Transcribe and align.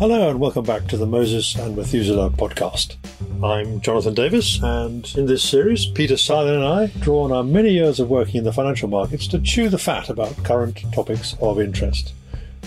Hello 0.00 0.30
and 0.30 0.40
welcome 0.40 0.64
back 0.64 0.86
to 0.86 0.96
the 0.96 1.04
Moses 1.04 1.54
and 1.56 1.76
Methuselah 1.76 2.30
podcast. 2.30 2.96
I'm 3.44 3.82
Jonathan 3.82 4.14
Davis, 4.14 4.58
and 4.62 5.06
in 5.14 5.26
this 5.26 5.42
series, 5.42 5.84
Peter 5.84 6.16
Seilern 6.16 6.54
and 6.54 6.64
I 6.64 6.86
draw 7.00 7.24
on 7.24 7.32
our 7.32 7.44
many 7.44 7.68
years 7.68 8.00
of 8.00 8.08
working 8.08 8.36
in 8.36 8.44
the 8.44 8.52
financial 8.54 8.88
markets 8.88 9.26
to 9.26 9.38
chew 9.38 9.68
the 9.68 9.76
fat 9.76 10.08
about 10.08 10.42
current 10.42 10.90
topics 10.94 11.36
of 11.42 11.60
interest. 11.60 12.14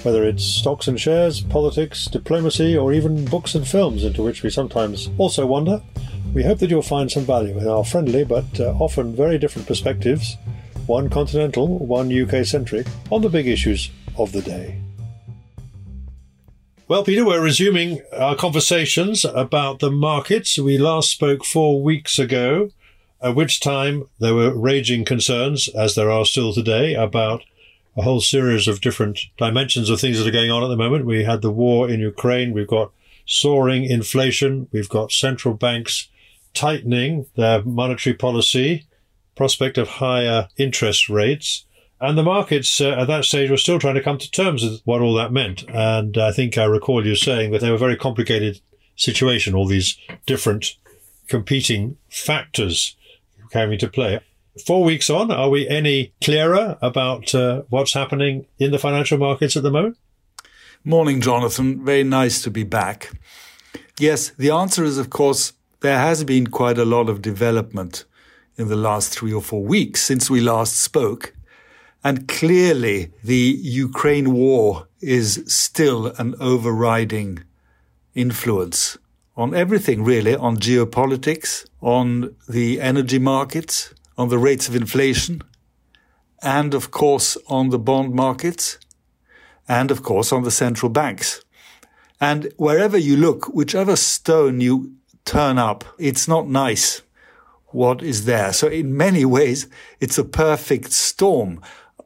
Whether 0.03 0.23
it's 0.25 0.45
stocks 0.45 0.87
and 0.87 1.01
shares, 1.01 1.41
politics, 1.41 2.05
diplomacy, 2.05 2.77
or 2.77 2.93
even 2.93 3.25
books 3.25 3.55
and 3.55 3.67
films, 3.67 4.03
into 4.03 4.21
which 4.21 4.43
we 4.43 4.51
sometimes 4.51 5.09
also 5.17 5.47
wander, 5.47 5.81
we 6.35 6.43
hope 6.43 6.59
that 6.59 6.69
you'll 6.69 6.83
find 6.83 7.11
some 7.11 7.25
value 7.25 7.57
in 7.57 7.67
our 7.67 7.83
friendly 7.83 8.23
but 8.23 8.59
uh, 8.59 8.75
often 8.79 9.15
very 9.15 9.39
different 9.39 9.67
perspectives, 9.67 10.37
one 10.85 11.09
continental, 11.09 11.79
one 11.79 12.13
UK 12.13 12.45
centric, 12.45 12.85
on 13.09 13.23
the 13.23 13.29
big 13.29 13.47
issues 13.47 13.89
of 14.19 14.33
the 14.33 14.41
day. 14.43 14.79
Well, 16.85 17.05
Peter, 17.05 17.23
we're 17.23 17.41
resuming 17.41 18.01
our 18.11 18.35
conversations 18.35 19.23
about 19.23 19.79
the 19.79 19.89
markets. 19.89 20.59
We 20.59 20.77
last 20.77 21.11
spoke 21.11 21.45
four 21.45 21.81
weeks 21.81 22.19
ago, 22.19 22.71
at 23.21 23.35
which 23.35 23.61
time 23.61 24.09
there 24.19 24.35
were 24.35 24.53
raging 24.53 25.05
concerns, 25.05 25.69
as 25.69 25.95
there 25.95 26.11
are 26.11 26.25
still 26.25 26.51
today, 26.53 26.93
about 26.93 27.41
a 27.95 28.01
whole 28.01 28.19
series 28.19 28.67
of 28.67 28.81
different 28.81 29.21
dimensions 29.37 29.89
of 29.89 30.01
things 30.01 30.17
that 30.17 30.27
are 30.27 30.31
going 30.31 30.51
on 30.51 30.61
at 30.61 30.67
the 30.67 30.75
moment. 30.75 31.05
We 31.05 31.23
had 31.23 31.41
the 31.41 31.51
war 31.51 31.89
in 31.89 32.01
Ukraine. 32.01 32.51
We've 32.51 32.67
got 32.67 32.91
soaring 33.25 33.85
inflation. 33.85 34.67
We've 34.73 34.89
got 34.89 35.13
central 35.13 35.53
banks 35.53 36.09
tightening 36.53 37.27
their 37.37 37.63
monetary 37.63 38.13
policy, 38.13 38.87
prospect 39.37 39.77
of 39.77 39.87
higher 39.87 40.49
interest 40.57 41.07
rates. 41.07 41.65
And 42.03 42.17
the 42.17 42.23
markets 42.23 42.81
uh, 42.81 42.89
at 42.89 43.07
that 43.07 43.23
stage 43.23 43.49
were 43.49 43.55
still 43.55 43.79
trying 43.79 43.95
to 43.95 44.03
come 44.03 44.17
to 44.17 44.29
terms 44.29 44.61
with 44.61 44.81
what 44.83 44.99
all 44.99 45.13
that 45.13 45.31
meant. 45.31 45.63
And 45.69 46.17
I 46.17 46.33
think 46.33 46.57
I 46.57 46.65
recall 46.65 47.05
you 47.05 47.15
saying 47.15 47.51
that 47.51 47.61
they 47.61 47.69
were 47.69 47.77
a 47.77 47.79
very 47.79 47.95
complicated 47.95 48.59
situation, 48.97 49.55
all 49.55 49.67
these 49.67 49.97
different 50.25 50.75
competing 51.29 51.95
factors 52.09 52.97
coming 53.51 53.79
to 53.79 53.87
play. 53.87 54.19
Four 54.65 54.83
weeks 54.83 55.09
on, 55.09 55.31
are 55.31 55.49
we 55.49 55.65
any 55.65 56.11
clearer 56.19 56.77
about 56.81 57.33
uh, 57.33 57.61
what's 57.69 57.93
happening 57.93 58.47
in 58.59 58.71
the 58.71 58.79
financial 58.79 59.17
markets 59.17 59.55
at 59.55 59.63
the 59.63 59.71
moment? 59.71 59.97
Morning, 60.83 61.21
Jonathan. 61.21 61.85
Very 61.85 62.03
nice 62.03 62.41
to 62.41 62.51
be 62.51 62.63
back. 62.63 63.13
Yes, 63.97 64.31
the 64.31 64.49
answer 64.49 64.83
is, 64.83 64.97
of 64.97 65.09
course, 65.09 65.53
there 65.79 65.99
has 65.99 66.25
been 66.25 66.47
quite 66.47 66.77
a 66.77 66.83
lot 66.83 67.07
of 67.07 67.21
development 67.21 68.03
in 68.57 68.67
the 68.67 68.75
last 68.75 69.17
three 69.17 69.31
or 69.31 69.41
four 69.41 69.63
weeks 69.63 70.01
since 70.01 70.29
we 70.29 70.41
last 70.41 70.75
spoke. 70.75 71.33
And 72.03 72.27
clearly, 72.27 73.13
the 73.23 73.57
Ukraine 73.61 74.33
war 74.33 74.87
is 74.99 75.43
still 75.47 76.07
an 76.17 76.35
overriding 76.39 77.43
influence 78.13 78.97
on 79.35 79.55
everything, 79.55 80.03
really, 80.03 80.35
on 80.35 80.57
geopolitics, 80.57 81.65
on 81.81 82.35
the 82.47 82.81
energy 82.81 83.19
markets, 83.19 83.93
on 84.17 84.29
the 84.29 84.37
rates 84.37 84.67
of 84.67 84.75
inflation, 84.75 85.41
and 86.41 86.73
of 86.73 86.91
course 86.91 87.37
on 87.47 87.69
the 87.69 87.79
bond 87.79 88.13
markets, 88.13 88.77
and 89.67 89.89
of 89.89 90.03
course 90.03 90.31
on 90.31 90.43
the 90.43 90.51
central 90.51 90.89
banks. 90.89 91.43
And 92.19 92.51
wherever 92.57 92.97
you 92.97 93.17
look, 93.17 93.47
whichever 93.47 93.95
stone 93.95 94.61
you 94.61 94.93
turn 95.25 95.57
up, 95.57 95.83
it's 95.97 96.27
not 96.27 96.47
nice 96.47 97.01
what 97.67 98.03
is 98.03 98.25
there. 98.25 98.53
So 98.53 98.67
in 98.67 98.95
many 98.95 99.25
ways, 99.25 99.67
it's 99.99 100.17
a 100.17 100.23
perfect 100.23 100.91
storm 100.91 101.59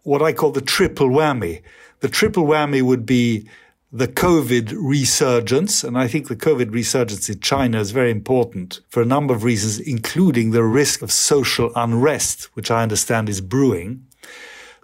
what 0.07 0.21
I 0.21 0.31
call 0.31 0.51
the 0.51 0.61
triple 0.61 1.09
whammy. 1.09 1.61
The 1.99 2.07
triple 2.07 2.45
whammy 2.45 2.81
would 2.81 3.05
be 3.05 3.49
the 3.91 4.07
COVID 4.07 4.73
resurgence. 4.77 5.83
And 5.83 5.97
I 5.97 6.07
think 6.07 6.29
the 6.29 6.35
COVID 6.35 6.71
resurgence 6.71 7.29
in 7.29 7.41
China 7.41 7.77
is 7.81 7.91
very 7.91 8.09
important 8.09 8.79
for 8.87 9.01
a 9.01 9.05
number 9.05 9.33
of 9.33 9.43
reasons, 9.43 9.79
including 9.79 10.51
the 10.51 10.63
risk 10.63 11.01
of 11.01 11.11
social 11.11 11.73
unrest, 11.75 12.45
which 12.53 12.71
I 12.71 12.83
understand 12.83 13.27
is 13.27 13.41
brewing. 13.41 14.05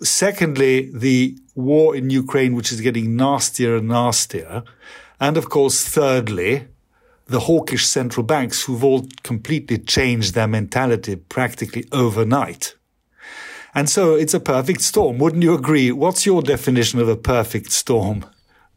Secondly, 0.01 0.91
the 0.93 1.37
war 1.55 1.95
in 1.95 2.09
Ukraine, 2.09 2.53
which 2.53 2.73
is 2.73 2.81
getting 2.81 3.15
nastier 3.15 3.77
and 3.77 3.87
nastier. 3.87 4.63
And 5.21 5.37
of 5.37 5.47
course, 5.47 5.87
thirdly, 5.87 6.67
the 7.27 7.41
hawkish 7.41 7.85
central 7.87 8.25
banks 8.25 8.63
who've 8.63 8.83
all 8.83 9.07
completely 9.23 9.77
changed 9.77 10.33
their 10.33 10.49
mentality 10.49 11.15
practically 11.15 11.85
overnight. 11.93 12.75
And 13.75 13.89
so 13.89 14.13
it's 14.13 14.33
a 14.33 14.39
perfect 14.39 14.81
storm. 14.81 15.17
Wouldn't 15.17 15.43
you 15.43 15.53
agree? 15.53 15.91
What's 15.91 16.25
your 16.25 16.41
definition 16.41 16.99
of 16.99 17.09
a 17.09 17.15
perfect 17.15 17.71
storm? 17.71 18.25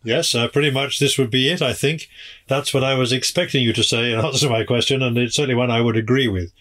Yes, 0.02 0.34
uh, 0.34 0.48
pretty 0.48 0.70
much 0.70 0.98
this 0.98 1.18
would 1.18 1.30
be 1.30 1.48
it, 1.50 1.60
I 1.60 1.72
think. 1.72 2.08
That's 2.46 2.72
what 2.72 2.84
I 2.84 2.94
was 2.94 3.12
expecting 3.12 3.62
you 3.62 3.72
to 3.72 3.82
say 3.82 4.12
in 4.12 4.20
answer 4.24 4.46
to 4.46 4.50
my 4.50 4.64
question, 4.64 5.02
and 5.02 5.18
it's 5.18 5.34
certainly 5.36 5.56
one 5.56 5.70
I 5.70 5.80
would 5.80 5.96
agree 5.96 6.28
with. 6.28 6.52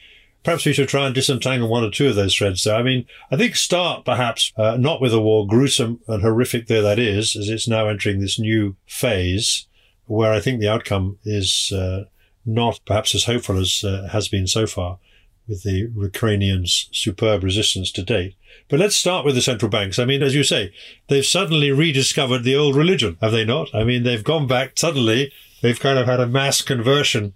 Perhaps 0.44 0.66
we 0.66 0.74
should 0.74 0.90
try 0.90 1.06
and 1.06 1.16
disentangle 1.16 1.70
one 1.70 1.84
or 1.84 1.90
two 1.90 2.10
of 2.10 2.16
those 2.16 2.36
threads 2.36 2.64
there. 2.64 2.76
I 2.76 2.84
mean, 2.84 3.06
I 3.32 3.38
think 3.38 3.56
start 3.56 4.06
perhaps 4.06 4.52
uh, 4.58 4.78
not 4.78 5.02
with 5.02 5.14
a 5.14 5.20
war, 5.20 5.48
gruesome 5.48 6.02
and 6.08 6.22
horrific 6.22 6.68
though 6.68 6.84
that 6.84 7.00
is, 7.00 7.36
as 7.36 7.50
it's 7.50 7.68
now 7.68 7.88
entering 7.88 8.20
this 8.20 8.40
new 8.40 8.76
phase 8.86 9.68
where 10.06 10.32
I 10.32 10.40
think 10.40 10.60
the 10.60 10.70
outcome 10.70 11.18
is 11.24 11.72
uh, 11.72 12.04
not 12.46 12.80
perhaps 12.86 13.16
as 13.16 13.24
hopeful 13.24 13.60
as 13.60 13.84
uh, 13.84 14.08
has 14.12 14.28
been 14.28 14.46
so 14.46 14.68
far 14.68 15.00
with 15.48 15.64
the 15.64 15.92
Ukrainians' 15.96 16.90
superb 16.92 17.44
resistance 17.44 17.92
to 17.92 18.04
date. 18.04 18.36
But 18.68 18.80
let's 18.80 18.96
start 18.96 19.26
with 19.26 19.36
the 19.36 19.42
central 19.42 19.70
banks. 19.70 20.00
I 20.00 20.06
mean, 20.06 20.24
as 20.24 20.34
you 20.34 20.44
say, 20.44 20.74
they've 21.08 21.26
suddenly 21.26 21.72
rediscovered 21.72 22.44
the 22.44 22.56
old 22.56 22.76
religion, 22.76 23.18
have 23.22 23.32
they 23.32 23.46
not? 23.46 23.74
I 23.74 23.84
mean, 23.84 24.04
they've 24.04 24.24
gone 24.24 24.48
back 24.48 24.78
suddenly. 24.78 25.32
They've 25.62 25.80
kind 25.80 26.00
of 26.00 26.08
had 26.08 26.20
a 26.20 26.28
mass 26.28 26.62
conversion 26.62 27.34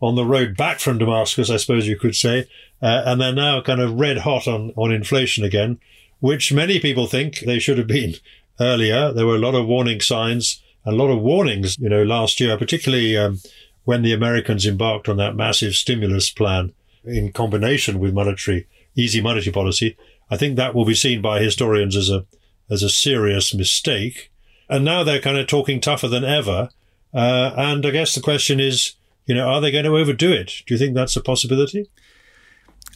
on 0.00 0.14
the 0.14 0.24
road 0.24 0.56
back 0.56 0.78
from 0.78 0.98
Damascus, 0.98 1.50
I 1.50 1.56
suppose 1.56 1.86
you 1.86 1.98
could 1.98 2.14
say. 2.14 2.48
Uh, 2.80 3.02
and 3.06 3.20
they're 3.20 3.32
now 3.32 3.60
kind 3.60 3.80
of 3.80 3.98
red 3.98 4.18
hot 4.18 4.46
on, 4.46 4.72
on 4.76 4.92
inflation 4.92 5.44
again, 5.44 5.80
which 6.20 6.52
many 6.52 6.78
people 6.78 7.06
think 7.06 7.40
they 7.40 7.58
should 7.58 7.78
have 7.78 7.88
been 7.88 8.14
earlier. 8.60 9.12
There 9.12 9.26
were 9.26 9.36
a 9.36 9.40
lot 9.40 9.56
of 9.56 9.66
warning 9.66 10.00
signs, 10.00 10.62
a 10.84 10.92
lot 10.92 11.10
of 11.10 11.20
warnings, 11.20 11.76
you 11.78 11.88
know, 11.88 12.04
last 12.04 12.38
year, 12.38 12.56
particularly 12.56 13.16
um, 13.16 13.40
when 13.84 14.02
the 14.02 14.12
Americans 14.12 14.66
embarked 14.66 15.08
on 15.08 15.16
that 15.16 15.34
massive 15.34 15.74
stimulus 15.74 16.30
plan 16.30 16.72
in 17.04 17.32
combination 17.32 17.98
with 17.98 18.14
monetary, 18.14 18.66
easy 18.94 19.20
monetary 19.20 19.52
policy, 19.52 19.96
I 20.30 20.36
think 20.36 20.56
that 20.56 20.74
will 20.74 20.84
be 20.84 20.94
seen 20.94 21.22
by 21.22 21.40
historians 21.40 21.96
as 21.96 22.10
a, 22.10 22.26
as 22.70 22.82
a 22.82 22.90
serious 22.90 23.54
mistake. 23.54 24.30
And 24.68 24.84
now 24.84 25.02
they're 25.02 25.20
kind 25.20 25.38
of 25.38 25.46
talking 25.46 25.80
tougher 25.80 26.08
than 26.08 26.24
ever. 26.24 26.70
Uh, 27.14 27.52
and 27.56 27.86
I 27.86 27.90
guess 27.90 28.14
the 28.14 28.20
question 28.20 28.60
is, 28.60 28.94
you 29.26 29.34
know, 29.34 29.48
are 29.48 29.60
they 29.60 29.70
going 29.70 29.84
to 29.84 29.96
overdo 29.96 30.32
it? 30.32 30.62
Do 30.66 30.74
you 30.74 30.78
think 30.78 30.94
that's 30.94 31.16
a 31.16 31.22
possibility? 31.22 31.90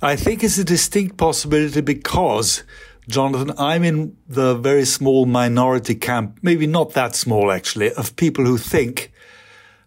I 0.03 0.17
think 0.17 0.43
it's 0.43 0.59
a 0.59 0.65
distinct 0.65 1.17
possibility 1.17 1.81
because, 1.81 2.65
Jonathan, 3.09 3.53
I'm 3.57 3.85
in 3.85 4.17
the 4.27 4.55
very 4.55 4.85
small 4.85 5.27
minority 5.27 5.95
camp, 5.95 6.41
maybe 6.43 6.67
not 6.67 6.93
that 6.93 7.15
small 7.15 7.53
actually, 7.53 7.93
of 7.93 8.17
people 8.17 8.45
who 8.45 8.59
think, 8.59 9.13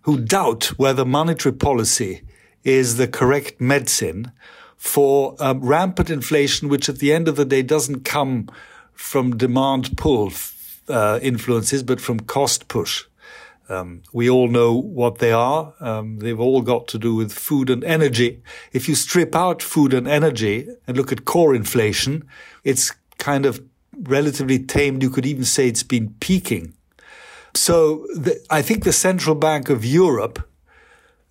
who 0.02 0.22
doubt 0.22 0.66
whether 0.78 1.04
monetary 1.04 1.54
policy 1.54 2.22
is 2.66 2.98
the 2.98 3.08
correct 3.08 3.62
medicine 3.62 4.32
for 4.76 5.36
um, 5.40 5.62
rampant 5.62 6.10
inflation, 6.10 6.68
which 6.68 6.90
at 6.90 7.00
the 7.00 7.14
end 7.14 7.28
of 7.28 7.38
the 7.38 7.46
day 7.46 7.62
doesn't 7.62 8.04
come 8.04 8.50
from 8.94 9.38
demand 9.38 9.98
pull 9.98 10.32
uh, 10.90 11.20
influences, 11.22 11.84
but 11.84 12.02
from 12.02 12.20
cost 12.20 12.68
push. 12.68 13.06
Um, 13.68 14.04
we 14.14 14.30
all 14.30 14.48
know 14.48 14.74
what 14.74 15.18
they 15.18 15.32
are. 15.32 15.74
Um, 15.80 16.20
they've 16.20 16.40
all 16.40 16.62
got 16.62 16.88
to 16.90 17.00
do 17.00 17.16
with 17.16 17.34
food 17.34 17.70
and 17.70 17.84
energy. 17.84 18.44
If 18.74 18.88
you 18.88 18.96
strip 18.96 19.36
out 19.36 19.64
food 19.64 19.94
and 19.94 20.08
energy 20.08 20.68
and 20.88 20.96
look 20.96 21.12
at 21.12 21.26
core 21.26 21.56
inflation, 21.56 22.28
it's 22.64 22.92
kind 23.18 23.46
of 23.46 23.64
relatively 24.04 24.60
tamed. 24.60 25.02
You 25.02 25.10
could 25.10 25.26
even 25.26 25.46
say 25.46 25.68
it's 25.68 25.84
been 25.84 26.14
peaking. 26.20 26.74
So 27.56 28.06
the, 28.14 28.40
I 28.50 28.62
think 28.62 28.84
the 28.84 28.94
central 28.94 29.36
bank 29.36 29.70
of 29.70 29.84
Europe 29.84 30.48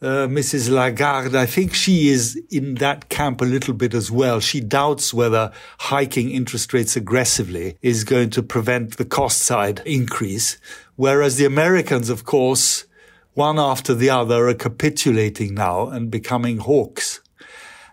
uh, 0.05 0.29
Mrs. 0.29 0.69
Lagarde, 0.69 1.35
I 1.35 1.47
think 1.47 1.73
she 1.73 2.09
is 2.09 2.37
in 2.51 2.75
that 2.75 3.09
camp 3.09 3.41
a 3.41 3.47
little 3.47 3.73
bit 3.73 3.95
as 3.95 4.11
well. 4.11 4.39
She 4.39 4.61
doubts 4.61 5.15
whether 5.15 5.51
hiking 5.79 6.31
interest 6.31 6.75
rates 6.75 6.95
aggressively 6.95 7.79
is 7.81 8.05
going 8.05 8.29
to 8.31 8.43
prevent 8.43 8.99
the 8.99 9.07
cost 9.07 9.39
side 9.39 9.81
increase. 9.87 10.59
Whereas 10.97 11.39
the 11.39 11.47
Americans, 11.47 12.11
of 12.11 12.25
course, 12.25 12.85
one 13.33 13.59
after 13.59 13.95
the 13.95 14.11
other 14.11 14.47
are 14.49 14.55
capitulating 14.55 15.55
now 15.55 15.89
and 15.89 16.11
becoming 16.11 16.59
hawks. 16.59 17.21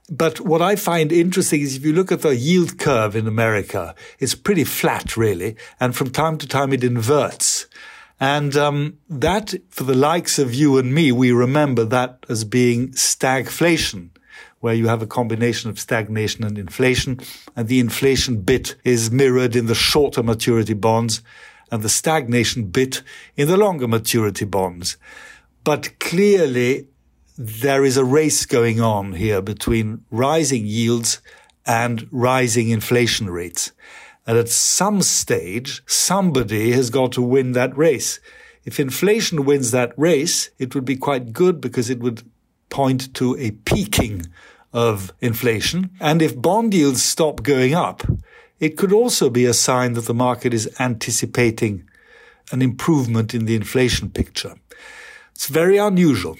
But 0.09 0.41
what 0.41 0.61
I 0.61 0.75
find 0.75 1.13
interesting 1.13 1.61
is 1.61 1.77
if 1.77 1.85
you 1.85 1.93
look 1.93 2.11
at 2.11 2.23
the 2.23 2.35
yield 2.35 2.77
curve 2.77 3.15
in 3.15 3.25
America, 3.25 3.95
it's 4.19 4.35
pretty 4.35 4.65
flat, 4.65 5.15
really. 5.15 5.55
And 5.79 5.95
from 5.95 6.09
time 6.09 6.37
to 6.39 6.47
time, 6.47 6.73
it 6.73 6.83
inverts. 6.83 7.67
And 8.21 8.55
um, 8.55 8.99
that, 9.09 9.55
for 9.69 9.83
the 9.83 9.95
likes 9.95 10.39
of 10.39 10.53
you 10.53 10.77
and 10.77 10.93
me, 10.93 11.11
we 11.11 11.31
remember 11.31 11.83
that 11.85 12.23
as 12.29 12.45
being 12.45 12.91
stagflation, 12.91 14.09
where 14.59 14.75
you 14.75 14.87
have 14.87 15.01
a 15.01 15.07
combination 15.07 15.71
of 15.71 15.79
stagnation 15.79 16.43
and 16.43 16.57
inflation. 16.57 17.19
And 17.55 17.67
the 17.67 17.79
inflation 17.79 18.41
bit 18.41 18.75
is 18.83 19.09
mirrored 19.09 19.55
in 19.55 19.65
the 19.65 19.75
shorter 19.75 20.21
maturity 20.23 20.75
bonds. 20.75 21.21
and 21.71 21.83
the 21.83 21.89
stagnation 21.89 22.65
bit 22.65 23.01
in 23.37 23.47
the 23.47 23.57
longer 23.57 23.87
maturity 23.87 24.45
bonds. 24.45 24.97
But 25.63 25.97
clearly 25.99 26.87
there 27.37 27.85
is 27.85 27.97
a 27.97 28.03
race 28.03 28.45
going 28.45 28.81
on 28.81 29.13
here 29.13 29.41
between 29.41 30.03
rising 30.11 30.65
yields 30.65 31.21
and 31.65 32.07
rising 32.11 32.69
inflation 32.69 33.29
rates. 33.29 33.71
And 34.27 34.37
at 34.37 34.49
some 34.49 35.01
stage, 35.01 35.81
somebody 35.87 36.71
has 36.71 36.89
got 36.89 37.11
to 37.13 37.21
win 37.21 37.53
that 37.53 37.75
race. 37.77 38.19
If 38.65 38.79
inflation 38.79 39.45
wins 39.45 39.71
that 39.71 39.93
race, 39.97 40.51
it 40.59 40.75
would 40.75 40.85
be 40.85 40.95
quite 40.95 41.33
good 41.33 41.59
because 41.59 41.89
it 41.89 41.99
would 41.99 42.23
point 42.69 43.13
to 43.15 43.35
a 43.37 43.51
peaking 43.51 44.27
of 44.73 45.11
inflation. 45.19 45.89
And 45.99 46.21
if 46.21 46.39
bond 46.39 46.73
yields 46.73 47.03
stop 47.03 47.43
going 47.43 47.73
up, 47.73 48.03
it 48.59 48.77
could 48.77 48.93
also 48.93 49.29
be 49.29 49.45
a 49.45 49.53
sign 49.53 49.93
that 49.93 50.05
the 50.05 50.13
market 50.13 50.53
is 50.53 50.73
anticipating 50.79 51.87
an 52.51 52.61
improvement 52.61 53.33
in 53.33 53.45
the 53.45 53.55
inflation 53.55 54.09
picture. 54.09 54.55
It's 55.33 55.47
very 55.47 55.77
unusual. 55.77 56.37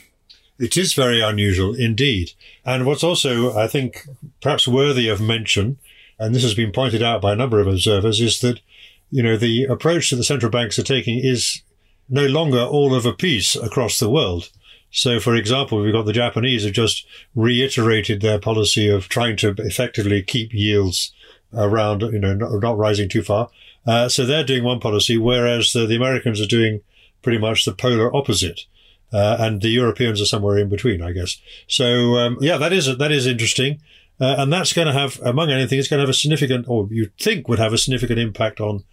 It 0.59 0.77
is 0.77 0.93
very 0.93 1.21
unusual 1.21 1.73
indeed. 1.73 2.33
And 2.63 2.85
what's 2.85 3.03
also, 3.03 3.57
I 3.57 3.67
think, 3.67 4.07
perhaps 4.41 4.67
worthy 4.67 5.09
of 5.09 5.19
mention, 5.19 5.79
and 6.21 6.33
this 6.35 6.43
has 6.43 6.53
been 6.53 6.71
pointed 6.71 7.01
out 7.01 7.21
by 7.21 7.33
a 7.33 7.35
number 7.35 7.59
of 7.59 7.67
observers, 7.67 8.21
is 8.21 8.39
that, 8.41 8.59
you 9.09 9.23
know, 9.23 9.35
the 9.35 9.65
approach 9.65 10.09
that 10.09 10.17
the 10.17 10.23
central 10.23 10.51
banks 10.51 10.77
are 10.79 10.83
taking 10.83 11.19
is 11.19 11.63
no 12.07 12.25
longer 12.27 12.61
all 12.61 12.93
of 12.93 13.05
a 13.05 13.13
piece 13.13 13.55
across 13.55 13.99
the 13.99 14.09
world. 14.09 14.49
So, 14.91 15.19
for 15.19 15.35
example, 15.35 15.81
we've 15.81 15.93
got 15.93 16.05
the 16.05 16.13
Japanese 16.13 16.63
have 16.63 16.73
just 16.73 17.05
reiterated 17.33 18.21
their 18.21 18.39
policy 18.39 18.87
of 18.89 19.09
trying 19.09 19.37
to 19.37 19.55
effectively 19.57 20.21
keep 20.21 20.53
yields 20.53 21.13
around, 21.53 22.01
you 22.01 22.19
know, 22.19 22.33
not, 22.33 22.51
not 22.61 22.77
rising 22.77 23.09
too 23.09 23.23
far. 23.23 23.49
Uh, 23.87 24.07
so 24.07 24.25
they're 24.25 24.43
doing 24.43 24.63
one 24.63 24.79
policy, 24.79 25.17
whereas 25.17 25.71
the, 25.71 25.87
the 25.87 25.95
Americans 25.95 26.39
are 26.39 26.45
doing 26.45 26.81
pretty 27.21 27.39
much 27.39 27.65
the 27.65 27.71
polar 27.71 28.15
opposite. 28.15 28.61
Uh, 29.13 29.35
and 29.39 29.61
the 29.61 29.69
Europeans 29.69 30.21
are 30.21 30.25
somewhere 30.25 30.57
in 30.57 30.69
between, 30.69 31.01
I 31.01 31.11
guess. 31.11 31.37
So 31.67 32.17
um, 32.17 32.37
yeah, 32.39 32.57
that 32.57 32.71
is 32.71 32.97
that 32.97 33.11
is 33.11 33.27
interesting, 33.27 33.81
uh, 34.19 34.35
and 34.37 34.51
that's 34.51 34.73
going 34.73 34.87
to 34.87 34.93
have, 34.93 35.19
among 35.21 35.49
anything, 35.49 35.79
it's 35.79 35.87
going 35.87 35.99
to 35.99 36.03
have 36.03 36.09
a 36.09 36.13
significant, 36.13 36.65
or 36.67 36.87
you 36.91 37.09
think 37.19 37.47
would 37.47 37.59
have 37.59 37.73
a 37.73 37.77
significant 37.77 38.19
impact 38.19 38.59
on 38.59 38.83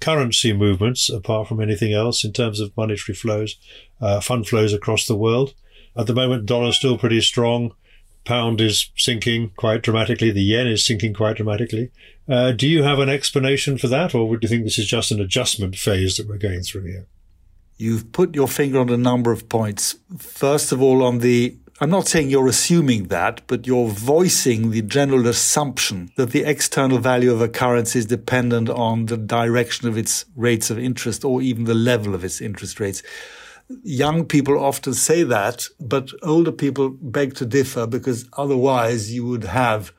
currency 0.00 0.52
movements, 0.52 1.08
apart 1.08 1.48
from 1.48 1.60
anything 1.60 1.92
else 1.92 2.24
in 2.24 2.32
terms 2.32 2.60
of 2.60 2.76
monetary 2.76 3.14
flows, 3.14 3.56
uh, 4.00 4.20
fund 4.20 4.46
flows 4.46 4.72
across 4.72 5.06
the 5.06 5.16
world. 5.16 5.54
At 5.96 6.06
the 6.06 6.14
moment, 6.14 6.46
dollar's 6.46 6.76
still 6.76 6.98
pretty 6.98 7.20
strong. 7.20 7.72
Pound 8.24 8.60
is 8.60 8.90
sinking 8.96 9.52
quite 9.56 9.82
dramatically. 9.82 10.30
The 10.30 10.42
yen 10.42 10.66
is 10.66 10.84
sinking 10.84 11.14
quite 11.14 11.36
dramatically. 11.36 11.90
Uh, 12.28 12.52
do 12.52 12.66
you 12.66 12.82
have 12.82 12.98
an 12.98 13.08
explanation 13.08 13.78
for 13.78 13.88
that, 13.88 14.14
or 14.14 14.28
would 14.28 14.42
you 14.42 14.48
think 14.48 14.64
this 14.64 14.78
is 14.78 14.86
just 14.86 15.10
an 15.10 15.20
adjustment 15.20 15.76
phase 15.76 16.16
that 16.16 16.26
we're 16.26 16.38
going 16.38 16.62
through 16.62 16.84
here? 16.84 17.06
You've 17.76 18.12
put 18.12 18.34
your 18.34 18.48
finger 18.48 18.80
on 18.80 18.88
a 18.88 18.96
number 18.96 19.32
of 19.32 19.48
points. 19.48 19.96
First 20.16 20.72
of 20.72 20.80
all, 20.80 21.02
on 21.02 21.18
the 21.18 21.56
I'm 21.80 21.90
not 21.90 22.06
saying 22.06 22.30
you're 22.30 22.46
assuming 22.46 23.08
that, 23.08 23.40
but 23.48 23.66
you're 23.66 23.88
voicing 23.88 24.70
the 24.70 24.82
general 24.82 25.26
assumption 25.26 26.12
that 26.16 26.30
the 26.30 26.44
external 26.44 26.98
value 26.98 27.32
of 27.32 27.40
a 27.40 27.48
currency 27.48 27.98
is 27.98 28.06
dependent 28.06 28.70
on 28.70 29.06
the 29.06 29.16
direction 29.16 29.88
of 29.88 29.98
its 29.98 30.24
rates 30.36 30.70
of 30.70 30.78
interest 30.78 31.24
or 31.24 31.42
even 31.42 31.64
the 31.64 31.74
level 31.74 32.14
of 32.14 32.22
its 32.22 32.40
interest 32.40 32.78
rates. 32.78 33.02
Young 33.82 34.24
people 34.24 34.56
often 34.56 34.94
say 34.94 35.24
that, 35.24 35.66
but 35.80 36.10
older 36.22 36.52
people 36.52 36.90
beg 36.90 37.34
to 37.36 37.46
differ 37.46 37.88
because 37.88 38.28
otherwise 38.34 39.12
you 39.12 39.26
would 39.26 39.44
have 39.44 39.92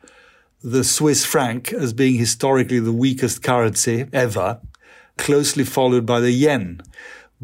the 0.64 0.86
Swiss 0.86 1.26
franc 1.26 1.74
as 1.74 1.92
being 1.92 2.16
historically 2.16 2.80
the 2.80 2.94
weakest 2.94 3.44
currency 3.44 4.06
ever, 4.14 4.62
closely 5.18 5.66
followed 5.66 6.06
by 6.06 6.22
the 6.22 6.32
yen. 6.32 6.80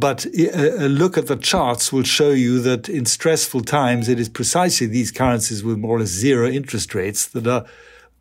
But 0.01 0.25
a 0.25 0.49
uh, 0.49 0.85
uh, 0.85 0.87
look 0.87 1.15
at 1.15 1.27
the 1.27 1.35
charts 1.35 1.93
will 1.93 2.01
show 2.01 2.31
you 2.31 2.59
that 2.61 2.89
in 2.89 3.05
stressful 3.05 3.61
times, 3.61 4.09
it 4.09 4.19
is 4.19 4.29
precisely 4.29 4.87
these 4.87 5.11
currencies 5.11 5.63
with 5.63 5.77
more 5.77 5.97
or 5.97 5.99
less 5.99 6.09
zero 6.09 6.49
interest 6.49 6.95
rates 6.95 7.27
that 7.27 7.45
are 7.45 7.65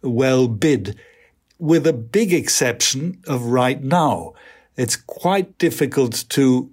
well 0.03 0.47
bid, 0.47 1.01
with 1.59 1.87
a 1.87 1.95
big 1.95 2.35
exception 2.35 3.23
of 3.27 3.47
right 3.47 3.83
now. 3.83 4.35
It's 4.77 4.95
quite 4.95 5.57
difficult 5.57 6.27
to 6.29 6.71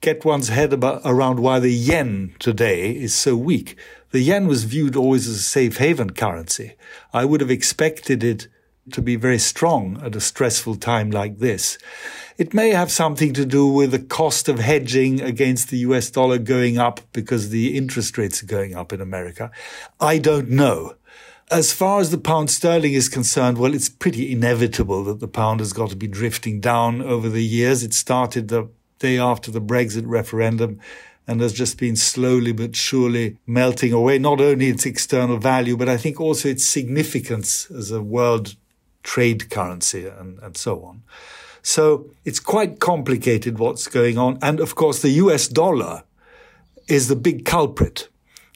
get 0.00 0.24
one's 0.24 0.48
head 0.48 0.72
about, 0.72 1.02
around 1.04 1.38
why 1.38 1.60
the 1.60 1.72
yen 1.72 2.34
today 2.40 2.90
is 2.90 3.14
so 3.14 3.36
weak. 3.36 3.76
The 4.10 4.20
yen 4.20 4.48
was 4.48 4.64
viewed 4.64 4.96
always 4.96 5.28
as 5.28 5.36
a 5.36 5.42
safe 5.42 5.76
haven 5.76 6.10
currency. 6.10 6.74
I 7.12 7.24
would 7.24 7.40
have 7.40 7.50
expected 7.50 8.24
it 8.24 8.48
to 8.92 9.02
be 9.02 9.16
very 9.16 9.38
strong 9.38 10.00
at 10.02 10.16
a 10.16 10.20
stressful 10.20 10.76
time 10.76 11.10
like 11.10 11.38
this. 11.38 11.78
It 12.36 12.54
may 12.54 12.70
have 12.70 12.90
something 12.90 13.32
to 13.34 13.44
do 13.44 13.66
with 13.66 13.90
the 13.90 13.98
cost 13.98 14.48
of 14.48 14.58
hedging 14.58 15.20
against 15.20 15.70
the 15.70 15.78
US 15.78 16.10
dollar 16.10 16.38
going 16.38 16.78
up 16.78 17.00
because 17.12 17.48
the 17.48 17.76
interest 17.76 18.16
rates 18.16 18.42
are 18.42 18.46
going 18.46 18.74
up 18.76 18.92
in 18.92 19.00
America. 19.00 19.50
I 20.00 20.18
don't 20.18 20.50
know. 20.50 20.94
As 21.50 21.72
far 21.72 22.00
as 22.00 22.10
the 22.10 22.18
pound 22.18 22.50
sterling 22.50 22.92
is 22.92 23.08
concerned, 23.08 23.58
well, 23.58 23.74
it's 23.74 23.88
pretty 23.88 24.30
inevitable 24.30 25.02
that 25.04 25.20
the 25.20 25.28
pound 25.28 25.60
has 25.60 25.72
got 25.72 25.90
to 25.90 25.96
be 25.96 26.06
drifting 26.06 26.60
down 26.60 27.00
over 27.00 27.28
the 27.28 27.44
years. 27.44 27.82
It 27.82 27.94
started 27.94 28.48
the 28.48 28.68
day 28.98 29.18
after 29.18 29.50
the 29.50 29.60
Brexit 29.60 30.04
referendum 30.06 30.78
and 31.26 31.40
has 31.40 31.52
just 31.52 31.78
been 31.78 31.94
slowly 31.96 32.52
but 32.52 32.74
surely 32.74 33.36
melting 33.46 33.92
away, 33.92 34.18
not 34.18 34.40
only 34.40 34.68
its 34.68 34.86
external 34.86 35.38
value, 35.38 35.76
but 35.76 35.88
I 35.88 35.96
think 35.96 36.20
also 36.20 36.48
its 36.48 36.64
significance 36.64 37.70
as 37.70 37.90
a 37.90 38.02
world 38.02 38.56
trade 39.08 39.48
currency 39.48 40.06
and, 40.06 40.38
and 40.40 40.54
so 40.56 40.84
on. 40.84 41.02
So 41.62 42.10
it's 42.24 42.40
quite 42.40 42.78
complicated 42.78 43.58
what's 43.58 43.88
going 43.88 44.18
on. 44.18 44.38
And 44.42 44.60
of 44.60 44.74
course, 44.74 45.00
the 45.00 45.16
US 45.24 45.48
dollar 45.48 46.02
is 46.88 47.08
the 47.08 47.16
big 47.16 47.44
culprit 47.44 48.08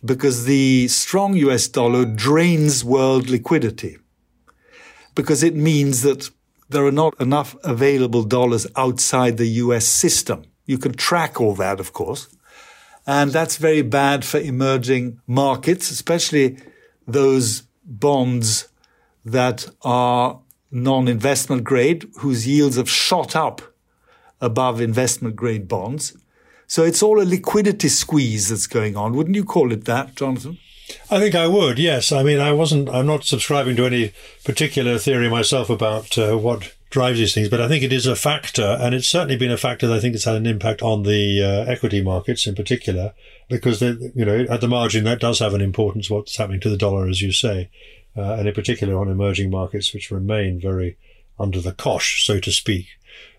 because 0.04 0.44
the 0.44 0.88
strong 0.88 1.34
US 1.48 1.68
dollar 1.68 2.04
drains 2.04 2.84
world 2.84 3.30
liquidity 3.30 3.96
because 5.14 5.42
it 5.42 5.54
means 5.54 6.02
that 6.02 6.30
there 6.68 6.84
are 6.84 6.98
not 7.04 7.18
enough 7.20 7.56
available 7.64 8.22
dollars 8.22 8.66
outside 8.76 9.36
the 9.36 9.52
US 9.64 9.86
system. 9.86 10.42
You 10.66 10.78
can 10.78 10.92
track 10.92 11.40
all 11.40 11.54
that, 11.54 11.80
of 11.80 11.92
course. 11.92 12.28
And 13.06 13.32
that's 13.32 13.56
very 13.56 13.82
bad 13.82 14.24
for 14.24 14.38
emerging 14.38 15.20
markets, 15.26 15.90
especially 15.90 16.58
those 17.06 17.62
bonds 17.84 18.68
that 19.24 19.68
are 19.82 20.40
non-investment 20.72 21.62
grade 21.62 22.10
whose 22.20 22.48
yields 22.48 22.76
have 22.76 22.90
shot 22.90 23.36
up 23.36 23.62
above 24.40 24.80
investment 24.80 25.36
grade 25.36 25.68
bonds. 25.68 26.16
So 26.66 26.82
it's 26.82 27.02
all 27.02 27.20
a 27.20 27.24
liquidity 27.24 27.88
squeeze 27.88 28.48
that's 28.48 28.66
going 28.66 28.96
on. 28.96 29.12
Wouldn't 29.12 29.36
you 29.36 29.44
call 29.44 29.72
it 29.72 29.84
that, 29.84 30.16
Jonathan? 30.16 30.58
I 31.10 31.18
think 31.18 31.34
I 31.34 31.46
would, 31.46 31.78
yes. 31.78 32.10
I 32.10 32.22
mean, 32.22 32.40
I 32.40 32.52
wasn't, 32.52 32.88
I'm 32.88 33.06
not 33.06 33.24
subscribing 33.24 33.76
to 33.76 33.86
any 33.86 34.12
particular 34.44 34.98
theory 34.98 35.28
myself 35.28 35.70
about 35.70 36.16
uh, 36.18 36.36
what 36.36 36.74
drives 36.90 37.18
these 37.18 37.34
things, 37.34 37.48
but 37.48 37.60
I 37.60 37.68
think 37.68 37.82
it 37.82 37.92
is 37.92 38.06
a 38.06 38.16
factor, 38.16 38.76
and 38.80 38.94
it's 38.94 39.06
certainly 39.06 39.36
been 39.36 39.50
a 39.50 39.56
factor 39.56 39.86
that 39.86 39.96
I 39.96 40.00
think 40.00 40.14
it's 40.14 40.24
had 40.24 40.36
an 40.36 40.46
impact 40.46 40.82
on 40.82 41.04
the 41.04 41.42
uh, 41.42 41.70
equity 41.70 42.02
markets 42.02 42.46
in 42.46 42.54
particular, 42.54 43.14
because, 43.48 43.80
you 43.80 44.24
know, 44.24 44.44
at 44.50 44.60
the 44.60 44.68
margin, 44.68 45.04
that 45.04 45.20
does 45.20 45.38
have 45.38 45.54
an 45.54 45.62
importance, 45.62 46.10
what's 46.10 46.36
happening 46.36 46.60
to 46.60 46.68
the 46.68 46.76
dollar, 46.76 47.08
as 47.08 47.22
you 47.22 47.32
say 47.32 47.70
uh, 48.16 48.34
and 48.34 48.48
in 48.48 48.54
particular 48.54 48.98
on 48.98 49.08
emerging 49.08 49.50
markets, 49.50 49.92
which 49.92 50.10
remain 50.10 50.60
very 50.60 50.96
under 51.38 51.60
the 51.60 51.72
cosh, 51.72 52.24
so 52.24 52.38
to 52.38 52.52
speak. 52.52 52.86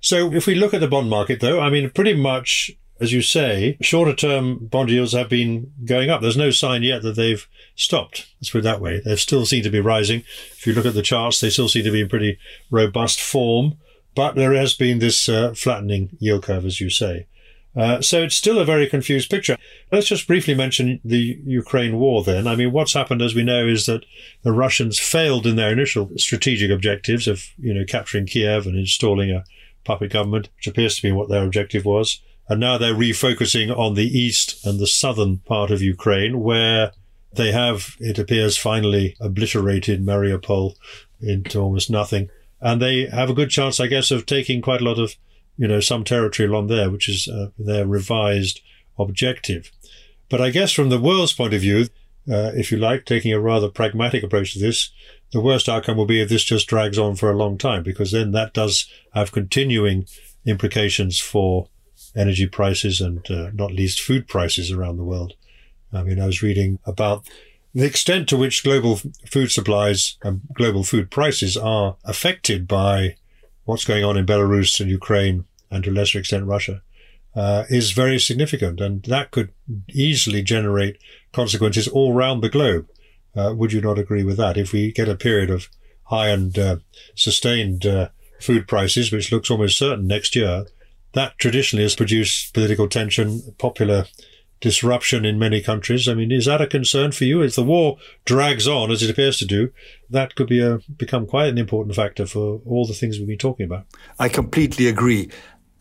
So 0.01 0.33
if 0.33 0.47
we 0.47 0.55
look 0.55 0.73
at 0.73 0.81
the 0.81 0.87
bond 0.87 1.09
market, 1.09 1.39
though, 1.39 1.59
I 1.59 1.69
mean, 1.69 1.89
pretty 1.89 2.13
much, 2.13 2.71
as 2.99 3.13
you 3.13 3.21
say, 3.21 3.77
shorter 3.81 4.13
term 4.13 4.65
bond 4.67 4.89
yields 4.89 5.13
have 5.13 5.29
been 5.29 5.71
going 5.85 6.09
up. 6.09 6.21
There's 6.21 6.37
no 6.37 6.51
sign 6.51 6.83
yet 6.83 7.01
that 7.03 7.15
they've 7.15 7.47
stopped. 7.75 8.27
Let's 8.39 8.49
put 8.49 8.59
it 8.59 8.63
that 8.63 8.81
way. 8.81 9.01
They 9.03 9.15
still 9.15 9.45
seem 9.45 9.63
to 9.63 9.69
be 9.69 9.79
rising. 9.79 10.23
If 10.57 10.67
you 10.67 10.73
look 10.73 10.85
at 10.85 10.93
the 10.93 11.01
charts, 11.01 11.39
they 11.39 11.49
still 11.49 11.69
seem 11.69 11.83
to 11.85 11.91
be 11.91 12.01
in 12.01 12.09
pretty 12.09 12.37
robust 12.69 13.21
form. 13.21 13.77
But 14.15 14.35
there 14.35 14.53
has 14.53 14.75
been 14.75 14.99
this 14.99 15.27
uh, 15.27 15.53
flattening 15.55 16.09
yield 16.19 16.43
curve, 16.43 16.65
as 16.65 16.79
you 16.79 16.89
say. 16.89 17.25
Uh, 17.75 18.01
so 18.01 18.21
it's 18.21 18.35
still 18.35 18.59
a 18.59 18.65
very 18.65 18.87
confused 18.87 19.29
picture. 19.29 19.57
Let's 19.91 20.07
just 20.07 20.27
briefly 20.27 20.53
mention 20.53 20.99
the 21.03 21.39
Ukraine 21.43 21.97
war 21.97 22.23
then. 22.23 22.45
I 22.45 22.55
mean, 22.55 22.71
what's 22.71 22.93
happened, 22.93 23.21
as 23.21 23.33
we 23.33 23.43
know, 23.43 23.65
is 23.65 23.87
that 23.87 24.05
the 24.43 24.51
Russians 24.51 24.99
failed 24.99 25.47
in 25.47 25.55
their 25.55 25.71
initial 25.71 26.11
strategic 26.17 26.69
objectives 26.69 27.27
of, 27.27 27.45
you 27.57 27.73
know, 27.73 27.83
capturing 27.85 28.27
Kiev 28.27 28.67
and 28.67 28.77
installing 28.77 29.31
a 29.31 29.43
puppet 29.85 30.11
government, 30.11 30.49
which 30.55 30.67
appears 30.67 30.95
to 30.95 31.01
be 31.01 31.11
what 31.11 31.29
their 31.29 31.43
objective 31.43 31.83
was. 31.83 32.21
And 32.47 32.59
now 32.59 32.77
they're 32.77 32.93
refocusing 32.93 33.75
on 33.75 33.95
the 33.95 34.07
east 34.07 34.65
and 34.65 34.79
the 34.79 34.87
southern 34.87 35.37
part 35.39 35.71
of 35.71 35.81
Ukraine, 35.81 36.41
where 36.41 36.91
they 37.33 37.51
have, 37.51 37.95
it 37.99 38.19
appears, 38.19 38.57
finally 38.57 39.15
obliterated 39.19 40.05
Mariupol 40.05 40.75
into 41.21 41.59
almost 41.59 41.89
nothing. 41.89 42.29
And 42.61 42.81
they 42.81 43.07
have 43.07 43.29
a 43.29 43.33
good 43.33 43.49
chance, 43.49 43.79
I 43.79 43.87
guess, 43.87 44.11
of 44.11 44.25
taking 44.25 44.61
quite 44.61 44.81
a 44.81 44.85
lot 44.85 44.99
of 44.99 45.15
you 45.57 45.67
know, 45.67 45.79
some 45.79 46.03
territory 46.03 46.47
along 46.47 46.67
there, 46.67 46.89
which 46.89 47.07
is 47.07 47.27
uh, 47.27 47.47
their 47.57 47.85
revised 47.85 48.61
objective. 48.97 49.71
But 50.29 50.41
I 50.41 50.49
guess 50.49 50.71
from 50.71 50.89
the 50.89 50.99
world's 50.99 51.33
point 51.33 51.53
of 51.53 51.61
view, 51.61 51.87
uh, 52.31 52.51
if 52.55 52.71
you 52.71 52.77
like, 52.77 53.05
taking 53.05 53.33
a 53.33 53.39
rather 53.39 53.69
pragmatic 53.69 54.23
approach 54.23 54.53
to 54.53 54.59
this, 54.59 54.91
the 55.31 55.41
worst 55.41 55.67
outcome 55.67 55.97
will 55.97 56.05
be 56.05 56.21
if 56.21 56.29
this 56.29 56.43
just 56.43 56.67
drags 56.67 56.97
on 56.97 57.15
for 57.15 57.29
a 57.29 57.37
long 57.37 57.57
time, 57.57 57.83
because 57.83 58.11
then 58.11 58.31
that 58.31 58.53
does 58.53 58.87
have 59.13 59.31
continuing 59.31 60.05
implications 60.45 61.19
for 61.19 61.67
energy 62.15 62.47
prices 62.47 63.01
and 63.01 63.29
uh, 63.29 63.49
not 63.53 63.71
least 63.71 63.99
food 63.99 64.27
prices 64.27 64.71
around 64.71 64.97
the 64.97 65.03
world. 65.03 65.33
I 65.91 66.03
mean, 66.03 66.19
I 66.19 66.25
was 66.25 66.41
reading 66.41 66.79
about 66.85 67.27
the 67.73 67.85
extent 67.85 68.29
to 68.29 68.37
which 68.37 68.63
global 68.63 68.99
food 69.25 69.51
supplies 69.51 70.17
and 70.23 70.41
global 70.53 70.83
food 70.83 71.09
prices 71.09 71.57
are 71.57 71.97
affected 72.03 72.67
by 72.67 73.15
what's 73.65 73.85
going 73.85 74.03
on 74.03 74.17
in 74.17 74.25
Belarus 74.25 74.79
and 74.79 74.89
Ukraine 74.89 75.45
and 75.71 75.83
to 75.83 75.89
a 75.89 75.93
lesser 75.93 76.19
extent 76.19 76.45
Russia 76.45 76.81
uh, 77.35 77.63
is 77.69 77.91
very 77.91 78.19
significant. 78.19 78.79
And 78.79 79.03
that 79.03 79.31
could 79.31 79.51
easily 79.89 80.41
generate 80.41 80.97
consequences 81.31 81.87
all 81.87 82.13
around 82.13 82.41
the 82.41 82.49
globe. 82.49 82.87
Uh, 83.35 83.53
would 83.55 83.73
you 83.73 83.81
not 83.81 83.97
agree 83.97 84.23
with 84.23 84.37
that? 84.37 84.57
If 84.57 84.71
we 84.71 84.91
get 84.91 85.09
a 85.09 85.15
period 85.15 85.49
of 85.49 85.69
high 86.05 86.29
and 86.29 86.57
uh, 86.57 86.77
sustained 87.15 87.85
uh, 87.85 88.09
food 88.39 88.67
prices, 88.67 89.11
which 89.11 89.31
looks 89.31 89.49
almost 89.49 89.77
certain 89.77 90.05
next 90.05 90.35
year, 90.35 90.65
that 91.13 91.37
traditionally 91.39 91.83
has 91.83 91.95
produced 91.95 92.53
political 92.53 92.87
tension, 92.87 93.55
popular 93.57 94.05
disruption 94.63 95.25
in 95.25 95.37
many 95.37 95.61
countries. 95.61 96.07
I 96.07 96.13
mean, 96.13 96.31
is 96.31 96.45
that 96.45 96.61
a 96.61 96.67
concern 96.67 97.11
for 97.11 97.25
you? 97.25 97.41
If 97.41 97.55
the 97.55 97.63
war 97.63 97.97
drags 98.23 98.65
on, 98.65 98.91
as 98.91 99.03
it 99.03 99.09
appears 99.09 99.37
to 99.39 99.45
do, 99.45 99.71
that 100.09 100.35
could 100.35 100.47
be 100.47 100.61
a, 100.61 100.79
become 100.95 101.27
quite 101.27 101.49
an 101.49 101.57
important 101.57 101.97
factor 101.97 102.25
for 102.25 102.61
all 102.65 102.87
the 102.87 102.93
things 102.93 103.19
we've 103.19 103.27
been 103.27 103.37
talking 103.37 103.65
about. 103.65 103.85
I 104.17 104.29
completely 104.29 104.87
agree. 104.87 105.29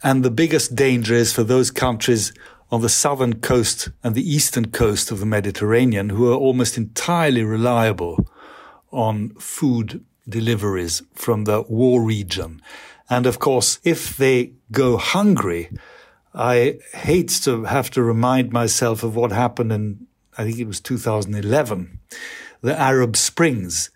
And 0.03 0.25
the 0.25 0.33
biggest 0.33 0.75
danger 0.75 1.15
is 1.15 1.33
for 1.33 1.45
those 1.45 1.71
countries 1.71 2.33
on 2.73 2.81
the 2.81 2.89
southern 2.89 3.39
coast 3.39 3.91
and 4.03 4.17
the 4.17 4.29
eastern 4.29 4.73
coast 4.73 5.12
of 5.12 5.21
the 5.21 5.27
Mediterranean 5.27 6.09
who 6.09 6.33
are 6.33 6.37
almost 6.37 6.77
entirely 6.77 7.45
reliable 7.45 8.27
on 8.91 9.29
food 9.37 10.05
deliveries 10.29 11.03
from 11.15 11.45
the 11.45 11.62
war 11.62 12.03
region. 12.03 12.61
And 13.09 13.27
of 13.27 13.39
course, 13.39 13.79
if 13.85 14.17
they 14.17 14.55
go 14.73 14.97
hungry, 14.97 15.71
I 16.35 16.79
hate 16.95 17.29
to 17.45 17.65
have 17.65 17.91
to 17.91 18.03
remind 18.03 18.53
myself 18.53 19.03
of 19.03 19.15
what 19.15 19.33
happened 19.33 19.73
in, 19.73 20.07
I 20.39 20.45
think 20.45 20.59
it 20.59 20.67
was 20.67 20.81
2011, 20.81 21.99
the 22.62 22.79
Arab 22.79 23.17
Springs. 23.17 23.91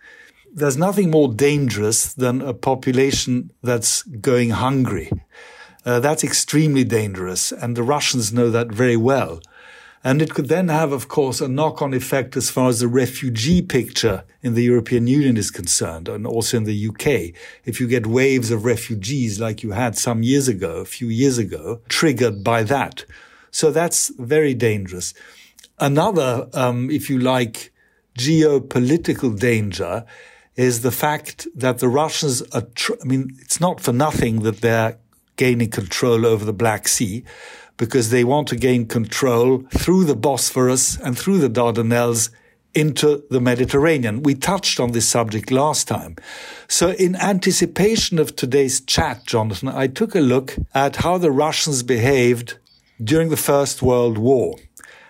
There's 0.53 0.77
nothing 0.77 1.11
more 1.11 1.33
dangerous 1.33 2.13
than 2.13 2.43
a 2.43 2.55
population 2.55 3.53
that's 3.63 4.03
going 4.03 4.51
hungry. 4.51 5.11
Uh, 5.85 6.01
that's 6.01 6.25
extremely 6.25 6.85
dangerous, 6.85 7.53
and 7.53 7.77
the 7.77 7.83
Russians 7.83 8.33
know 8.33 8.51
that 8.51 8.69
very 8.69 8.97
well. 8.97 9.41
And 10.07 10.23
it 10.23 10.35
could 10.35 10.47
then 10.47 10.69
have, 10.69 10.93
of 10.93 11.09
course, 11.09 11.41
a 11.41 11.49
knock-on 11.49 11.93
effect 11.93 12.37
as 12.37 12.49
far 12.49 12.69
as 12.69 12.79
the 12.79 12.87
refugee 12.87 13.61
picture 13.61 14.23
in 14.41 14.55
the 14.55 14.63
European 14.63 15.09
Union 15.09 15.37
is 15.37 15.51
concerned, 15.51 16.09
and 16.09 16.25
also 16.25 16.59
in 16.59 16.63
the 16.63 16.89
UK. 16.89 17.35
If 17.65 17.81
you 17.81 17.89
get 17.89 18.07
waves 18.07 18.53
of 18.53 18.65
refugees 18.65 19.41
like 19.41 19.65
you 19.65 19.73
had 19.73 19.99
some 19.99 20.23
years 20.23 20.47
ago, 20.47 20.77
a 20.77 20.85
few 20.85 21.09
years 21.09 21.39
ago, 21.39 21.81
triggered 21.89 22.45
by 22.45 22.63
that. 22.63 23.05
So 23.51 23.73
that's 23.73 24.13
very 24.17 24.55
dangerous. 24.55 25.13
Another, 25.81 26.49
um, 26.53 26.89
if 26.89 27.11
you 27.11 27.19
like, 27.19 27.73
geopolitical 28.17 29.37
danger 29.37 30.05
is 30.55 30.83
the 30.83 30.93
fact 30.93 31.49
that 31.53 31.81
the 31.81 31.89
Russians 31.89 32.43
are, 32.53 32.69
tr- 32.77 32.93
I 33.03 33.07
mean, 33.07 33.37
it's 33.41 33.61
not 33.61 33.81
for 33.81 33.93
nothing 33.93 34.45
that 34.45 34.61
they're 34.61 34.99
gaining 35.35 35.71
control 35.71 36.25
over 36.25 36.45
the 36.45 36.53
Black 36.53 36.87
Sea 36.87 37.25
because 37.77 38.11
they 38.11 38.25
want 38.25 38.49
to 38.49 38.57
gain 38.57 38.87
control 38.87 39.65
through 39.71 40.05
the 40.05 40.17
Bosphorus 40.17 40.99
and 40.99 41.19
through 41.19 41.39
the 41.39 41.51
Dardanelles 41.51 42.31
into 42.75 43.25
the 43.31 43.41
Mediterranean. 43.41 44.23
We 44.23 44.35
touched 44.35 44.79
on 44.79 44.93
this 44.93 45.09
subject 45.09 45.51
last 45.51 45.89
time. 45.89 46.17
So 46.69 46.91
in 46.91 47.17
anticipation 47.17 48.19
of 48.19 48.37
today's 48.37 48.81
chat, 48.83 49.25
Jonathan, 49.25 49.69
I 49.69 49.87
took 49.87 50.15
a 50.15 50.21
look 50.21 50.57
at 50.75 50.97
how 50.97 51.17
the 51.17 51.31
Russians 51.31 51.83
behaved 51.83 52.59
during 53.03 53.31
the 53.31 53.37
First 53.37 53.83
World 53.83 54.19
War. 54.19 54.57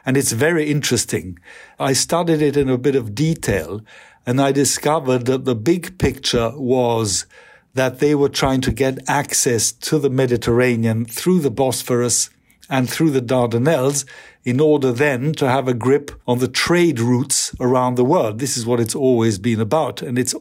And 0.04 0.16
it's 0.16 0.32
very 0.32 0.70
interesting. 0.70 1.38
I 1.80 1.92
studied 1.92 2.40
it 2.40 2.56
in 2.56 2.68
a 2.68 2.78
bit 2.78 2.94
of 2.94 3.16
detail 3.16 3.82
and 4.24 4.40
I 4.40 4.52
discovered 4.52 5.26
that 5.26 5.44
the 5.44 5.56
big 5.56 5.98
picture 5.98 6.52
was 6.54 7.26
that 7.74 7.98
they 7.98 8.14
were 8.14 8.28
trying 8.28 8.60
to 8.62 8.72
get 8.72 9.08
access 9.08 9.70
to 9.70 9.98
the 9.98 10.10
Mediterranean 10.10 11.04
through 11.04 11.40
the 11.40 11.50
Bosphorus 11.50 12.30
and 12.68 12.88
through 12.88 13.10
the 13.10 13.20
Dardanelles 13.20 14.04
in 14.44 14.60
order 14.60 14.92
then 14.92 15.32
to 15.34 15.48
have 15.48 15.68
a 15.68 15.74
grip 15.74 16.10
on 16.26 16.38
the 16.38 16.48
trade 16.48 17.00
routes 17.00 17.54
around 17.60 17.94
the 17.94 18.04
world. 18.04 18.38
This 18.38 18.56
is 18.56 18.66
what 18.66 18.80
it's 18.80 18.94
always 18.94 19.38
been 19.38 19.60
about. 19.60 20.02
And 20.02 20.18
it's 20.18 20.34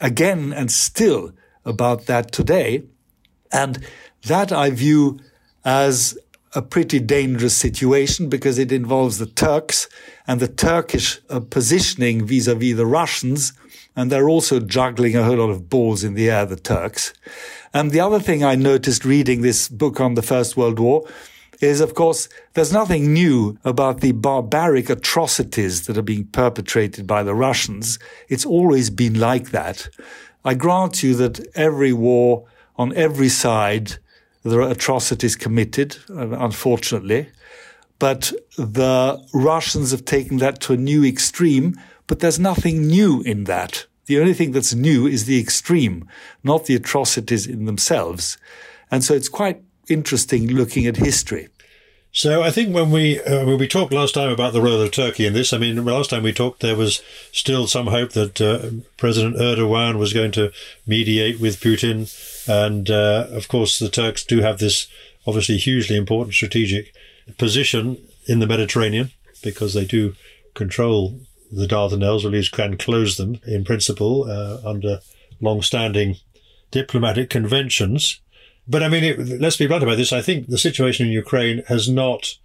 again 0.00 0.52
and 0.52 0.70
still 0.70 1.32
about 1.64 2.06
that 2.06 2.32
today. 2.32 2.84
And 3.52 3.84
that 4.26 4.52
I 4.52 4.70
view 4.70 5.18
as 5.64 6.18
a 6.54 6.62
pretty 6.62 6.98
dangerous 6.98 7.56
situation 7.56 8.28
because 8.28 8.58
it 8.58 8.72
involves 8.72 9.18
the 9.18 9.26
Turks 9.26 9.88
and 10.26 10.40
the 10.40 10.48
Turkish 10.48 11.20
uh, 11.28 11.40
positioning 11.40 12.26
vis-a-vis 12.26 12.76
the 12.76 12.86
Russians 12.86 13.52
and 13.96 14.10
they're 14.10 14.28
also 14.28 14.60
juggling 14.60 15.16
a 15.16 15.24
whole 15.24 15.36
lot 15.36 15.50
of 15.50 15.68
balls 15.68 16.04
in 16.04 16.14
the 16.14 16.30
air, 16.30 16.46
the 16.46 16.56
Turks. 16.56 17.12
And 17.74 17.90
the 17.90 18.00
other 18.00 18.20
thing 18.20 18.44
I 18.44 18.54
noticed 18.54 19.04
reading 19.04 19.42
this 19.42 19.68
book 19.68 20.00
on 20.00 20.14
the 20.14 20.22
First 20.22 20.56
World 20.56 20.78
War 20.78 21.06
is, 21.60 21.80
of 21.80 21.94
course, 21.94 22.28
there's 22.54 22.72
nothing 22.72 23.12
new 23.12 23.58
about 23.64 24.00
the 24.00 24.12
barbaric 24.12 24.90
atrocities 24.90 25.86
that 25.86 25.98
are 25.98 26.02
being 26.02 26.24
perpetrated 26.26 27.06
by 27.06 27.22
the 27.22 27.34
Russians. 27.34 27.98
It's 28.28 28.46
always 28.46 28.90
been 28.90 29.18
like 29.18 29.50
that. 29.50 29.88
I 30.44 30.54
grant 30.54 31.02
you 31.02 31.14
that 31.16 31.46
every 31.54 31.92
war 31.92 32.46
on 32.76 32.96
every 32.96 33.28
side, 33.28 33.96
there 34.42 34.62
are 34.62 34.70
atrocities 34.70 35.36
committed, 35.36 35.96
unfortunately. 36.08 37.28
But 37.98 38.32
the 38.56 39.22
Russians 39.34 39.90
have 39.90 40.06
taken 40.06 40.38
that 40.38 40.60
to 40.60 40.72
a 40.72 40.78
new 40.78 41.04
extreme 41.04 41.74
but 42.10 42.18
there's 42.18 42.40
nothing 42.40 42.88
new 42.88 43.22
in 43.22 43.44
that. 43.44 43.86
The 44.06 44.18
only 44.18 44.34
thing 44.34 44.50
that's 44.50 44.74
new 44.74 45.06
is 45.06 45.26
the 45.26 45.38
extreme, 45.38 46.08
not 46.42 46.64
the 46.64 46.74
atrocities 46.74 47.46
in 47.46 47.66
themselves. 47.66 48.36
And 48.90 49.04
so 49.04 49.14
it's 49.14 49.28
quite 49.28 49.62
interesting 49.90 50.48
looking 50.48 50.86
at 50.86 50.96
history. 50.96 51.48
So 52.12 52.42
I 52.42 52.50
think 52.50 52.74
when 52.74 52.90
we 52.90 53.20
uh, 53.22 53.46
when 53.46 53.58
we 53.58 53.68
talked 53.68 53.92
last 53.92 54.14
time 54.14 54.30
about 54.30 54.52
the 54.52 54.60
role 54.60 54.80
of 54.80 54.90
Turkey 54.90 55.26
in 55.26 55.32
this, 55.32 55.52
I 55.52 55.58
mean, 55.58 55.84
last 55.84 56.10
time 56.10 56.24
we 56.24 56.32
talked, 56.32 56.60
there 56.60 56.76
was 56.76 57.02
still 57.30 57.68
some 57.68 57.86
hope 57.86 58.12
that 58.12 58.40
uh, 58.40 58.70
President 58.96 59.36
Erdogan 59.36 59.96
was 59.96 60.12
going 60.12 60.32
to 60.32 60.50
mediate 60.86 61.38
with 61.38 61.60
Putin, 61.60 62.10
and 62.48 62.90
uh, 62.90 63.28
of 63.30 63.46
course, 63.46 63.78
the 63.78 63.88
Turks 63.88 64.24
do 64.24 64.40
have 64.40 64.58
this 64.58 64.88
obviously 65.24 65.56
hugely 65.56 65.96
important 65.96 66.34
strategic 66.34 66.92
position 67.38 67.96
in 68.26 68.40
the 68.40 68.46
Mediterranean 68.46 69.10
because 69.42 69.74
they 69.74 69.84
do 69.84 70.14
control 70.54 71.20
the 71.52 71.66
Dardanelles, 71.66 72.24
or 72.24 72.28
at 72.28 72.32
least 72.32 72.52
can 72.52 72.76
close 72.76 73.16
them 73.16 73.38
in 73.46 73.64
principle 73.64 74.24
uh, 74.28 74.58
under 74.68 75.00
long-standing 75.40 76.16
diplomatic 76.70 77.30
conventions. 77.30 78.20
But 78.66 78.82
I 78.82 78.88
mean, 78.88 79.04
it, 79.04 79.40
let's 79.40 79.56
be 79.56 79.66
blunt 79.66 79.82
about 79.82 79.96
this. 79.96 80.12
I 80.12 80.22
think 80.22 80.48
the 80.48 80.58
situation 80.58 81.06
in 81.06 81.12
Ukraine 81.12 81.62
has 81.68 81.88
not. 81.88 82.36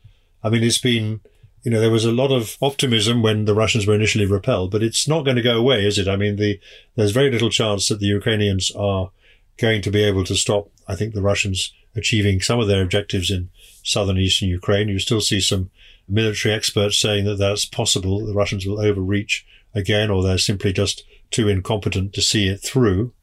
I 0.44 0.50
mean, 0.50 0.64
it's 0.64 0.78
been. 0.78 1.22
You 1.64 1.72
know, 1.72 1.82
there 1.82 1.90
was 1.90 2.06
a 2.06 2.12
lot 2.12 2.32
of 2.32 2.58
optimism 2.62 3.24
when 3.24 3.46
the 3.46 3.56
Russians 3.56 3.88
were 3.88 3.96
initially 3.96 4.28
repelled, 4.28 4.70
but 4.70 4.84
it's 4.84 5.08
not 5.08 5.26
going 5.26 5.36
to 5.36 5.42
go 5.42 5.58
away, 5.58 5.84
is 5.84 5.98
it? 5.98 6.08
I 6.08 6.16
mean, 6.16 6.36
the 6.36 6.60
there's 6.96 7.12
very 7.12 7.32
little 7.32 7.50
chance 7.50 7.88
that 7.88 8.00
the 8.00 8.06
Ukrainians 8.06 8.70
are 8.76 9.10
going 9.58 9.82
to 9.82 9.90
be 9.90 10.04
able 10.04 10.24
to 10.26 10.36
stop. 10.36 10.70
I 10.88 10.96
think 10.96 11.14
the 11.14 11.24
Russians 11.24 11.74
achieving 11.96 12.42
some 12.42 12.60
of 12.60 12.68
their 12.68 12.84
objectives 12.84 13.32
in 13.32 13.50
southern 13.84 14.18
eastern 14.18 14.50
Ukraine. 14.50 14.90
You 14.90 15.00
still 15.00 15.22
see 15.22 15.40
some 15.40 15.72
military 16.08 16.54
experts 16.54 17.00
saying 17.00 17.26
that 17.26 17.38
that's 17.38 17.66
possible. 17.66 18.26
The 18.26 18.34
Russians 18.34 18.66
will 18.66 18.80
overreach 18.80 19.46
again, 19.74 20.10
or 20.10 20.22
they're 20.22 20.38
simply 20.38 20.74
just 20.74 21.04
too 21.32 21.48
incompetent 21.48 22.14
to 22.14 22.22
see 22.22 22.48
it 22.48 22.62
through. 22.62 23.14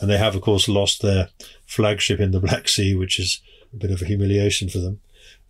And 0.00 0.08
they 0.08 0.18
have, 0.18 0.36
of 0.36 0.42
course, 0.42 0.68
lost 0.68 1.02
their 1.02 1.30
flagship 1.68 2.18
in 2.18 2.32
the 2.32 2.40
Black 2.40 2.68
Sea, 2.68 2.94
which 2.94 3.20
is 3.20 3.40
a 3.72 3.76
bit 3.76 3.90
of 3.90 4.02
a 4.02 4.06
humiliation 4.06 4.68
for 4.68 4.78
them. 4.78 5.00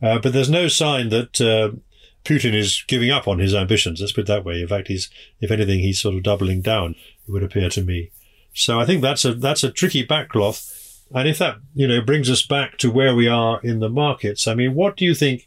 Uh, 0.02 0.18
but 0.18 0.32
there's 0.32 0.50
no 0.50 0.68
sign 0.68 1.08
that 1.08 1.40
uh, 1.40 1.76
Putin 2.24 2.52
is 2.52 2.84
giving 2.86 3.10
up 3.10 3.26
on 3.26 3.38
his 3.38 3.54
ambitions. 3.54 4.00
Let's 4.00 4.12
put 4.12 4.22
it 4.22 4.26
that 4.26 4.44
way. 4.44 4.60
In 4.60 4.68
fact, 4.68 4.88
he's, 4.88 5.08
if 5.40 5.50
anything, 5.50 5.80
he's 5.80 6.00
sort 6.00 6.14
of 6.14 6.22
doubling 6.22 6.60
down. 6.60 6.94
It 7.26 7.32
would 7.32 7.42
appear 7.42 7.70
to 7.70 7.82
me. 7.82 8.10
So 8.52 8.78
I 8.78 8.84
think 8.84 9.02
that's 9.02 9.24
a 9.24 9.34
that's 9.34 9.62
a 9.62 9.70
tricky 9.70 10.04
backcloth. 10.04 10.74
And 11.14 11.28
if 11.28 11.38
that 11.38 11.56
you 11.74 11.86
know 11.86 12.00
brings 12.00 12.28
us 12.28 12.44
back 12.44 12.76
to 12.78 12.90
where 12.90 13.14
we 13.14 13.28
are 13.28 13.60
in 13.62 13.78
the 13.78 13.88
markets, 13.88 14.46
I 14.46 14.54
mean, 14.54 14.74
what 14.74 14.96
do 14.96 15.04
you 15.04 15.14
think 15.14 15.46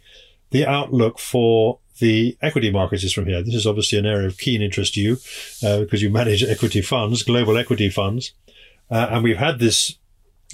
the 0.51 0.65
outlook 0.65 1.19
for 1.19 1.79
the 2.01 2.35
equity 2.41 2.71
markets 2.71 3.03
is 3.03 3.13
from 3.13 3.27
here. 3.27 3.41
This 3.41 3.55
is 3.55 3.67
obviously 3.67 3.99
an 3.99 4.05
area 4.05 4.27
of 4.27 4.37
keen 4.37 4.61
interest 4.61 4.95
to 4.95 5.01
you 5.01 5.17
uh, 5.63 5.79
because 5.79 6.01
you 6.01 6.09
manage 6.09 6.43
equity 6.43 6.81
funds, 6.81 7.23
global 7.23 7.57
equity 7.57 7.89
funds. 7.89 8.33
Uh, 8.89 9.07
and 9.11 9.23
we've 9.23 9.37
had 9.37 9.59
this, 9.59 9.97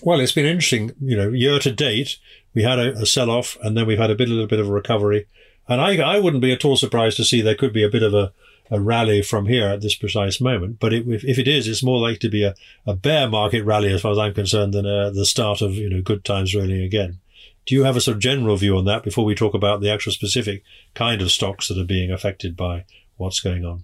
well, 0.03 0.19
it's 0.19 0.31
been 0.31 0.45
interesting, 0.45 0.91
you 1.01 1.17
know, 1.17 1.29
year 1.29 1.59
to 1.59 1.71
date, 1.71 2.17
we 2.53 2.63
had 2.63 2.79
a, 2.79 2.93
a 2.93 3.05
sell 3.05 3.29
off 3.29 3.57
and 3.61 3.77
then 3.77 3.85
we've 3.85 3.97
had 3.97 4.11
a 4.11 4.15
bit, 4.15 4.29
a 4.29 4.31
little 4.31 4.47
bit 4.47 4.59
of 4.59 4.69
a 4.69 4.71
recovery. 4.71 5.27
And 5.67 5.81
I, 5.81 5.97
I 5.97 6.19
wouldn't 6.19 6.41
be 6.41 6.53
at 6.53 6.65
all 6.65 6.77
surprised 6.77 7.17
to 7.17 7.25
see 7.25 7.41
there 7.41 7.55
could 7.55 7.73
be 7.73 7.83
a 7.83 7.89
bit 7.89 8.03
of 8.03 8.13
a, 8.13 8.31
a 8.71 8.79
rally 8.79 9.21
from 9.21 9.47
here 9.47 9.67
at 9.67 9.81
this 9.81 9.95
precise 9.95 10.39
moment. 10.39 10.79
But 10.79 10.93
it, 10.93 11.07
if, 11.07 11.23
if, 11.23 11.37
it 11.37 11.47
is, 11.47 11.67
it's 11.67 11.83
more 11.83 11.99
likely 11.99 12.19
to 12.19 12.29
be 12.29 12.43
a, 12.43 12.55
a 12.85 12.95
bear 12.95 13.29
market 13.29 13.63
rally, 13.63 13.91
as 13.93 14.01
far 14.01 14.11
as 14.11 14.17
I'm 14.17 14.33
concerned, 14.33 14.73
than 14.73 14.85
uh, 14.85 15.09
the 15.09 15.25
start 15.25 15.61
of 15.61 15.73
you 15.73 15.89
know 15.89 16.01
good 16.01 16.23
times 16.23 16.55
rolling 16.55 16.81
again. 16.81 17.19
Do 17.65 17.75
you 17.75 17.83
have 17.83 17.97
a 17.97 18.01
sort 18.01 18.15
of 18.15 18.21
general 18.21 18.55
view 18.55 18.77
on 18.77 18.85
that 18.85 19.03
before 19.03 19.25
we 19.25 19.35
talk 19.35 19.53
about 19.53 19.81
the 19.81 19.91
actual 19.91 20.13
specific 20.13 20.63
kind 20.95 21.21
of 21.21 21.31
stocks 21.31 21.67
that 21.67 21.77
are 21.77 21.85
being 21.85 22.11
affected 22.11 22.55
by 22.55 22.85
what's 23.17 23.41
going 23.41 23.65
on? 23.65 23.83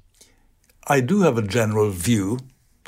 I 0.88 1.02
do 1.02 1.22
have 1.22 1.38
a 1.38 1.42
general 1.42 1.90
view, 1.90 2.40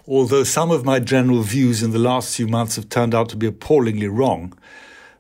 although 0.07 0.43
some 0.43 0.71
of 0.71 0.85
my 0.85 0.99
general 0.99 1.41
views 1.41 1.81
in 1.81 1.91
the 1.91 1.99
last 1.99 2.35
few 2.35 2.47
months 2.47 2.75
have 2.75 2.89
turned 2.89 3.15
out 3.15 3.29
to 3.29 3.37
be 3.37 3.47
appallingly 3.47 4.07
wrong. 4.07 4.57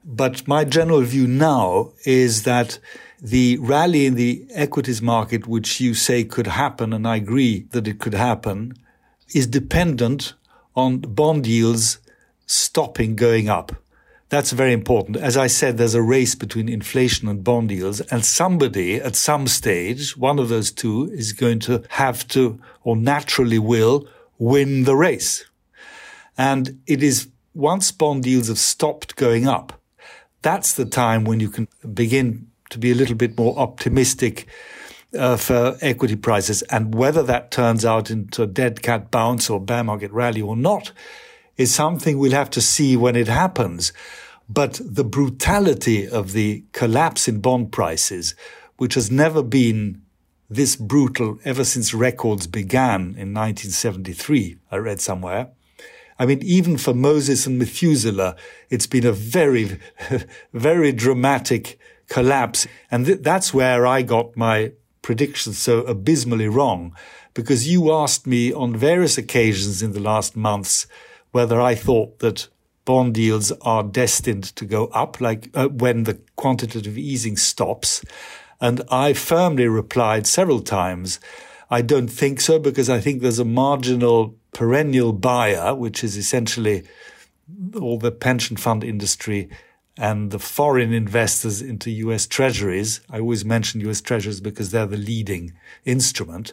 But 0.03 0.47
my 0.47 0.63
general 0.63 1.01
view 1.01 1.27
now 1.27 1.91
is 2.05 2.43
that 2.43 2.79
the 3.21 3.57
rally 3.57 4.05
in 4.05 4.15
the 4.15 4.45
equities 4.51 5.01
market, 5.01 5.47
which 5.47 5.81
you 5.81 5.93
say 5.93 6.23
could 6.23 6.47
happen, 6.47 6.93
and 6.93 7.07
I 7.07 7.15
agree 7.15 7.65
that 7.71 7.87
it 7.87 7.99
could 7.99 8.13
happen, 8.13 8.73
is 9.33 9.47
dependent 9.47 10.33
on 10.75 10.99
bond 10.99 11.47
yields 11.47 11.99
stopping 12.45 13.15
going 13.15 13.49
up. 13.49 13.75
That's 14.29 14.51
very 14.51 14.73
important. 14.73 15.17
As 15.17 15.37
I 15.37 15.47
said, 15.47 15.77
there's 15.77 15.93
a 15.95 16.01
race 16.01 16.35
between 16.35 16.67
inflation 16.67 17.27
and 17.27 17.43
bond 17.43 17.71
yields, 17.71 18.01
and 18.01 18.25
somebody 18.25 18.95
at 19.01 19.15
some 19.15 19.47
stage, 19.47 20.17
one 20.17 20.37
of 20.37 20.49
those 20.49 20.71
two, 20.71 21.09
is 21.11 21.31
going 21.31 21.59
to 21.61 21.83
have 21.89 22.27
to, 22.29 22.59
or 22.83 22.95
naturally 22.95 23.59
will, 23.59 24.07
win 24.37 24.83
the 24.83 24.95
race. 24.95 25.45
And 26.37 26.81
it 26.85 27.01
is 27.01 27.27
once 27.53 27.91
bond 27.91 28.25
yields 28.25 28.49
have 28.49 28.59
stopped 28.59 29.15
going 29.15 29.47
up, 29.47 29.73
that's 30.41 30.73
the 30.73 30.85
time 30.85 31.23
when 31.23 31.39
you 31.39 31.49
can 31.49 31.67
begin 31.93 32.47
to 32.69 32.77
be 32.77 32.91
a 32.91 32.95
little 32.95 33.15
bit 33.15 33.37
more 33.37 33.57
optimistic 33.57 34.47
uh, 35.17 35.37
for 35.37 35.77
equity 35.81 36.15
prices. 36.15 36.61
And 36.63 36.93
whether 36.93 37.23
that 37.23 37.51
turns 37.51 37.85
out 37.85 38.11
into 38.11 38.43
a 38.43 38.47
dead 38.47 38.81
cat 38.81 39.11
bounce 39.11 39.49
or 39.49 39.59
bear 39.59 39.83
market 39.83 40.11
rally 40.11 40.41
or 40.41 40.55
not 40.55 40.91
is 41.57 41.73
something 41.73 42.17
we'll 42.17 42.31
have 42.33 42.49
to 42.51 42.61
see 42.61 42.97
when 42.97 43.15
it 43.15 43.27
happens. 43.27 43.93
But 44.49 44.79
the 44.83 45.05
brutality 45.05 46.07
of 46.07 46.33
the 46.33 46.63
collapse 46.73 47.27
in 47.27 47.39
bond 47.39 47.71
prices, 47.71 48.35
which 48.77 48.93
has 48.95 49.09
never 49.09 49.41
been 49.41 50.01
this 50.49 50.75
brutal 50.75 51.39
ever 51.43 51.63
since 51.63 51.93
records 51.93 52.47
began 52.47 53.01
in 53.01 53.33
1973, 53.33 54.57
I 54.71 54.77
read 54.77 55.01
somewhere. 55.01 55.49
I 56.17 56.25
mean, 56.25 56.41
even 56.43 56.77
for 56.77 56.93
Moses 56.93 57.45
and 57.45 57.59
Methuselah, 57.59 58.35
it's 58.69 58.87
been 58.87 59.05
a 59.05 59.11
very, 59.11 59.79
very 60.53 60.91
dramatic 60.91 61.77
collapse. 62.07 62.67
And 62.89 63.05
th- 63.05 63.19
that's 63.21 63.53
where 63.53 63.85
I 63.85 64.01
got 64.01 64.37
my 64.37 64.71
predictions 65.01 65.57
so 65.57 65.79
abysmally 65.81 66.47
wrong, 66.47 66.95
because 67.33 67.67
you 67.67 67.91
asked 67.91 68.25
me 68.25 68.53
on 68.53 68.75
various 68.75 69.17
occasions 69.17 69.81
in 69.81 69.91
the 69.91 69.99
last 69.99 70.35
months 70.35 70.87
whether 71.31 71.59
I 71.59 71.75
thought 71.75 72.19
that 72.19 72.47
bond 72.85 73.17
yields 73.17 73.51
are 73.61 73.83
destined 73.83 74.43
to 74.55 74.65
go 74.65 74.87
up, 74.87 75.19
like 75.19 75.49
uh, 75.53 75.67
when 75.67 76.03
the 76.03 76.19
quantitative 76.37 76.97
easing 76.97 77.35
stops. 77.35 78.05
And 78.65 78.81
I 78.89 79.13
firmly 79.13 79.67
replied 79.67 80.25
several 80.25 80.59
times, 80.59 81.19
I 81.69 81.83
don't 81.83 82.07
think 82.07 82.41
so, 82.41 82.57
because 82.57 82.89
I 82.89 82.99
think 82.99 83.21
there's 83.21 83.37
a 83.37 83.45
marginal 83.45 84.35
perennial 84.53 85.13
buyer, 85.13 85.75
which 85.75 86.03
is 86.03 86.17
essentially 86.17 86.81
all 87.79 87.99
the 87.99 88.11
pension 88.11 88.57
fund 88.57 88.83
industry 88.83 89.49
and 89.99 90.31
the 90.31 90.39
foreign 90.39 90.93
investors 90.93 91.61
into 91.61 91.91
US 91.91 92.25
treasuries. 92.25 93.01
I 93.07 93.19
always 93.19 93.45
mention 93.45 93.81
US 93.81 94.01
treasuries 94.01 94.41
because 94.41 94.71
they're 94.71 94.87
the 94.87 94.97
leading 94.97 95.53
instrument. 95.85 96.51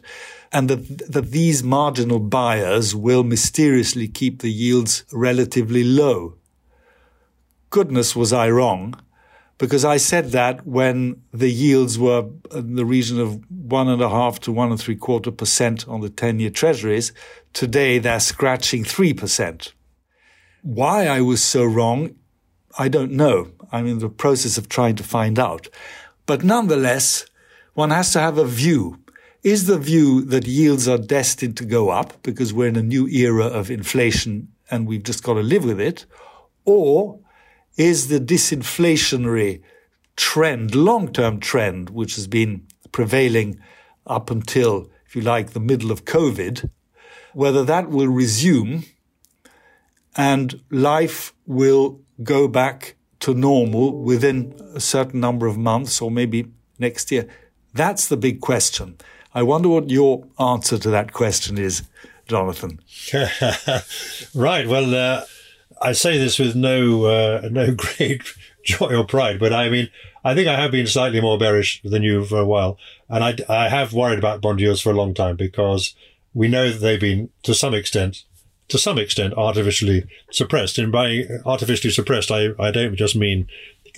And 0.53 0.69
that, 0.69 1.11
that 1.13 1.31
these 1.31 1.63
marginal 1.63 2.19
buyers 2.19 2.95
will 2.95 3.25
mysteriously 3.25 4.07
keep 4.07 4.43
the 4.43 4.53
yields 4.53 5.07
relatively 5.13 5.83
low. 5.83 6.35
Goodness 7.71 8.15
was 8.15 8.35
I 8.35 8.51
wrong 8.51 9.01
because 9.63 9.85
I 9.85 9.97
said 9.97 10.33
that 10.33 10.67
when 10.67 11.23
the 11.33 11.49
yields 11.49 11.97
were 11.97 12.29
in 12.51 12.75
the 12.75 12.85
region 12.85 13.21
of 13.21 13.41
one 13.49 13.87
and 13.87 14.03
a 14.03 14.09
half 14.09 14.41
to 14.41 14.51
one 14.51 14.73
and 14.73 14.81
three 14.81 14.97
quarter 14.97 15.31
percent 15.31 15.87
on 15.87 16.01
the 16.01 16.11
10 16.11 16.41
year 16.41 16.51
treasuries. 16.51 17.13
Today 17.53 18.01
they're 18.01 18.19
scratching 18.19 18.83
3%. 18.83 19.71
Why 20.63 21.07
I 21.07 21.21
was 21.21 21.45
so 21.45 21.65
wrong 21.65 22.17
I 22.77 22.89
don't 22.89 23.13
know. 23.13 23.53
I'm 23.71 23.87
in 23.87 24.01
the 24.01 24.09
process 24.09 24.59
of 24.59 24.69
trying 24.69 24.97
to 24.97 25.05
find 25.05 25.39
out. 25.39 25.69
But 26.27 26.43
nonetheless, 26.43 27.27
one 27.75 27.91
has 27.91 28.13
to 28.15 28.19
have 28.19 28.39
a 28.39 28.45
view. 28.45 28.99
Is 29.45 29.67
the 29.67 29.79
view 29.79 30.23
that 30.23 30.49
yields 30.49 30.89
are 30.89 30.99
destined 30.99 31.57
to 31.59 31.65
go 31.65 31.91
up 31.91 32.21
because 32.25 32.53
we're 32.53 32.67
in 32.67 32.75
a 32.75 32.83
new 32.83 33.07
era 33.07 33.47
of 33.47 33.71
inflation 33.71 34.49
and 34.73 34.89
we've 34.89 35.05
just 35.05 35.23
got 35.23 35.35
to 35.35 35.43
live 35.43 35.65
with 35.65 35.81
it? 35.81 36.05
Or 36.65 37.21
is 37.77 38.09
the 38.09 38.21
disinflationary 38.21 39.63
trend, 40.17 40.75
long-term 40.75 41.41
trend, 41.41 41.91
which 41.91 42.17
has 42.17 42.27
been 42.27 42.67
prevailing 42.93 43.59
up 44.07 44.31
until, 44.31 44.91
if 45.07 45.17
you 45.17 45.23
like, 45.23 45.51
the 45.51 45.61
middle 45.61 45.91
of 45.91 46.05
COVID, 46.05 46.71
whether 47.33 47.65
that 47.65 47.89
will 47.89 48.09
resume 48.09 48.85
and 50.17 50.61
life 50.71 51.33
will 51.47 52.01
go 52.23 52.47
back 52.47 52.97
to 53.21 53.35
normal 53.35 54.03
within 54.03 54.55
a 54.75 54.81
certain 54.81 55.21
number 55.21 55.47
of 55.47 55.57
months 55.57 56.03
or 56.03 56.11
maybe 56.11 56.47
next 56.79 57.11
year? 57.11 57.27
That's 57.73 58.09
the 58.09 58.17
big 58.17 58.41
question. 58.41 58.99
I 59.35 59.43
wonder 59.43 59.69
what 59.69 59.89
your 59.89 60.27
answer 60.39 60.77
to 60.77 60.91
that 60.91 61.13
question 61.13 61.57
is, 61.57 61.83
Jonathan. 62.29 62.81
right. 64.35 64.69
Well, 64.69 64.95
uh, 64.95 65.25
I 65.83 65.93
say 65.93 66.19
this 66.19 66.39
with 66.39 66.55
no 66.55 67.05
uh, 67.07 67.49
no 67.51 67.75
great 67.77 68.23
joy 68.65 68.95
or 68.95 69.05
pride, 69.05 69.41
but 69.41 69.53
I 69.53 69.69
mean, 69.69 69.89
I 70.25 70.35
think 70.35 70.49
I 70.49 70.61
have 70.61 70.71
been 70.71 70.87
slightly 70.87 71.21
more 71.21 71.39
bearish 71.39 71.81
than 71.85 72.03
you 72.03 72.25
for 72.25 72.39
a 72.39 72.47
while, 72.47 72.79
and 73.09 73.25
I, 73.25 73.37
I 73.49 73.69
have 73.69 73.93
worried 73.93 74.19
about 74.19 74.41
bond 74.41 74.61
yields 74.61 74.81
for 74.81 74.91
a 74.91 74.97
long 74.97 75.15
time 75.15 75.37
because 75.37 75.95
we 76.35 76.49
know 76.49 76.71
that 76.71 76.79
they've 76.79 77.01
been, 77.01 77.31
to 77.43 77.55
some 77.55 77.75
extent, 77.75 78.25
to 78.69 78.79
some 78.79 78.99
extent 78.99 79.35
artificially 79.35 80.05
suppressed. 80.31 80.79
And 80.79 80.91
by 80.91 81.25
artificially 81.45 81.93
suppressed, 81.93 82.31
I, 82.31 82.51
I 82.59 82.71
don't 82.71 82.97
just 82.97 83.17
mean 83.17 83.49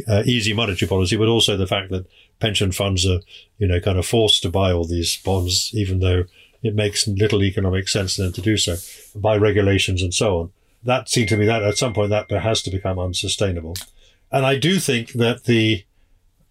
uh, 0.08 0.22
easy 0.24 0.52
monetary 0.52 0.88
policy, 0.88 1.16
but 1.16 1.28
also 1.28 1.56
the 1.56 1.66
fact 1.66 1.90
that 1.90 2.06
pension 2.40 2.72
funds 2.72 3.06
are, 3.06 3.20
you 3.58 3.68
know, 3.68 3.80
kind 3.80 3.98
of 3.98 4.06
forced 4.06 4.42
to 4.42 4.50
buy 4.50 4.72
all 4.72 4.84
these 4.84 5.16
bonds, 5.18 5.70
even 5.74 6.00
though 6.00 6.24
it 6.62 6.74
makes 6.74 7.06
little 7.06 7.42
economic 7.42 7.88
sense 7.88 8.16
for 8.16 8.22
them 8.22 8.32
to 8.32 8.40
do 8.40 8.56
so 8.56 8.76
by 9.14 9.36
regulations 9.36 10.02
and 10.02 10.14
so 10.14 10.38
on. 10.38 10.52
That 10.84 11.08
seemed 11.08 11.28
to 11.30 11.36
me 11.36 11.46
that 11.46 11.62
at 11.62 11.78
some 11.78 11.94
point 11.94 12.10
that 12.10 12.30
has 12.30 12.62
to 12.62 12.70
become 12.70 12.98
unsustainable. 12.98 13.74
And 14.30 14.44
I 14.44 14.58
do 14.58 14.78
think 14.78 15.12
that 15.12 15.44
the, 15.44 15.84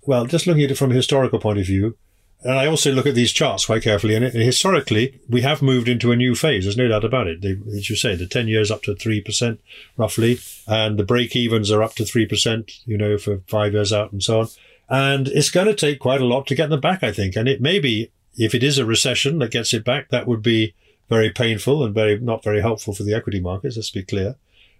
well, 0.03 0.25
just 0.25 0.47
looking 0.47 0.63
at 0.63 0.71
it 0.71 0.77
from 0.77 0.91
a 0.91 0.95
historical 0.95 1.39
point 1.39 1.59
of 1.59 1.65
view, 1.65 1.97
and 2.43 2.59
I 2.59 2.67
also 2.67 2.91
look 2.91 3.05
at 3.05 3.15
these 3.15 3.31
charts 3.31 3.65
quite 3.65 3.83
carefully. 3.83 4.15
And 4.15 4.25
historically, 4.25 5.21
we 5.29 5.41
have 5.41 5.61
moved 5.61 5.87
into 5.87 6.11
a 6.11 6.15
new 6.15 6.35
phase. 6.35 6.65
There's 6.65 6.77
no 6.77 6.89
doubt 6.89 7.05
about 7.05 7.27
it. 7.27 7.41
They, 7.41 7.57
as 7.75 7.89
you 7.89 7.95
say, 7.95 8.15
the 8.15 8.27
10 8.27 8.49
years 8.49 8.69
up 8.69 8.83
to 8.83 8.95
3% 8.95 9.59
roughly, 9.95 10.39
and 10.67 10.99
the 10.99 11.05
break 11.05 11.35
evens 11.35 11.71
are 11.71 11.81
up 11.81 11.95
to 11.95 12.03
3%, 12.03 12.81
you 12.85 12.97
know, 12.97 13.17
for 13.17 13.41
five 13.47 13.73
years 13.73 13.93
out 13.93 14.11
and 14.11 14.21
so 14.21 14.41
on. 14.41 14.47
And 14.89 15.27
it's 15.29 15.49
going 15.49 15.67
to 15.67 15.73
take 15.75 15.99
quite 15.99 16.19
a 16.19 16.25
lot 16.25 16.45
to 16.47 16.55
get 16.55 16.69
them 16.69 16.81
back, 16.81 17.01
I 17.01 17.13
think. 17.13 17.37
And 17.37 17.47
it 17.47 17.61
may 17.61 17.79
be, 17.79 18.11
if 18.37 18.53
it 18.53 18.63
is 18.63 18.77
a 18.77 18.85
recession 18.85 19.39
that 19.39 19.51
gets 19.51 19.73
it 19.73 19.85
back, 19.85 20.09
that 20.09 20.27
would 20.27 20.43
be 20.43 20.73
very 21.09 21.29
painful 21.29 21.83
and 21.83 21.93
very, 21.93 22.19
not 22.19 22.43
very 22.43 22.61
helpful 22.61 22.93
for 22.93 23.03
the 23.03 23.13
equity 23.13 23.39
markets. 23.39 23.75
Let's 23.75 23.91
be 23.91 24.03
clear. 24.03 24.35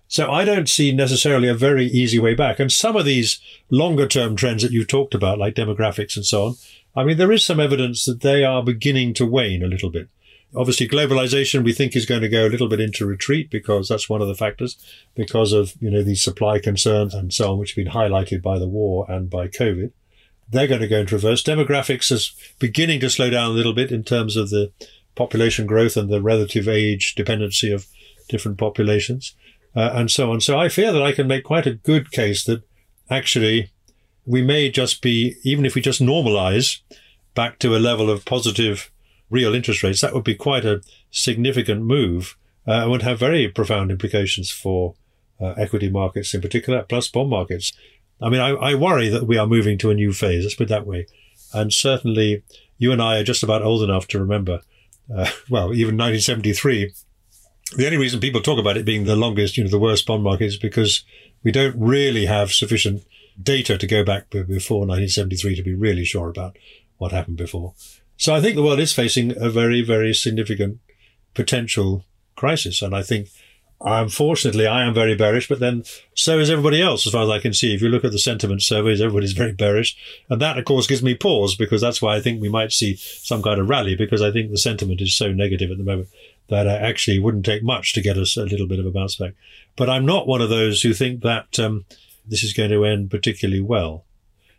So 0.07 0.29
I 0.29 0.45
don't 0.45 0.69
see 0.69 0.91
necessarily 0.91 1.47
a 1.47 1.55
very 1.55 1.85
easy 1.85 2.19
way 2.19 2.35
back. 2.35 2.59
And 2.59 2.71
some 2.71 2.95
of 2.95 3.05
these 3.05 3.39
longer 3.69 4.07
term 4.07 4.35
trends 4.35 4.61
that 4.61 4.71
you've 4.71 4.87
talked 4.87 5.15
about, 5.15 5.39
like 5.39 5.55
demographics 5.55 6.15
and 6.15 6.25
so 6.25 6.45
on, 6.45 6.55
I 6.95 7.03
mean, 7.03 7.17
there 7.17 7.31
is 7.31 7.43
some 7.43 7.59
evidence 7.59 8.05
that 8.05 8.21
they 8.21 8.43
are 8.43 8.63
beginning 8.63 9.13
to 9.15 9.25
wane 9.25 9.63
a 9.63 9.67
little 9.67 9.89
bit. 9.89 10.09
Obviously, 10.55 10.87
globalization 10.87 11.63
we 11.63 11.73
think 11.73 11.95
is 11.95 12.05
going 12.05 12.21
to 12.21 12.29
go 12.29 12.45
a 12.45 12.49
little 12.49 12.69
bit 12.69 12.79
into 12.79 13.07
retreat 13.07 13.49
because 13.49 13.89
that's 13.89 14.07
one 14.07 14.21
of 14.21 14.27
the 14.27 14.35
factors 14.35 14.77
because 15.15 15.51
of, 15.51 15.73
you 15.79 15.89
know, 15.89 16.03
these 16.03 16.21
supply 16.21 16.59
concerns 16.59 17.15
and 17.15 17.33
so 17.33 17.53
on, 17.53 17.57
which 17.57 17.71
have 17.71 17.83
been 17.83 17.93
highlighted 17.93 18.43
by 18.43 18.59
the 18.59 18.67
war 18.67 19.09
and 19.09 19.31
by 19.31 19.47
COVID. 19.47 19.91
They're 20.47 20.67
going 20.67 20.81
to 20.81 20.87
go 20.87 20.99
into 20.99 21.15
reverse. 21.15 21.41
Demographics 21.41 22.11
is 22.11 22.35
beginning 22.59 22.99
to 22.99 23.09
slow 23.09 23.31
down 23.31 23.49
a 23.49 23.53
little 23.53 23.73
bit 23.73 23.91
in 23.91 24.03
terms 24.03 24.35
of 24.35 24.51
the 24.51 24.71
population 25.15 25.65
growth 25.65 25.95
and 25.97 26.09
the 26.09 26.21
relative 26.21 26.67
age 26.67 27.15
dependency 27.15 27.71
of 27.71 27.87
different 28.29 28.57
populations 28.57 29.35
uh, 29.75 29.91
and 29.93 30.09
so 30.09 30.31
on. 30.31 30.41
So 30.41 30.57
I 30.57 30.69
fear 30.69 30.91
that 30.91 31.01
I 31.01 31.11
can 31.11 31.27
make 31.27 31.43
quite 31.43 31.67
a 31.67 31.73
good 31.73 32.11
case 32.11 32.43
that 32.45 32.63
actually 33.09 33.71
we 34.25 34.41
may 34.41 34.69
just 34.69 35.01
be, 35.01 35.35
even 35.43 35.65
if 35.65 35.75
we 35.75 35.81
just 35.81 36.01
normalize 36.01 36.79
back 37.35 37.59
to 37.59 37.75
a 37.75 37.79
level 37.79 38.09
of 38.09 38.25
positive 38.25 38.91
real 39.29 39.55
interest 39.55 39.83
rates, 39.83 40.01
that 40.01 40.13
would 40.13 40.23
be 40.23 40.35
quite 40.35 40.65
a 40.65 40.81
significant 41.11 41.81
move 41.81 42.37
uh, 42.67 42.71
and 42.71 42.91
would 42.91 43.01
have 43.01 43.19
very 43.19 43.47
profound 43.47 43.91
implications 43.91 44.51
for 44.51 44.95
uh, 45.41 45.53
equity 45.57 45.89
markets 45.89 46.33
in 46.33 46.41
particular, 46.41 46.83
plus 46.83 47.09
bond 47.09 47.29
markets. 47.29 47.73
I 48.21 48.29
mean, 48.29 48.39
I, 48.39 48.49
I, 48.51 48.75
worry 48.75 49.09
that 49.09 49.27
we 49.27 49.37
are 49.37 49.47
moving 49.47 49.77
to 49.79 49.89
a 49.89 49.95
new 49.95 50.13
phase, 50.13 50.43
let's 50.43 50.55
put 50.55 50.65
it 50.65 50.69
that 50.69 50.87
way. 50.87 51.07
And 51.51 51.73
certainly 51.73 52.43
you 52.77 52.91
and 52.91 53.01
I 53.01 53.17
are 53.17 53.23
just 53.23 53.43
about 53.43 53.63
old 53.63 53.83
enough 53.83 54.07
to 54.09 54.19
remember 54.19 54.61
uh, 55.15 55.29
well, 55.49 55.73
even 55.73 55.97
1973. 55.97 56.93
The 57.75 57.85
only 57.85 57.97
reason 57.97 58.19
people 58.19 58.41
talk 58.41 58.59
about 58.59 58.77
it 58.77 58.85
being 58.85 59.05
the 59.05 59.15
longest, 59.15 59.57
you 59.57 59.63
know, 59.63 59.69
the 59.69 59.79
worst 59.79 60.05
bond 60.05 60.23
market 60.23 60.45
is 60.45 60.57
because 60.57 61.03
we 61.43 61.51
don't 61.51 61.75
really 61.77 62.25
have 62.25 62.51
sufficient 62.51 63.03
data 63.41 63.77
to 63.77 63.87
go 63.87 64.03
back 64.03 64.29
before 64.29 64.85
1973 64.85 65.55
to 65.55 65.63
be 65.63 65.73
really 65.73 66.05
sure 66.05 66.29
about 66.29 66.57
what 66.97 67.11
happened 67.11 67.37
before. 67.37 67.73
So 68.17 68.35
I 68.35 68.41
think 68.41 68.55
the 68.55 68.63
world 68.63 68.79
is 68.79 68.93
facing 68.93 69.35
a 69.37 69.49
very, 69.49 69.81
very 69.81 70.13
significant 70.13 70.79
potential 71.33 72.05
crisis. 72.35 72.81
And 72.81 72.95
I 72.95 73.01
think, 73.01 73.29
unfortunately, 73.83 74.65
I 74.65 74.83
am 74.83 74.93
very 74.93 75.15
bearish, 75.15 75.47
but 75.47 75.59
then 75.59 75.83
so 76.15 76.39
is 76.39 76.49
everybody 76.49 76.81
else, 76.81 77.05
as 77.05 77.13
far 77.13 77.23
as 77.23 77.29
I 77.29 77.39
can 77.39 77.53
see. 77.53 77.73
If 77.73 77.81
you 77.81 77.89
look 77.89 78.05
at 78.05 78.11
the 78.11 78.19
sentiment 78.19 78.61
surveys, 78.61 79.01
everybody's 79.01 79.33
very 79.43 79.51
bearish. 79.51 79.97
And 80.29 80.41
that, 80.41 80.57
of 80.57 80.65
course, 80.65 80.87
gives 80.87 81.03
me 81.03 81.15
pause 81.15 81.55
because 81.55 81.81
that's 81.81 82.01
why 82.01 82.15
I 82.15 82.21
think 82.21 82.41
we 82.41 82.49
might 82.49 82.71
see 82.71 82.95
some 82.95 83.41
kind 83.41 83.59
of 83.59 83.69
rally 83.69 83.95
because 83.95 84.21
I 84.21 84.31
think 84.31 84.51
the 84.51 84.57
sentiment 84.57 85.01
is 85.01 85.15
so 85.15 85.31
negative 85.31 85.71
at 85.71 85.77
the 85.77 85.83
moment 85.83 86.09
that 86.49 86.67
uh, 86.67 86.71
actually 86.71 87.19
wouldn't 87.19 87.45
take 87.45 87.63
much 87.63 87.93
to 87.93 88.01
get 88.01 88.17
us 88.17 88.37
a 88.37 88.43
little 88.43 88.67
bit 88.67 88.79
of 88.79 88.85
a 88.85 88.91
bounce 88.91 89.15
back. 89.15 89.33
But 89.75 89.89
I'm 89.89 90.05
not 90.05 90.27
one 90.27 90.41
of 90.41 90.49
those 90.49 90.81
who 90.81 90.93
think 90.93 91.21
that 91.21 91.59
um, 91.59 91.85
this 92.25 92.43
is 92.43 92.53
going 92.53 92.69
to 92.71 92.85
end 92.85 93.11
particularly 93.11 93.61
well. 93.61 94.05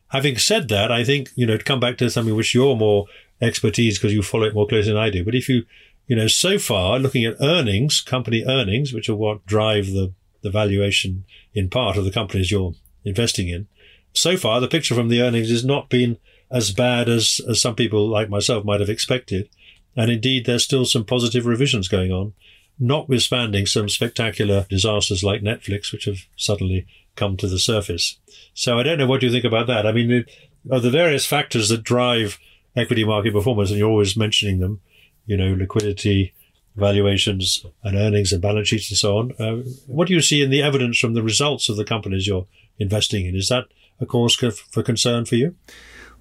Having 0.08 0.38
said 0.38 0.68
that, 0.68 0.92
I 0.92 1.02
think, 1.04 1.30
you 1.34 1.46
know, 1.46 1.56
to 1.56 1.64
come 1.64 1.80
back 1.80 1.98
to 1.98 2.10
something 2.10 2.34
which 2.34 2.54
you're 2.54 2.76
more 2.76 3.06
expertise 3.40 3.98
because 3.98 4.12
you 4.12 4.22
follow 4.22 4.44
it 4.44 4.54
more 4.54 4.66
closely 4.66 4.92
than 4.92 5.00
I 5.00 5.10
do. 5.10 5.24
But 5.24 5.34
if 5.34 5.48
you, 5.48 5.64
you 6.06 6.16
know, 6.16 6.28
so 6.28 6.58
far 6.58 6.98
looking 6.98 7.24
at 7.24 7.36
earnings, 7.40 8.00
company 8.00 8.44
earnings, 8.46 8.92
which 8.92 9.08
are 9.08 9.14
what 9.14 9.46
drive 9.46 9.86
the, 9.86 10.12
the 10.42 10.50
valuation 10.50 11.24
in 11.54 11.70
part 11.70 11.96
of 11.96 12.04
the 12.04 12.10
companies 12.10 12.50
you're 12.50 12.74
investing 13.04 13.48
in, 13.48 13.66
so 14.12 14.36
far 14.36 14.60
the 14.60 14.68
picture 14.68 14.94
from 14.94 15.08
the 15.08 15.20
earnings 15.20 15.50
has 15.50 15.64
not 15.64 15.88
been 15.88 16.18
as 16.50 16.72
bad 16.72 17.08
as, 17.08 17.40
as 17.48 17.60
some 17.60 17.74
people 17.74 18.08
like 18.08 18.28
myself 18.28 18.64
might 18.64 18.80
have 18.80 18.90
expected. 18.90 19.48
And 19.96 20.10
indeed, 20.10 20.46
there's 20.46 20.64
still 20.64 20.84
some 20.84 21.04
positive 21.04 21.46
revisions 21.46 21.88
going 21.88 22.12
on, 22.12 22.32
notwithstanding 22.78 23.66
some 23.66 23.88
spectacular 23.88 24.66
disasters 24.68 25.24
like 25.24 25.42
Netflix, 25.42 25.92
which 25.92 26.04
have 26.04 26.26
suddenly 26.36 26.86
come 27.16 27.36
to 27.36 27.48
the 27.48 27.58
surface. 27.58 28.18
So 28.54 28.78
I 28.78 28.82
don't 28.82 28.98
know 28.98 29.06
what 29.06 29.22
you 29.22 29.30
think 29.30 29.44
about 29.44 29.66
that. 29.68 29.86
I 29.86 29.92
mean, 29.92 30.24
of 30.70 30.82
the 30.82 30.90
various 30.90 31.26
factors 31.26 31.68
that 31.68 31.82
drive 31.82 32.38
equity 32.76 33.04
market 33.04 33.32
performance, 33.32 33.70
and 33.70 33.78
you're 33.78 33.90
always 33.90 34.16
mentioning 34.16 34.58
them, 34.58 34.80
you 35.26 35.36
know, 35.36 35.54
liquidity, 35.54 36.34
valuations, 36.76 37.64
and 37.82 37.96
earnings 37.96 38.32
and 38.32 38.42
balance 38.42 38.68
sheets 38.68 38.90
and 38.90 38.98
so 38.98 39.18
on. 39.18 39.32
Uh, 39.38 39.62
what 39.86 40.08
do 40.08 40.14
you 40.14 40.20
see 40.20 40.42
in 40.42 40.50
the 40.50 40.62
evidence 40.62 40.98
from 40.98 41.14
the 41.14 41.22
results 41.22 41.68
of 41.68 41.76
the 41.76 41.84
companies 41.84 42.26
you're 42.26 42.46
investing 42.78 43.26
in? 43.26 43.34
Is 43.36 43.48
that 43.48 43.66
a 44.00 44.06
cause 44.06 44.34
for 44.34 44.82
concern 44.82 45.24
for 45.24 45.36
you? 45.36 45.54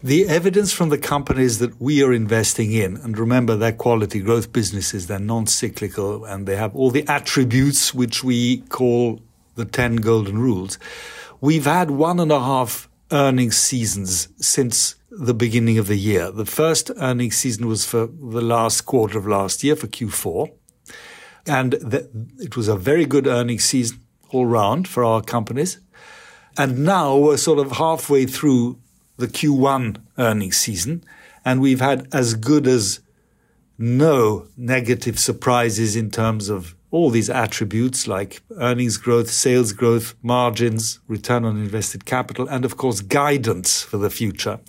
The 0.04 0.28
evidence 0.28 0.74
from 0.74 0.90
the 0.90 0.98
companies 0.98 1.60
that 1.60 1.80
we 1.80 2.04
are 2.04 2.12
investing 2.12 2.74
in, 2.74 2.98
and 2.98 3.18
remember 3.18 3.56
they're 3.56 3.72
quality 3.72 4.20
growth 4.20 4.52
businesses, 4.52 5.08
they're 5.08 5.18
non-cyclical, 5.18 6.26
and 6.26 6.46
they 6.46 6.58
have 6.58 6.76
all 6.76 6.92
the 6.92 7.08
attributes 7.08 7.94
which 7.94 8.22
we 8.22 8.58
call 8.68 9.22
the 9.56 9.64
10 9.64 9.98
golden 9.98 10.40
rules. 10.40 10.78
We've 11.40 11.64
had 11.64 11.90
one 11.90 12.20
and 12.20 12.34
a 12.34 12.40
half 12.40 12.90
earnings 13.12 13.58
seasons 13.58 14.28
since 14.46 14.96
the 15.20 15.34
beginning 15.34 15.78
of 15.78 15.88
the 15.88 15.98
year. 15.98 16.32
The 16.32 16.46
first 16.46 16.92
earnings 16.98 17.38
season 17.38 17.68
was 17.68 17.86
for 17.86 18.08
the 18.08 18.42
last 18.42 18.82
quarter 18.82 19.18
of 19.18 19.28
last 19.28 19.64
year 19.64 19.76
for 19.76 19.88
Q4. 19.88 20.52
And 21.46 21.74
it 22.40 22.56
was 22.56 22.68
a 22.68 22.76
very 22.76 23.06
good 23.06 23.28
earnings 23.28 23.66
season 23.66 24.00
all 24.34 24.46
round 24.46 24.88
for 24.88 25.04
our 25.04 25.22
companies. 25.22 25.80
And 26.58 26.80
now 26.80 27.16
we're 27.18 27.38
sort 27.38 27.60
of 27.60 27.74
halfway 27.74 28.26
through 28.26 28.80
the 29.18 29.28
Q1 29.28 30.02
earnings 30.18 30.58
season, 30.58 31.04
and 31.46 31.62
we've 31.62 31.82
had 31.82 32.08
as 32.14 32.34
good 32.34 32.68
as 32.68 33.00
no 33.78 34.48
negative 34.58 35.20
surprises 35.20 35.96
in 35.96 36.10
terms 36.10 36.50
of 36.50 36.76
all 36.92 37.10
these 37.10 37.30
attributes 37.30 38.08
like 38.08 38.42
earnings 38.58 38.98
growth, 38.98 39.30
sales 39.30 39.72
growth, 39.72 40.14
margins, 40.22 41.00
return 41.08 41.44
on 41.44 41.58
invested 41.58 42.06
capital, 42.06 42.48
and 42.48 42.66
of 42.66 42.78
course, 42.78 43.02
guidance 43.02 43.82
for 43.82 43.98
the 43.98 44.10
future. 44.10 44.60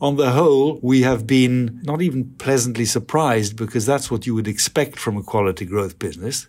On 0.00 0.16
the 0.16 0.32
whole, 0.32 0.78
we 0.82 1.02
have 1.02 1.26
been 1.26 1.80
not 1.84 2.02
even 2.02 2.30
pleasantly 2.38 2.84
surprised 2.84 3.56
because 3.56 3.86
that's 3.86 4.10
what 4.10 4.26
you 4.26 4.34
would 4.34 4.48
expect 4.48 4.98
from 4.98 5.16
a 5.16 5.22
quality 5.22 5.64
growth 5.64 5.98
business. 5.98 6.48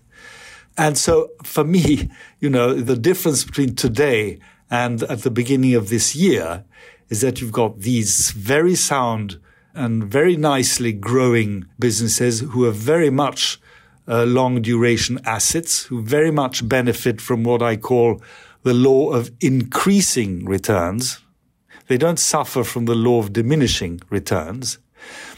And 0.77 0.97
so 0.97 1.29
for 1.43 1.63
me, 1.63 2.09
you 2.39 2.49
know, 2.49 2.73
the 2.73 2.97
difference 2.97 3.43
between 3.43 3.75
today 3.75 4.39
and 4.69 5.03
at 5.03 5.21
the 5.21 5.31
beginning 5.31 5.75
of 5.75 5.89
this 5.89 6.15
year 6.15 6.65
is 7.09 7.21
that 7.21 7.39
you've 7.39 7.51
got 7.51 7.81
these 7.81 8.31
very 8.31 8.75
sound 8.75 9.39
and 9.73 10.03
very 10.03 10.35
nicely 10.35 10.91
growing 10.91 11.65
businesses 11.77 12.39
who 12.39 12.65
are 12.65 12.71
very 12.71 13.09
much 13.09 13.59
uh, 14.07 14.23
long 14.23 14.61
duration 14.61 15.19
assets, 15.25 15.83
who 15.83 16.01
very 16.01 16.31
much 16.31 16.67
benefit 16.67 17.21
from 17.21 17.43
what 17.43 17.61
I 17.61 17.75
call 17.75 18.21
the 18.63 18.73
law 18.73 19.11
of 19.11 19.31
increasing 19.41 20.45
returns. 20.45 21.19
They 21.87 21.97
don't 21.97 22.19
suffer 22.19 22.63
from 22.63 22.85
the 22.85 22.95
law 22.95 23.19
of 23.19 23.33
diminishing 23.33 24.01
returns. 24.09 24.79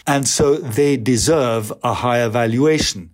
And 0.05 0.27
so 0.27 0.55
they 0.55 0.95
deserve 0.97 1.73
a 1.83 1.93
higher 1.93 2.29
valuation. 2.29 3.11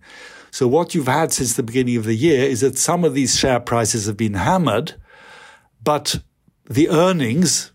So 0.51 0.67
what 0.67 0.93
you've 0.93 1.07
had 1.07 1.33
since 1.33 1.55
the 1.55 1.63
beginning 1.63 1.97
of 1.97 2.03
the 2.03 2.13
year 2.13 2.43
is 2.43 2.61
that 2.61 2.77
some 2.77 3.03
of 3.03 3.15
these 3.15 3.37
share 3.37 3.59
prices 3.59 4.05
have 4.05 4.17
been 4.17 4.35
hammered, 4.35 4.93
but 5.83 6.19
the 6.69 6.89
earnings 6.89 7.71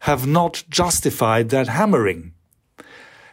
have 0.00 0.26
not 0.26 0.62
justified 0.68 1.48
that 1.48 1.68
hammering. 1.68 2.32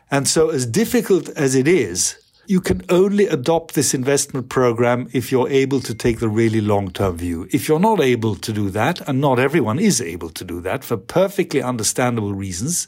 And 0.10 0.28
so 0.28 0.50
as 0.50 0.66
difficult 0.66 1.30
as 1.30 1.54
it 1.54 1.68
is, 1.68 2.18
you 2.50 2.60
can 2.60 2.82
only 2.90 3.28
adopt 3.28 3.76
this 3.76 3.94
investment 3.94 4.50
program 4.50 5.08
if 5.14 5.32
you're 5.32 5.48
able 5.50 5.80
to 5.80 5.94
take 5.94 6.20
the 6.20 6.28
really 6.28 6.60
long 6.60 6.90
term 6.90 7.16
view. 7.16 7.48
If 7.52 7.68
you're 7.68 7.80
not 7.80 8.02
able 8.02 8.36
to 8.38 8.52
do 8.52 8.72
that, 8.72 9.08
and 9.08 9.22
not 9.22 9.38
everyone 9.38 9.78
is 9.78 10.02
able 10.02 10.32
to 10.32 10.44
do 10.44 10.60
that 10.62 10.84
for 10.84 10.98
perfectly 10.98 11.62
understandable 11.62 12.34
reasons, 12.34 12.88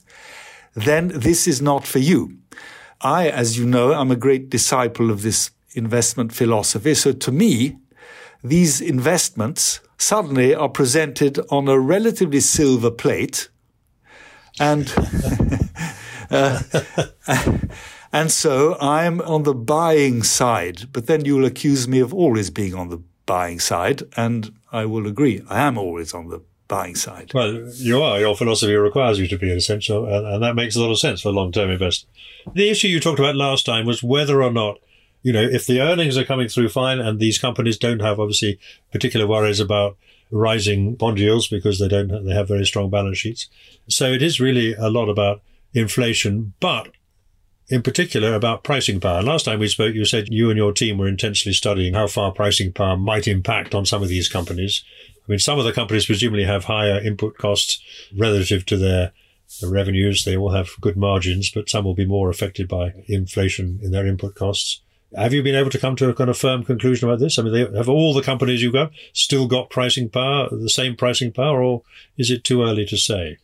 then 0.73 1.09
this 1.09 1.47
is 1.47 1.61
not 1.61 1.85
for 1.85 1.99
you. 1.99 2.39
I, 3.01 3.29
as 3.29 3.55
you 3.55 3.67
know, 3.67 3.93
I'm 3.93 4.09
a 4.09 4.15
great 4.15 4.49
disciple 4.49 5.11
of 5.11 5.21
this 5.21 5.51
investment 5.75 6.33
philosophy. 6.33 6.95
So 6.95 7.11
to 7.11 7.31
me, 7.31 7.77
these 8.43 8.81
investments 8.81 9.79
suddenly 9.99 10.55
are 10.55 10.69
presented 10.69 11.39
on 11.51 11.67
a 11.67 11.79
relatively 11.79 12.39
silver 12.39 12.89
plate 12.89 13.49
and 14.59 14.91
uh, 16.31 16.63
and 18.11 18.31
so 18.31 18.77
I'm 18.79 19.21
on 19.21 19.43
the 19.43 19.53
buying 19.53 20.23
side. 20.23 20.91
But 20.91 21.07
then 21.07 21.25
you'll 21.25 21.45
accuse 21.45 21.87
me 21.87 21.99
of 21.99 22.13
always 22.13 22.49
being 22.49 22.75
on 22.75 22.89
the 22.89 23.01
buying 23.25 23.59
side, 23.59 24.03
and 24.15 24.53
I 24.71 24.85
will 24.85 25.07
agree. 25.07 25.41
I 25.49 25.61
am 25.61 25.77
always 25.77 26.13
on 26.13 26.29
the 26.29 26.41
buying 26.67 26.95
side. 26.95 27.31
Well, 27.33 27.69
you 27.75 28.01
are. 28.01 28.19
Your 28.19 28.35
philosophy 28.35 28.75
requires 28.75 29.19
you 29.19 29.27
to 29.27 29.37
be 29.37 29.51
essential, 29.51 30.05
and, 30.05 30.25
and 30.25 30.43
that 30.43 30.55
makes 30.55 30.75
a 30.75 30.81
lot 30.81 30.91
of 30.91 30.99
sense 30.99 31.21
for 31.21 31.31
long-term 31.31 31.69
investors. 31.69 32.07
The 32.53 32.69
issue 32.69 32.87
you 32.87 32.99
talked 32.99 33.19
about 33.19 33.35
last 33.35 33.65
time 33.65 33.85
was 33.85 34.01
whether 34.01 34.41
or 34.41 34.51
not 34.51 34.79
you 35.23 35.31
know, 35.31 35.43
if 35.43 35.67
the 35.67 35.81
earnings 35.81 36.17
are 36.17 36.25
coming 36.25 36.47
through 36.47 36.69
fine 36.69 36.99
and 36.99 37.19
these 37.19 37.37
companies 37.37 37.77
don't 37.77 38.01
have 38.01 38.19
obviously 38.19 38.59
particular 38.91 39.27
worries 39.27 39.59
about 39.59 39.97
rising 40.31 40.95
bond 40.95 41.19
yields 41.19 41.47
because 41.47 41.79
they 41.79 41.87
don't 41.87 42.25
they 42.25 42.33
have 42.33 42.47
very 42.47 42.65
strong 42.65 42.89
balance 42.89 43.17
sheets. 43.17 43.47
So 43.87 44.11
it 44.11 44.21
is 44.21 44.39
really 44.39 44.73
a 44.73 44.89
lot 44.89 45.09
about 45.09 45.41
inflation, 45.73 46.53
but 46.59 46.89
in 47.71 47.81
particular 47.81 48.33
about 48.33 48.63
pricing 48.63 48.99
power. 48.99 49.23
Last 49.23 49.45
time 49.45 49.59
we 49.59 49.69
spoke, 49.69 49.95
you 49.95 50.03
said 50.03 50.27
you 50.29 50.49
and 50.49 50.57
your 50.57 50.73
team 50.73 50.97
were 50.97 51.07
intensely 51.07 51.53
studying 51.53 51.93
how 51.93 52.05
far 52.05 52.33
pricing 52.33 52.73
power 52.73 52.97
might 52.97 53.27
impact 53.27 53.73
on 53.73 53.85
some 53.85 54.03
of 54.03 54.09
these 54.09 54.27
companies. 54.27 54.83
I 55.25 55.31
mean, 55.31 55.39
some 55.39 55.57
of 55.57 55.63
the 55.63 55.71
companies 55.71 56.05
presumably 56.05 56.43
have 56.43 56.65
higher 56.65 56.99
input 56.99 57.37
costs 57.37 57.81
relative 58.15 58.65
to 58.65 58.77
their, 58.77 59.13
their 59.61 59.69
revenues. 59.69 60.25
They 60.25 60.35
all 60.35 60.51
have 60.51 60.71
good 60.81 60.97
margins, 60.97 61.49
but 61.49 61.69
some 61.69 61.85
will 61.85 61.95
be 61.95 62.05
more 62.05 62.29
affected 62.29 62.67
by 62.67 62.93
inflation 63.07 63.79
in 63.81 63.91
their 63.91 64.05
input 64.05 64.35
costs. 64.35 64.81
Have 65.15 65.33
you 65.33 65.41
been 65.41 65.55
able 65.55 65.69
to 65.69 65.79
come 65.79 65.95
to 65.97 66.09
a 66.09 66.13
kind 66.13 66.29
of 66.29 66.37
firm 66.37 66.63
conclusion 66.63 67.07
about 67.07 67.19
this? 67.19 67.39
I 67.39 67.43
mean, 67.43 67.53
they, 67.53 67.77
have 67.77 67.89
all 67.89 68.13
the 68.13 68.21
companies 68.21 68.61
you've 68.61 68.73
got 68.73 68.91
still 69.13 69.47
got 69.47 69.69
pricing 69.69 70.09
power, 70.09 70.49
the 70.49 70.69
same 70.69 70.95
pricing 70.97 71.31
power, 71.31 71.63
or 71.63 71.83
is 72.17 72.31
it 72.31 72.43
too 72.43 72.63
early 72.63 72.85
to 72.85 72.97
say? 72.97 73.37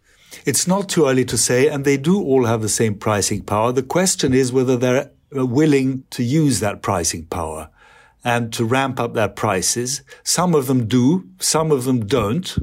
It's 0.46 0.68
not 0.68 0.90
too 0.90 1.08
early 1.08 1.26
to 1.26 1.38
say, 1.38 1.68
and 1.68 1.84
they 1.84 1.98
do 1.98 2.22
all 2.22 2.46
have 2.46 2.62
the 2.62 2.70
same 2.70 2.96
pricing 2.96 3.44
power. 3.44 3.72
The 3.72 3.84
question 3.84 4.34
is 4.34 4.52
whether 4.52 4.78
they're 4.78 5.12
uh, 5.36 5.46
willing 5.46 6.04
to 6.12 6.24
use 6.24 6.60
that 6.60 6.82
pricing 6.82 7.26
power 7.26 7.70
and 8.24 8.52
to 8.54 8.66
ramp 8.66 9.00
up 9.00 9.14
their 9.14 9.30
prices. 9.30 10.02
Some 10.24 10.56
of 10.56 10.68
them 10.68 10.88
do, 10.88 11.28
some 11.40 11.72
of 11.72 11.86
them 11.86 12.06
don't. 12.06 12.58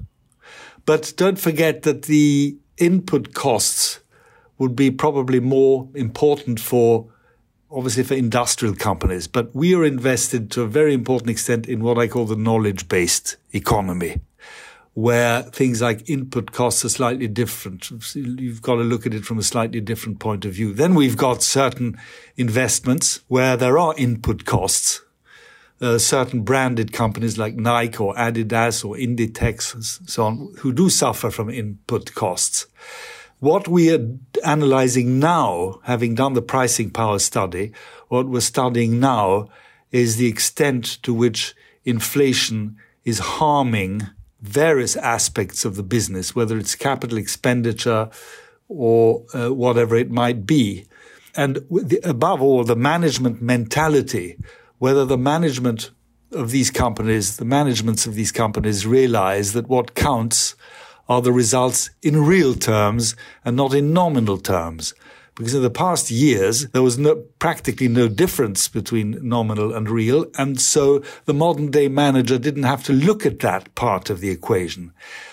But 0.86 1.12
don't 1.16 1.38
forget 1.38 1.82
that 1.82 2.02
the 2.02 2.58
input 2.76 3.34
costs 3.34 4.00
would 4.58 4.76
be 4.76 4.90
probably 4.90 5.40
more 5.40 5.88
important 5.94 6.60
for 6.60 7.10
obviously 7.70 8.04
for 8.04 8.14
industrial 8.14 8.74
companies, 8.74 9.26
but 9.26 9.54
we 9.54 9.74
are 9.74 9.84
invested 9.84 10.50
to 10.52 10.62
a 10.62 10.66
very 10.66 10.94
important 10.94 11.28
extent 11.28 11.66
in 11.66 11.82
what 11.82 11.98
I 11.98 12.06
call 12.06 12.24
the 12.24 12.36
knowledge 12.36 12.88
based 12.88 13.36
economy, 13.52 14.20
where 14.94 15.42
things 15.42 15.82
like 15.82 16.08
input 16.08 16.52
costs 16.52 16.84
are 16.84 16.88
slightly 16.88 17.26
different. 17.26 17.90
You've 18.14 18.62
got 18.62 18.76
to 18.76 18.82
look 18.82 19.06
at 19.06 19.14
it 19.14 19.24
from 19.24 19.38
a 19.38 19.42
slightly 19.42 19.80
different 19.80 20.20
point 20.20 20.44
of 20.44 20.52
view. 20.52 20.72
Then 20.72 20.94
we've 20.94 21.16
got 21.16 21.42
certain 21.42 21.98
investments 22.36 23.20
where 23.26 23.56
there 23.56 23.76
are 23.76 23.94
input 23.96 24.44
costs. 24.44 25.00
Uh, 25.80 25.98
certain 25.98 26.42
branded 26.42 26.92
companies 26.92 27.36
like 27.36 27.56
Nike 27.56 27.98
or 27.98 28.14
Adidas 28.14 28.84
or 28.84 28.94
Inditex, 28.94 30.08
so 30.08 30.24
on, 30.24 30.54
who 30.58 30.72
do 30.72 30.88
suffer 30.88 31.30
from 31.30 31.50
input 31.50 32.14
costs. 32.14 32.66
What 33.40 33.66
we 33.66 33.92
are 33.92 34.08
analyzing 34.44 35.18
now, 35.18 35.80
having 35.82 36.14
done 36.14 36.34
the 36.34 36.40
pricing 36.40 36.90
power 36.90 37.18
study, 37.18 37.72
what 38.08 38.28
we're 38.28 38.40
studying 38.40 39.00
now 39.00 39.48
is 39.90 40.16
the 40.16 40.28
extent 40.28 41.02
to 41.02 41.12
which 41.12 41.54
inflation 41.84 42.76
is 43.04 43.18
harming 43.18 44.02
various 44.44 44.94
aspects 44.94 45.64
of 45.64 45.74
the 45.74 45.82
business, 45.82 46.36
whether 46.36 46.58
it's 46.58 46.74
capital 46.74 47.16
expenditure 47.16 48.10
or 48.68 49.24
uh, 49.32 49.48
whatever 49.48 49.96
it 49.96 50.10
might 50.10 50.46
be. 50.46 50.84
And 51.34 51.56
the, 51.70 51.98
above 52.04 52.42
all, 52.42 52.62
the 52.62 52.76
management 52.76 53.40
mentality, 53.40 54.36
whether 54.78 55.06
the 55.06 55.18
management 55.18 55.90
of 56.30 56.50
these 56.50 56.70
companies, 56.70 57.38
the 57.38 57.44
managements 57.46 58.06
of 58.06 58.14
these 58.14 58.32
companies 58.32 58.86
realize 58.86 59.54
that 59.54 59.68
what 59.68 59.94
counts 59.94 60.54
are 61.08 61.22
the 61.22 61.32
results 61.32 61.90
in 62.02 62.22
real 62.22 62.54
terms 62.54 63.16
and 63.44 63.56
not 63.56 63.72
in 63.72 63.92
nominal 63.94 64.38
terms 64.38 64.94
because 65.34 65.54
in 65.54 65.62
the 65.62 65.70
past 65.70 66.10
years 66.10 66.68
there 66.68 66.82
was 66.82 66.98
no, 66.98 67.16
practically 67.38 67.88
no 67.88 68.08
difference 68.08 68.68
between 68.68 69.18
nominal 69.22 69.74
and 69.74 69.88
real, 69.90 70.26
and 70.38 70.60
so 70.60 71.02
the 71.24 71.34
modern 71.34 71.70
day 71.70 71.88
manager 71.88 72.38
didn't 72.38 72.62
have 72.62 72.84
to 72.84 72.92
look 72.92 73.26
at 73.26 73.40
that 73.40 73.74
part 73.74 74.10
of 74.10 74.20
the 74.20 74.30
equation. 74.30 74.92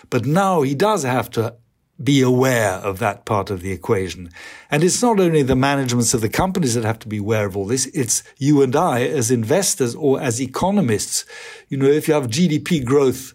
But 0.10 0.26
now 0.26 0.62
he 0.62 0.76
does 0.76 1.04
have 1.04 1.30
to 1.32 1.56
be 2.04 2.22
aware 2.22 2.74
of 2.74 3.00
that 3.00 3.26
part 3.26 3.50
of 3.50 3.62
the 3.62 3.72
equation. 3.72 4.30
And 4.70 4.84
it's 4.84 5.02
not 5.02 5.20
only 5.20 5.44
the 5.44 5.56
managements 5.56 6.14
of 6.14 6.22
the 6.22 6.30
companies 6.30 6.74
that 6.74 6.84
have 6.84 7.00
to 7.00 7.08
be 7.08 7.18
aware 7.18 7.46
of 7.46 7.56
all 7.56 7.66
this, 7.66 7.86
it's 7.88 8.24
you 8.38 8.62
and 8.62 8.76
I 8.76 9.04
as 9.04 9.32
investors 9.32 9.96
or 9.96 10.20
as 10.20 10.42
economists. 10.42 11.26
You 11.70 11.78
know, 11.78 11.86
if 11.86 12.08
you 12.08 12.14
have 12.14 12.28
GDP 12.28 12.84
growth 12.84 13.34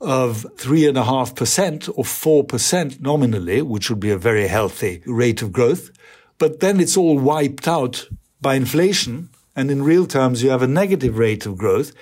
of 0.00 0.46
three 0.56 0.86
and 0.86 0.96
a 0.96 1.04
half 1.04 1.34
percent 1.34 1.88
or 1.94 2.04
four 2.04 2.44
percent 2.44 3.00
nominally, 3.00 3.62
which 3.62 3.90
would 3.90 4.00
be 4.00 4.10
a 4.10 4.18
very 4.18 4.46
healthy 4.46 5.02
rate 5.06 5.42
of 5.42 5.52
growth, 5.52 5.90
but 6.38 6.60
then 6.60 6.80
it's 6.80 6.96
all 6.96 7.18
wiped 7.18 7.68
out 7.68 8.08
by 8.40 8.54
inflation. 8.54 9.28
And 9.56 9.70
in 9.70 9.82
real 9.82 10.06
terms, 10.06 10.42
you 10.42 10.50
have 10.50 10.62
a 10.62 10.68
negative 10.68 11.18
rate 11.18 11.46
of 11.46 11.58
growth. 11.58 11.92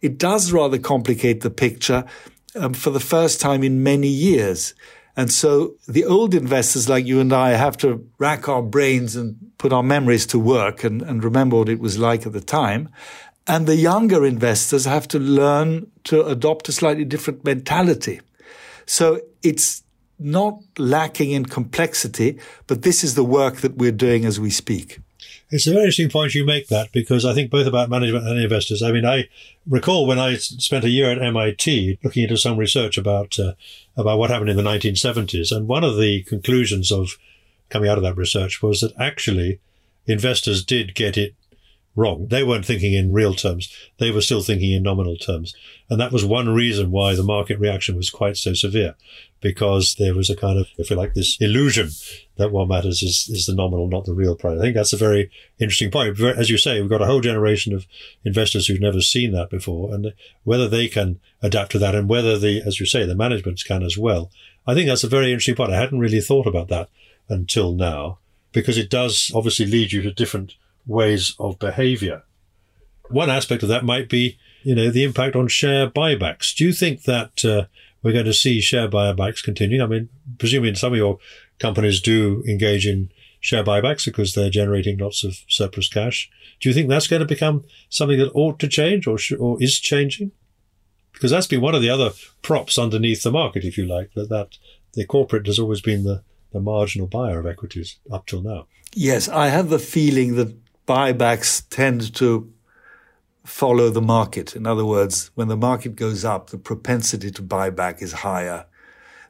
It 0.00 0.18
does 0.18 0.50
rather 0.50 0.78
complicate 0.78 1.42
the 1.42 1.50
picture 1.50 2.04
um, 2.56 2.74
for 2.74 2.90
the 2.90 3.00
first 3.00 3.40
time 3.40 3.62
in 3.62 3.82
many 3.82 4.08
years. 4.08 4.74
And 5.16 5.30
so 5.30 5.74
the 5.86 6.04
old 6.04 6.34
investors 6.34 6.88
like 6.88 7.04
you 7.04 7.20
and 7.20 7.32
I 7.32 7.50
have 7.50 7.76
to 7.78 8.08
rack 8.18 8.48
our 8.48 8.62
brains 8.62 9.14
and 9.14 9.36
put 9.58 9.72
our 9.72 9.82
memories 9.82 10.26
to 10.26 10.38
work 10.38 10.84
and, 10.84 11.02
and 11.02 11.22
remember 11.22 11.58
what 11.58 11.68
it 11.68 11.80
was 11.80 11.98
like 11.98 12.26
at 12.26 12.32
the 12.32 12.40
time. 12.40 12.88
And 13.46 13.66
the 13.66 13.76
younger 13.76 14.24
investors 14.24 14.84
have 14.86 15.06
to 15.08 15.18
learn 15.18 15.90
to 16.04 16.24
adopt 16.24 16.68
a 16.68 16.72
slightly 16.72 17.04
different 17.04 17.44
mentality. 17.44 18.20
So 18.86 19.20
it's 19.42 19.81
not 20.24 20.60
lacking 20.78 21.30
in 21.30 21.46
complexity, 21.46 22.38
but 22.66 22.82
this 22.82 23.04
is 23.04 23.14
the 23.14 23.24
work 23.24 23.56
that 23.56 23.76
we're 23.76 23.92
doing 23.92 24.24
as 24.24 24.40
we 24.40 24.50
speak. 24.50 24.98
It's 25.50 25.66
a 25.66 25.70
very 25.70 25.82
interesting 25.82 26.08
point 26.08 26.34
you 26.34 26.46
make 26.46 26.68
that 26.68 26.92
because 26.92 27.26
I 27.26 27.34
think 27.34 27.50
both 27.50 27.66
about 27.66 27.90
management 27.90 28.26
and 28.26 28.40
investors. 28.40 28.82
I 28.82 28.90
mean, 28.90 29.04
I 29.04 29.28
recall 29.68 30.06
when 30.06 30.18
I 30.18 30.36
spent 30.36 30.84
a 30.84 30.88
year 30.88 31.10
at 31.10 31.22
MIT 31.22 31.98
looking 32.02 32.22
into 32.22 32.38
some 32.38 32.56
research 32.56 32.96
about 32.96 33.38
uh, 33.38 33.52
about 33.94 34.18
what 34.18 34.30
happened 34.30 34.48
in 34.48 34.56
the 34.56 34.62
1970s, 34.62 35.54
and 35.54 35.68
one 35.68 35.84
of 35.84 35.98
the 35.98 36.22
conclusions 36.22 36.90
of 36.90 37.18
coming 37.68 37.90
out 37.90 37.98
of 37.98 38.04
that 38.04 38.16
research 38.16 38.62
was 38.62 38.80
that 38.80 38.98
actually 38.98 39.60
investors 40.06 40.64
did 40.64 40.94
get 40.94 41.18
it 41.18 41.34
wrong. 41.94 42.26
They 42.28 42.42
weren't 42.42 42.64
thinking 42.64 42.94
in 42.94 43.12
real 43.12 43.34
terms. 43.34 43.74
They 43.98 44.10
were 44.10 44.22
still 44.22 44.42
thinking 44.42 44.72
in 44.72 44.82
nominal 44.82 45.16
terms. 45.16 45.54
And 45.90 46.00
that 46.00 46.12
was 46.12 46.24
one 46.24 46.48
reason 46.48 46.90
why 46.90 47.14
the 47.14 47.22
market 47.22 47.58
reaction 47.58 47.96
was 47.96 48.10
quite 48.10 48.36
so 48.36 48.54
severe 48.54 48.94
because 49.40 49.96
there 49.98 50.14
was 50.14 50.30
a 50.30 50.36
kind 50.36 50.58
of, 50.58 50.68
if 50.78 50.88
you 50.88 50.96
like, 50.96 51.14
this 51.14 51.36
illusion 51.40 51.90
that 52.36 52.52
what 52.52 52.68
matters 52.68 53.02
is, 53.02 53.28
is 53.28 53.46
the 53.46 53.54
nominal, 53.54 53.88
not 53.88 54.04
the 54.04 54.14
real 54.14 54.36
price. 54.36 54.58
I 54.58 54.62
think 54.62 54.74
that's 54.74 54.92
a 54.92 54.98
very 54.98 55.30
interesting 55.58 55.90
point. 55.90 56.18
As 56.20 56.48
you 56.48 56.56
say, 56.56 56.80
we've 56.80 56.88
got 56.88 57.02
a 57.02 57.06
whole 57.06 57.20
generation 57.20 57.74
of 57.74 57.86
investors 58.24 58.66
who've 58.66 58.80
never 58.80 59.00
seen 59.00 59.32
that 59.32 59.50
before 59.50 59.92
and 59.94 60.14
whether 60.44 60.68
they 60.68 60.88
can 60.88 61.20
adapt 61.42 61.72
to 61.72 61.78
that 61.80 61.94
and 61.94 62.08
whether 62.08 62.38
the, 62.38 62.62
as 62.62 62.80
you 62.80 62.86
say, 62.86 63.04
the 63.04 63.16
managements 63.16 63.64
can 63.64 63.82
as 63.82 63.98
well. 63.98 64.30
I 64.66 64.74
think 64.74 64.88
that's 64.88 65.04
a 65.04 65.08
very 65.08 65.26
interesting 65.26 65.56
point. 65.56 65.72
I 65.72 65.80
hadn't 65.80 65.98
really 65.98 66.20
thought 66.20 66.46
about 66.46 66.68
that 66.68 66.88
until 67.28 67.74
now 67.74 68.18
because 68.52 68.78
it 68.78 68.90
does 68.90 69.32
obviously 69.34 69.66
lead 69.66 69.92
you 69.92 70.02
to 70.02 70.12
different 70.12 70.54
ways 70.86 71.34
of 71.38 71.58
behavior. 71.58 72.22
One 73.08 73.30
aspect 73.30 73.62
of 73.62 73.68
that 73.68 73.84
might 73.84 74.08
be, 74.08 74.38
you 74.62 74.74
know, 74.74 74.90
the 74.90 75.04
impact 75.04 75.36
on 75.36 75.48
share 75.48 75.88
buybacks. 75.88 76.54
Do 76.54 76.64
you 76.64 76.72
think 76.72 77.02
that, 77.02 77.44
uh, 77.44 77.66
we're 78.02 78.12
going 78.12 78.24
to 78.24 78.34
see 78.34 78.60
share 78.60 78.88
buybacks 78.88 79.42
continue. 79.42 79.82
I 79.82 79.86
mean, 79.86 80.08
presuming 80.38 80.74
some 80.74 80.92
of 80.92 80.96
your 80.96 81.18
companies 81.58 82.00
do 82.00 82.42
engage 82.48 82.86
in 82.86 83.10
share 83.40 83.64
buybacks 83.64 84.04
because 84.04 84.34
they're 84.34 84.50
generating 84.50 84.98
lots 84.98 85.24
of 85.24 85.36
surplus 85.48 85.88
cash. 85.88 86.30
Do 86.60 86.68
you 86.68 86.74
think 86.74 86.88
that's 86.88 87.06
going 87.06 87.20
to 87.20 87.26
become 87.26 87.64
something 87.88 88.18
that 88.18 88.32
ought 88.34 88.58
to 88.60 88.68
change 88.68 89.06
or, 89.06 89.18
sh- 89.18 89.34
or 89.38 89.62
is 89.62 89.78
changing? 89.78 90.32
Because 91.12 91.30
that's 91.30 91.46
been 91.46 91.60
one 91.60 91.74
of 91.74 91.82
the 91.82 91.90
other 91.90 92.10
props 92.40 92.78
underneath 92.78 93.22
the 93.22 93.30
market, 93.30 93.64
if 93.64 93.76
you 93.76 93.86
like, 93.86 94.12
that, 94.14 94.28
that 94.28 94.58
the 94.94 95.04
corporate 95.04 95.46
has 95.46 95.58
always 95.58 95.80
been 95.80 96.04
the, 96.04 96.22
the 96.52 96.60
marginal 96.60 97.06
buyer 97.06 97.38
of 97.38 97.46
equities 97.46 97.98
up 98.10 98.26
till 98.26 98.42
now. 98.42 98.66
Yes, 98.94 99.28
I 99.28 99.48
have 99.48 99.68
the 99.70 99.78
feeling 99.78 100.36
that 100.36 100.54
buybacks 100.86 101.62
tend 101.70 102.14
to 102.14 102.52
follow 103.44 103.90
the 103.90 104.02
market. 104.02 104.54
In 104.54 104.66
other 104.66 104.84
words, 104.84 105.30
when 105.34 105.48
the 105.48 105.56
market 105.56 105.96
goes 105.96 106.24
up, 106.24 106.50
the 106.50 106.58
propensity 106.58 107.30
to 107.30 107.42
buy 107.42 107.70
back 107.70 108.02
is 108.02 108.12
higher 108.12 108.66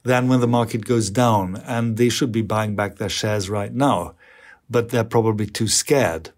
than 0.02 0.28
when 0.28 0.40
the 0.40 0.48
market 0.48 0.84
goes 0.84 1.10
down. 1.10 1.56
And 1.66 1.96
they 1.96 2.08
should 2.08 2.32
be 2.32 2.42
buying 2.42 2.76
back 2.76 2.96
their 2.96 3.08
shares 3.08 3.48
right 3.48 3.72
now, 3.72 4.14
but 4.68 4.90
they're 4.90 5.04
probably 5.04 5.46
too 5.46 5.68
scared. 5.68 6.30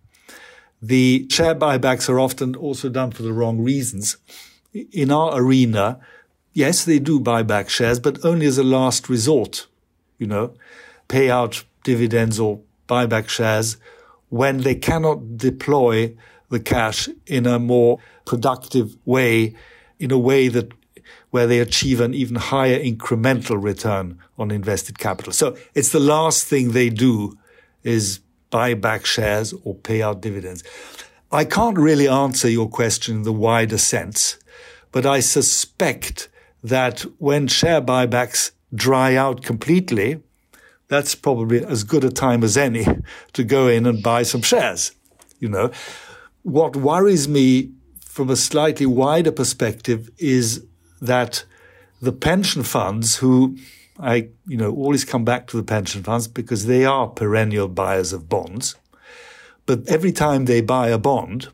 The 0.80 1.26
share 1.30 1.54
buybacks 1.54 2.08
are 2.08 2.20
often 2.20 2.54
also 2.54 2.88
done 2.88 3.10
for 3.10 3.22
the 3.22 3.32
wrong 3.32 3.60
reasons. 3.60 4.18
In 4.72 5.10
our 5.10 5.40
arena, 5.40 5.98
yes, 6.52 6.84
they 6.84 6.98
do 6.98 7.18
buy 7.18 7.42
back 7.42 7.70
shares, 7.70 7.98
but 7.98 8.24
only 8.24 8.46
as 8.46 8.58
a 8.58 8.64
last 8.64 9.08
resort, 9.08 9.66
you 10.18 10.26
know, 10.26 10.54
pay 11.08 11.30
out 11.30 11.64
dividends 11.84 12.38
or 12.38 12.60
buy 12.86 13.06
back 13.06 13.28
shares 13.28 13.78
when 14.28 14.58
they 14.58 14.74
cannot 14.74 15.36
deploy 15.36 16.14
the 16.50 16.60
cash 16.60 17.08
in 17.26 17.46
a 17.46 17.58
more 17.58 17.98
productive 18.24 18.96
way, 19.04 19.54
in 19.98 20.10
a 20.10 20.18
way 20.18 20.48
that 20.48 20.72
where 21.30 21.46
they 21.46 21.58
achieve 21.58 22.00
an 22.00 22.14
even 22.14 22.36
higher 22.36 22.78
incremental 22.78 23.60
return 23.60 24.18
on 24.38 24.50
invested 24.50 24.98
capital. 24.98 25.32
So 25.32 25.56
it's 25.74 25.90
the 25.90 26.00
last 26.00 26.46
thing 26.46 26.70
they 26.70 26.90
do 26.90 27.36
is 27.82 28.20
buy 28.50 28.74
back 28.74 29.04
shares 29.04 29.52
or 29.64 29.74
pay 29.74 30.00
out 30.00 30.20
dividends. 30.20 30.62
I 31.32 31.44
can't 31.44 31.76
really 31.76 32.06
answer 32.06 32.48
your 32.48 32.68
question 32.68 33.16
in 33.16 33.22
the 33.24 33.32
wider 33.32 33.78
sense, 33.78 34.38
but 34.92 35.04
I 35.04 35.18
suspect 35.18 36.28
that 36.62 37.00
when 37.18 37.48
share 37.48 37.82
buybacks 37.82 38.52
dry 38.72 39.16
out 39.16 39.42
completely, 39.42 40.22
that's 40.88 41.14
probably 41.14 41.64
as 41.64 41.84
good 41.84 42.04
a 42.04 42.10
time 42.10 42.44
as 42.44 42.56
any 42.56 42.86
to 43.32 43.44
go 43.44 43.68
in 43.68 43.86
and 43.86 44.02
buy 44.02 44.22
some 44.22 44.42
shares. 44.42 44.92
You 45.38 45.48
know, 45.48 45.70
what 46.42 46.76
worries 46.76 47.26
me 47.28 47.70
from 48.04 48.30
a 48.30 48.36
slightly 48.36 48.86
wider 48.86 49.32
perspective 49.32 50.10
is 50.18 50.64
that 51.00 51.44
the 52.00 52.12
pension 52.12 52.62
funds 52.62 53.16
who 53.16 53.56
I, 53.98 54.28
you 54.46 54.56
know, 54.56 54.72
always 54.72 55.04
come 55.04 55.24
back 55.24 55.46
to 55.48 55.56
the 55.56 55.62
pension 55.62 56.02
funds 56.02 56.26
because 56.26 56.66
they 56.66 56.84
are 56.84 57.06
perennial 57.06 57.68
buyers 57.68 58.12
of 58.12 58.28
bonds. 58.28 58.74
But 59.66 59.88
every 59.88 60.12
time 60.12 60.44
they 60.44 60.60
buy 60.60 60.88
a 60.88 60.98
bond, 60.98 61.48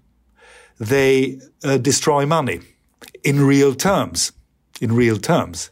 they 0.78 1.40
uh, 1.62 1.76
destroy 1.76 2.24
money 2.26 2.60
in 3.22 3.40
real 3.40 3.74
terms, 3.74 4.32
in 4.80 4.92
real 4.94 5.18
terms. 5.18 5.70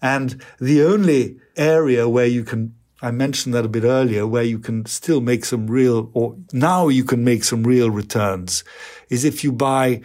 And 0.00 0.42
the 0.58 0.82
only 0.82 1.38
area 1.56 2.08
where 2.08 2.26
you 2.26 2.44
can 2.44 2.74
I 3.00 3.10
mentioned 3.12 3.54
that 3.54 3.64
a 3.64 3.68
bit 3.68 3.84
earlier, 3.84 4.26
where 4.26 4.42
you 4.42 4.58
can 4.58 4.84
still 4.86 5.20
make 5.20 5.44
some 5.44 5.68
real, 5.68 6.10
or 6.14 6.36
now 6.52 6.88
you 6.88 7.04
can 7.04 7.22
make 7.22 7.44
some 7.44 7.62
real 7.62 7.90
returns, 7.90 8.64
is 9.08 9.24
if 9.24 9.44
you 9.44 9.52
buy 9.52 10.00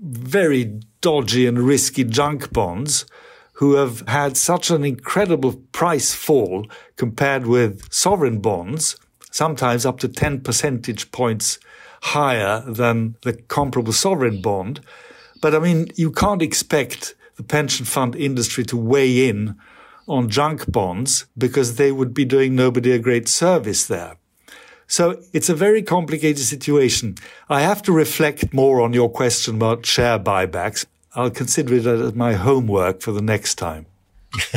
very 0.00 0.80
dodgy 1.00 1.46
and 1.46 1.58
risky 1.58 2.04
junk 2.04 2.52
bonds 2.52 3.04
who 3.54 3.74
have 3.74 4.06
had 4.08 4.36
such 4.36 4.70
an 4.70 4.84
incredible 4.84 5.54
price 5.72 6.14
fall 6.14 6.66
compared 6.96 7.46
with 7.46 7.92
sovereign 7.92 8.40
bonds, 8.40 8.96
sometimes 9.30 9.84
up 9.84 9.98
to 10.00 10.08
10 10.08 10.40
percentage 10.40 11.10
points 11.10 11.58
higher 12.02 12.62
than 12.66 13.16
the 13.22 13.32
comparable 13.32 13.92
sovereign 13.92 14.40
bond. 14.40 14.80
But 15.40 15.54
I 15.54 15.58
mean, 15.58 15.88
you 15.96 16.10
can't 16.10 16.42
expect 16.42 17.14
the 17.36 17.42
pension 17.42 17.84
fund 17.84 18.14
industry 18.14 18.64
to 18.64 18.76
weigh 18.76 19.28
in 19.28 19.56
on 20.08 20.28
junk 20.28 20.70
bonds 20.70 21.26
because 21.36 21.76
they 21.76 21.92
would 21.92 22.12
be 22.12 22.24
doing 22.24 22.54
nobody 22.54 22.92
a 22.92 22.98
great 22.98 23.28
service 23.28 23.86
there. 23.86 24.16
So 24.86 25.22
it's 25.32 25.48
a 25.48 25.54
very 25.54 25.82
complicated 25.82 26.44
situation. 26.44 27.16
I 27.48 27.62
have 27.62 27.82
to 27.82 27.92
reflect 27.92 28.52
more 28.52 28.80
on 28.80 28.92
your 28.92 29.08
question 29.08 29.56
about 29.56 29.86
share 29.86 30.18
buybacks. 30.18 30.84
I'll 31.14 31.30
consider 31.30 31.74
it 31.74 31.86
as 31.86 32.14
my 32.14 32.34
homework 32.34 33.00
for 33.00 33.12
the 33.12 33.22
next 33.22 33.54
time. 33.54 33.86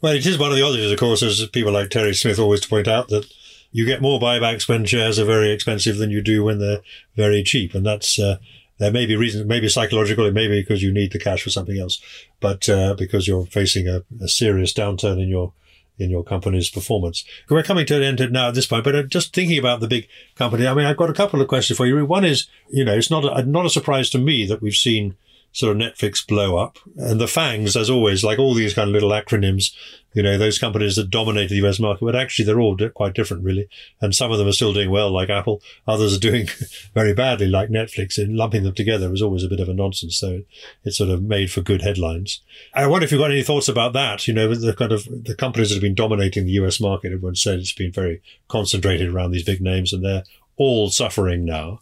well, 0.00 0.14
it 0.14 0.26
is 0.26 0.38
one 0.38 0.50
of 0.50 0.56
the 0.56 0.62
oddities, 0.62 0.92
of 0.92 0.98
course, 0.98 1.22
as 1.22 1.44
people 1.48 1.72
like 1.72 1.90
Terry 1.90 2.14
Smith 2.14 2.38
always 2.38 2.66
point 2.66 2.88
out, 2.88 3.08
that 3.08 3.26
you 3.72 3.84
get 3.84 4.02
more 4.02 4.20
buybacks 4.20 4.68
when 4.68 4.84
shares 4.84 5.18
are 5.18 5.24
very 5.24 5.50
expensive 5.50 5.96
than 5.96 6.10
you 6.10 6.22
do 6.22 6.44
when 6.44 6.58
they're 6.60 6.82
very 7.16 7.42
cheap. 7.42 7.74
And 7.74 7.84
that's, 7.84 8.18
uh, 8.18 8.36
there 8.78 8.92
may 8.92 9.06
be 9.06 9.16
reasons, 9.16 9.46
maybe 9.46 9.68
psychological, 9.68 10.26
it 10.26 10.34
may 10.34 10.48
be 10.48 10.60
because 10.60 10.82
you 10.82 10.92
need 10.92 11.12
the 11.12 11.18
cash 11.18 11.42
for 11.42 11.50
something 11.50 11.78
else, 11.78 12.00
but, 12.40 12.68
uh, 12.68 12.94
because 12.94 13.28
you're 13.28 13.46
facing 13.46 13.88
a, 13.88 14.02
a 14.20 14.28
serious 14.28 14.72
downturn 14.72 15.22
in 15.22 15.28
your 15.28 15.52
in 15.98 16.10
your 16.10 16.24
company's 16.24 16.70
performance. 16.70 17.24
We're 17.48 17.62
coming 17.62 17.86
to 17.86 17.96
an 17.96 18.02
end 18.02 18.32
now 18.32 18.48
at 18.48 18.54
this 18.54 18.66
point, 18.66 18.84
but 18.84 18.96
uh, 18.96 19.02
just 19.04 19.32
thinking 19.32 19.58
about 19.58 19.80
the 19.80 19.86
big 19.86 20.08
company, 20.34 20.66
I 20.66 20.74
mean, 20.74 20.86
I've 20.86 20.96
got 20.96 21.10
a 21.10 21.14
couple 21.14 21.40
of 21.40 21.48
questions 21.48 21.76
for 21.76 21.86
you. 21.86 22.04
One 22.04 22.24
is, 22.24 22.48
you 22.68 22.84
know, 22.84 22.94
it's 22.94 23.10
not 23.10 23.24
a, 23.24 23.44
not 23.44 23.66
a 23.66 23.70
surprise 23.70 24.10
to 24.10 24.18
me 24.18 24.44
that 24.46 24.60
we've 24.60 24.74
seen 24.74 25.16
sort 25.54 25.74
of 25.74 25.80
Netflix 25.80 26.26
blow 26.26 26.56
up. 26.56 26.78
And 26.96 27.20
the 27.20 27.26
FANGs, 27.26 27.76
as 27.80 27.88
always, 27.88 28.24
like 28.24 28.40
all 28.40 28.54
these 28.54 28.74
kind 28.74 28.88
of 28.88 28.92
little 28.92 29.10
acronyms, 29.10 29.72
you 30.12 30.20
know, 30.20 30.36
those 30.36 30.58
companies 30.58 30.96
that 30.96 31.10
dominate 31.10 31.48
the 31.48 31.64
US 31.64 31.78
market, 31.78 32.04
but 32.04 32.16
actually 32.16 32.44
they're 32.44 32.60
all 32.60 32.76
quite 32.92 33.14
different, 33.14 33.44
really. 33.44 33.68
And 34.00 34.12
some 34.12 34.32
of 34.32 34.38
them 34.38 34.48
are 34.48 34.52
still 34.52 34.72
doing 34.72 34.90
well, 34.90 35.12
like 35.12 35.30
Apple. 35.30 35.62
Others 35.86 36.16
are 36.16 36.20
doing 36.20 36.48
very 36.94 37.14
badly, 37.14 37.46
like 37.46 37.68
Netflix. 37.68 38.18
And 38.18 38.36
lumping 38.36 38.64
them 38.64 38.74
together 38.74 39.08
was 39.08 39.22
always 39.22 39.44
a 39.44 39.48
bit 39.48 39.60
of 39.60 39.68
a 39.68 39.74
nonsense. 39.74 40.18
So 40.18 40.42
it's 40.82 40.98
sort 40.98 41.10
of 41.10 41.22
made 41.22 41.52
for 41.52 41.62
good 41.62 41.82
headlines. 41.82 42.42
I 42.74 42.88
wonder 42.88 43.04
if 43.04 43.12
you've 43.12 43.20
got 43.20 43.30
any 43.30 43.44
thoughts 43.44 43.68
about 43.68 43.92
that. 43.92 44.26
You 44.26 44.34
know, 44.34 44.52
the 44.52 44.74
kind 44.74 44.90
of 44.90 45.04
the 45.04 45.36
companies 45.36 45.68
that 45.68 45.76
have 45.76 45.82
been 45.82 45.94
dominating 45.94 46.46
the 46.46 46.52
US 46.64 46.80
market, 46.80 47.12
everyone 47.12 47.36
said 47.36 47.60
it's 47.60 47.72
been 47.72 47.92
very 47.92 48.22
concentrated 48.48 49.08
around 49.08 49.30
these 49.30 49.44
big 49.44 49.60
names 49.60 49.92
and 49.92 50.04
they're 50.04 50.24
all 50.56 50.90
suffering 50.90 51.44
now. 51.44 51.80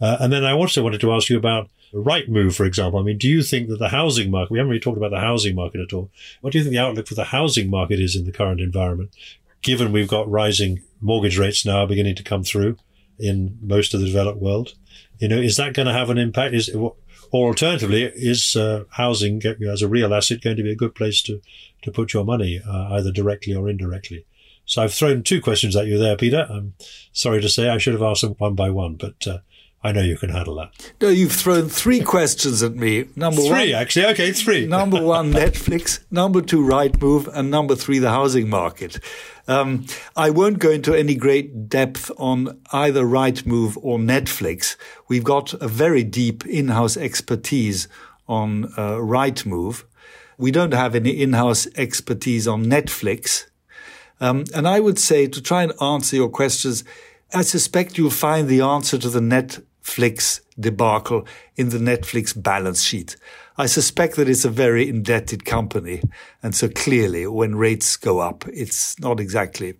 Uh, 0.00 0.16
and 0.18 0.32
then 0.32 0.44
I 0.44 0.52
also 0.52 0.82
wanted 0.82 1.00
to 1.02 1.12
ask 1.12 1.30
you 1.30 1.38
about 1.38 1.70
Rightmove, 1.92 2.54
for 2.54 2.64
example. 2.64 2.98
I 2.98 3.02
mean, 3.02 3.18
do 3.18 3.28
you 3.28 3.42
think 3.42 3.68
that 3.68 3.78
the 3.78 3.88
housing 3.88 4.30
market, 4.30 4.52
we 4.52 4.58
haven't 4.58 4.70
really 4.70 4.80
talked 4.80 4.96
about 4.96 5.10
the 5.10 5.20
housing 5.20 5.54
market 5.54 5.80
at 5.80 5.92
all. 5.92 6.10
What 6.40 6.52
do 6.52 6.58
you 6.58 6.64
think 6.64 6.72
the 6.72 6.80
outlook 6.80 7.06
for 7.06 7.14
the 7.14 7.24
housing 7.24 7.68
market 7.68 8.00
is 8.00 8.16
in 8.16 8.24
the 8.24 8.32
current 8.32 8.60
environment, 8.60 9.14
given 9.60 9.92
we've 9.92 10.08
got 10.08 10.30
rising 10.30 10.82
mortgage 11.00 11.38
rates 11.38 11.66
now 11.66 11.84
beginning 11.86 12.16
to 12.16 12.22
come 12.22 12.44
through 12.44 12.76
in 13.18 13.58
most 13.60 13.94
of 13.94 14.00
the 14.00 14.06
developed 14.06 14.40
world? 14.40 14.74
You 15.18 15.28
know, 15.28 15.38
is 15.38 15.56
that 15.56 15.74
going 15.74 15.86
to 15.86 15.92
have 15.92 16.10
an 16.10 16.18
impact? 16.18 16.54
Is 16.54 16.70
or 16.74 17.48
alternatively, 17.48 18.04
is 18.04 18.56
uh, 18.56 18.84
housing 18.90 19.40
as 19.70 19.80
a 19.80 19.88
real 19.88 20.12
asset 20.12 20.42
going 20.42 20.56
to 20.56 20.62
be 20.62 20.72
a 20.72 20.76
good 20.76 20.94
place 20.94 21.22
to 21.22 21.40
to 21.82 21.90
put 21.90 22.12
your 22.12 22.24
money, 22.24 22.60
uh, 22.66 22.94
either 22.94 23.12
directly 23.12 23.54
or 23.54 23.68
indirectly? 23.68 24.26
So 24.64 24.82
I've 24.82 24.94
thrown 24.94 25.22
two 25.22 25.40
questions 25.40 25.74
at 25.74 25.86
you 25.86 25.98
there, 25.98 26.16
Peter. 26.16 26.46
I'm 26.48 26.74
sorry 27.12 27.40
to 27.40 27.48
say 27.48 27.68
I 27.68 27.78
should 27.78 27.94
have 27.94 28.02
asked 28.02 28.22
them 28.22 28.34
one 28.38 28.54
by 28.54 28.70
one, 28.70 28.94
but 28.94 29.26
uh, 29.26 29.38
I 29.84 29.90
know 29.90 30.00
you 30.00 30.16
can 30.16 30.30
handle 30.30 30.54
that. 30.56 30.92
No, 31.00 31.08
you've 31.08 31.32
thrown 31.32 31.68
three 31.68 32.00
questions 32.00 32.62
at 32.62 32.74
me. 32.76 33.08
Number 33.16 33.40
three, 33.40 33.50
one, 33.50 33.58
three 33.58 33.74
actually. 33.74 34.06
Okay, 34.06 34.32
three. 34.32 34.66
number 34.78 35.02
one, 35.02 35.32
Netflix. 35.32 36.00
Number 36.10 36.40
two, 36.40 36.60
Rightmove, 36.60 37.28
and 37.34 37.50
number 37.50 37.74
three, 37.74 37.98
the 37.98 38.10
housing 38.10 38.48
market. 38.48 39.00
Um, 39.48 39.86
I 40.16 40.30
won't 40.30 40.60
go 40.60 40.70
into 40.70 40.94
any 40.94 41.16
great 41.16 41.68
depth 41.68 42.12
on 42.16 42.60
either 42.72 43.02
Rightmove 43.02 43.76
or 43.82 43.98
Netflix. 43.98 44.76
We've 45.08 45.24
got 45.24 45.52
a 45.54 45.66
very 45.66 46.04
deep 46.04 46.46
in-house 46.46 46.96
expertise 46.96 47.88
on 48.28 48.66
uh, 48.76 48.98
Rightmove. 48.98 49.82
We 50.38 50.52
don't 50.52 50.74
have 50.74 50.94
any 50.94 51.10
in-house 51.10 51.66
expertise 51.74 52.46
on 52.46 52.66
Netflix. 52.66 53.46
Um, 54.20 54.44
and 54.54 54.68
I 54.68 54.78
would 54.78 55.00
say 55.00 55.26
to 55.26 55.42
try 55.42 55.64
and 55.64 55.72
answer 55.82 56.14
your 56.14 56.28
questions, 56.28 56.84
I 57.34 57.42
suspect 57.42 57.98
you'll 57.98 58.10
find 58.10 58.46
the 58.46 58.60
answer 58.60 58.96
to 58.98 59.08
the 59.08 59.20
net 59.20 59.58
Netflix 59.82 60.40
debacle 60.58 61.26
in 61.56 61.70
the 61.70 61.78
Netflix 61.78 62.40
balance 62.40 62.82
sheet. 62.82 63.16
I 63.56 63.66
suspect 63.66 64.16
that 64.16 64.28
it's 64.28 64.44
a 64.44 64.50
very 64.50 64.88
indebted 64.88 65.44
company. 65.44 66.02
And 66.42 66.54
so 66.54 66.68
clearly 66.68 67.26
when 67.26 67.56
rates 67.56 67.96
go 67.96 68.20
up, 68.20 68.44
it's 68.48 68.98
not 68.98 69.20
exactly. 69.20 69.74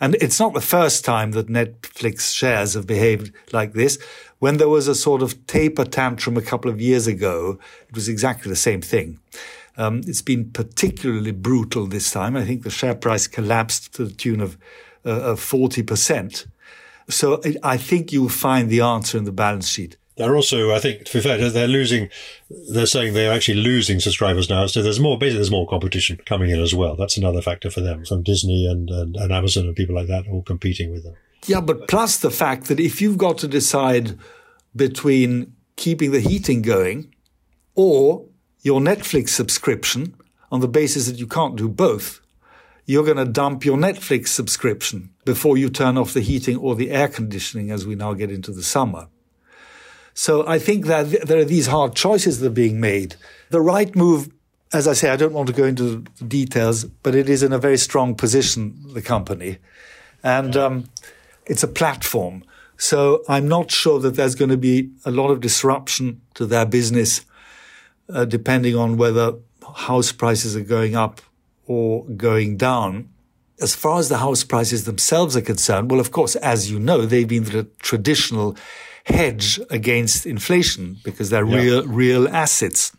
And 0.00 0.14
it's 0.16 0.38
not 0.38 0.54
the 0.54 0.60
first 0.60 1.04
time 1.04 1.32
that 1.32 1.48
Netflix 1.48 2.32
shares 2.32 2.74
have 2.74 2.86
behaved 2.86 3.32
like 3.52 3.72
this. 3.72 3.98
When 4.38 4.58
there 4.58 4.68
was 4.68 4.86
a 4.86 4.94
sort 4.94 5.22
of 5.22 5.46
taper 5.48 5.84
tantrum 5.84 6.36
a 6.36 6.42
couple 6.42 6.70
of 6.70 6.80
years 6.80 7.08
ago, 7.08 7.58
it 7.88 7.94
was 7.94 8.08
exactly 8.08 8.48
the 8.48 8.56
same 8.56 8.80
thing. 8.80 9.18
Um, 9.76 10.02
it's 10.06 10.22
been 10.22 10.50
particularly 10.50 11.32
brutal 11.32 11.86
this 11.86 12.12
time. 12.12 12.36
I 12.36 12.44
think 12.44 12.62
the 12.62 12.70
share 12.70 12.94
price 12.94 13.26
collapsed 13.26 13.94
to 13.94 14.04
the 14.04 14.14
tune 14.14 14.40
of, 14.40 14.56
uh, 15.04 15.10
of 15.10 15.40
40%. 15.40 16.46
So 17.08 17.40
I 17.62 17.76
think 17.76 18.12
you'll 18.12 18.28
find 18.28 18.68
the 18.68 18.80
answer 18.80 19.16
in 19.18 19.24
the 19.24 19.32
balance 19.32 19.68
sheet. 19.68 19.96
They're 20.16 20.34
also, 20.34 20.74
I 20.74 20.80
think, 20.80 21.04
to 21.04 21.18
be 21.18 21.20
fair, 21.20 21.48
they're 21.48 21.68
losing. 21.68 22.08
They're 22.72 22.86
saying 22.86 23.14
they're 23.14 23.32
actually 23.32 23.60
losing 23.60 24.00
subscribers 24.00 24.50
now. 24.50 24.66
So 24.66 24.82
there's 24.82 24.98
more, 24.98 25.16
basically, 25.16 25.38
there's 25.38 25.50
more 25.50 25.68
competition 25.68 26.18
coming 26.26 26.50
in 26.50 26.60
as 26.60 26.74
well. 26.74 26.96
That's 26.96 27.16
another 27.16 27.40
factor 27.40 27.70
for 27.70 27.80
them, 27.80 28.04
from 28.04 28.24
Disney 28.24 28.66
and, 28.66 28.90
and, 28.90 29.14
and 29.14 29.32
Amazon 29.32 29.66
and 29.66 29.76
people 29.76 29.94
like 29.94 30.08
that, 30.08 30.26
all 30.26 30.42
competing 30.42 30.90
with 30.90 31.04
them. 31.04 31.14
Yeah, 31.46 31.60
but 31.60 31.86
plus 31.86 32.16
the 32.16 32.32
fact 32.32 32.66
that 32.66 32.80
if 32.80 33.00
you've 33.00 33.16
got 33.16 33.38
to 33.38 33.48
decide 33.48 34.18
between 34.74 35.54
keeping 35.76 36.10
the 36.10 36.20
heating 36.20 36.62
going 36.62 37.14
or 37.76 38.26
your 38.62 38.80
Netflix 38.80 39.28
subscription 39.28 40.16
on 40.50 40.60
the 40.60 40.68
basis 40.68 41.06
that 41.06 41.18
you 41.18 41.28
can't 41.28 41.54
do 41.54 41.68
both, 41.68 42.20
you're 42.86 43.04
going 43.04 43.18
to 43.18 43.24
dump 43.24 43.64
your 43.64 43.76
Netflix 43.76 44.28
subscription 44.28 45.10
before 45.28 45.58
you 45.58 45.68
turn 45.68 45.98
off 45.98 46.14
the 46.14 46.22
heating 46.22 46.56
or 46.56 46.74
the 46.74 46.90
air 46.90 47.06
conditioning 47.06 47.70
as 47.70 47.86
we 47.86 47.94
now 47.94 48.14
get 48.14 48.30
into 48.30 48.50
the 48.50 48.62
summer. 48.62 49.08
So 50.14 50.32
I 50.48 50.58
think 50.58 50.86
that 50.86 51.26
there 51.28 51.38
are 51.38 51.44
these 51.44 51.66
hard 51.66 51.94
choices 51.94 52.40
that 52.40 52.46
are 52.46 52.60
being 52.64 52.80
made. 52.80 53.16
The 53.50 53.58
Rightmove, 53.58 54.32
as 54.72 54.88
I 54.88 54.94
say, 54.94 55.10
I 55.10 55.16
don't 55.16 55.34
want 55.34 55.46
to 55.48 55.52
go 55.52 55.64
into 55.64 55.84
the 56.18 56.24
details, 56.24 56.84
but 56.84 57.14
it 57.14 57.28
is 57.28 57.42
in 57.42 57.52
a 57.52 57.58
very 57.58 57.76
strong 57.76 58.14
position, 58.14 58.60
the 58.94 59.02
company. 59.02 59.58
And 60.22 60.56
um, 60.56 60.88
it's 61.44 61.62
a 61.62 61.68
platform. 61.68 62.42
So 62.78 63.22
I'm 63.28 63.46
not 63.46 63.70
sure 63.70 64.00
that 64.00 64.14
there's 64.14 64.34
going 64.34 64.50
to 64.50 64.56
be 64.56 64.90
a 65.04 65.10
lot 65.10 65.28
of 65.30 65.42
disruption 65.42 66.22
to 66.36 66.46
their 66.46 66.64
business, 66.64 67.26
uh, 68.08 68.24
depending 68.24 68.76
on 68.76 68.96
whether 68.96 69.34
house 69.88 70.10
prices 70.10 70.56
are 70.56 70.68
going 70.76 70.96
up 70.96 71.20
or 71.66 72.06
going 72.06 72.56
down. 72.56 73.10
As 73.60 73.74
far 73.74 73.98
as 73.98 74.08
the 74.08 74.18
house 74.18 74.44
prices 74.44 74.84
themselves 74.84 75.36
are 75.36 75.40
concerned, 75.40 75.90
well, 75.90 76.00
of 76.00 76.12
course, 76.12 76.36
as 76.36 76.70
you 76.70 76.78
know, 76.78 77.04
they've 77.04 77.26
been 77.26 77.44
the 77.44 77.64
traditional 77.80 78.56
hedge 79.04 79.58
against 79.70 80.26
inflation 80.26 80.98
because 81.02 81.30
they're 81.30 81.46
yeah. 81.46 81.56
real, 81.56 81.86
real 81.86 82.28
assets. 82.28 82.92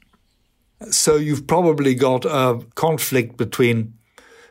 So 0.91 1.15
you've 1.15 1.47
probably 1.47 1.93
got 1.95 2.25
a 2.25 2.65
conflict 2.75 3.37
between 3.37 3.93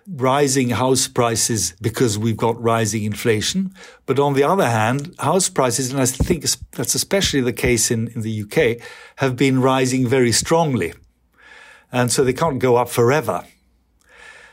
rising 0.09 0.71
house 0.71 1.07
prices 1.07 1.75
because 1.83 2.17
we've 2.17 2.37
got 2.37 2.61
rising 2.61 3.05
inflation. 3.05 3.75
But 4.07 4.19
on 4.19 4.35
the 4.35 4.43
other 4.43 4.69
hand, 4.69 5.15
house 5.19 5.49
prices, 5.49 5.93
and 5.93 6.01
I 6.01 6.07
think 6.07 6.45
that's 6.73 6.95
especially 6.95 7.43
the 7.43 7.53
case 7.53 7.91
in, 7.91 8.09
in 8.09 8.23
the 8.23 8.43
UK, 8.43 8.87
have 9.17 9.37
been 9.37 9.61
rising 9.61 10.07
very 10.07 10.33
strongly. 10.33 10.95
And 11.93 12.11
so 12.11 12.25
they 12.25 12.33
can't 12.33 12.59
go 12.59 12.77
up 12.77 12.89
forever. 12.89 13.45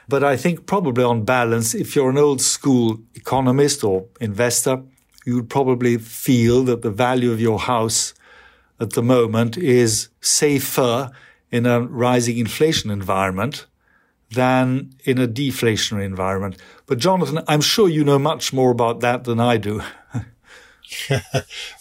But 0.07 0.23
I 0.23 0.37
think 0.37 0.65
probably 0.65 1.03
on 1.03 1.23
balance, 1.23 1.73
if 1.73 1.95
you're 1.95 2.09
an 2.09 2.17
old 2.17 2.41
school 2.41 2.99
economist 3.15 3.83
or 3.83 4.05
investor, 4.21 4.83
you 5.25 5.35
would 5.35 5.49
probably 5.49 5.97
feel 5.97 6.63
that 6.65 6.81
the 6.81 6.91
value 6.91 7.31
of 7.31 7.41
your 7.41 7.59
house 7.59 8.13
at 8.79 8.91
the 8.91 9.01
moment 9.01 9.57
is 9.57 10.09
safer 10.21 11.11
in 11.51 11.65
a 11.65 11.81
rising 11.81 12.37
inflation 12.37 12.91
environment 12.91 13.65
than 14.31 14.91
in 15.05 15.17
a 15.19 15.27
deflationary 15.27 16.05
environment. 16.05 16.57
But 16.85 16.99
Jonathan, 16.99 17.41
I'm 17.47 17.61
sure 17.61 17.89
you 17.89 18.03
know 18.03 18.19
much 18.19 18.53
more 18.53 18.71
about 18.71 18.99
that 18.99 19.23
than 19.23 19.39
I 19.39 19.57
do. 19.57 19.81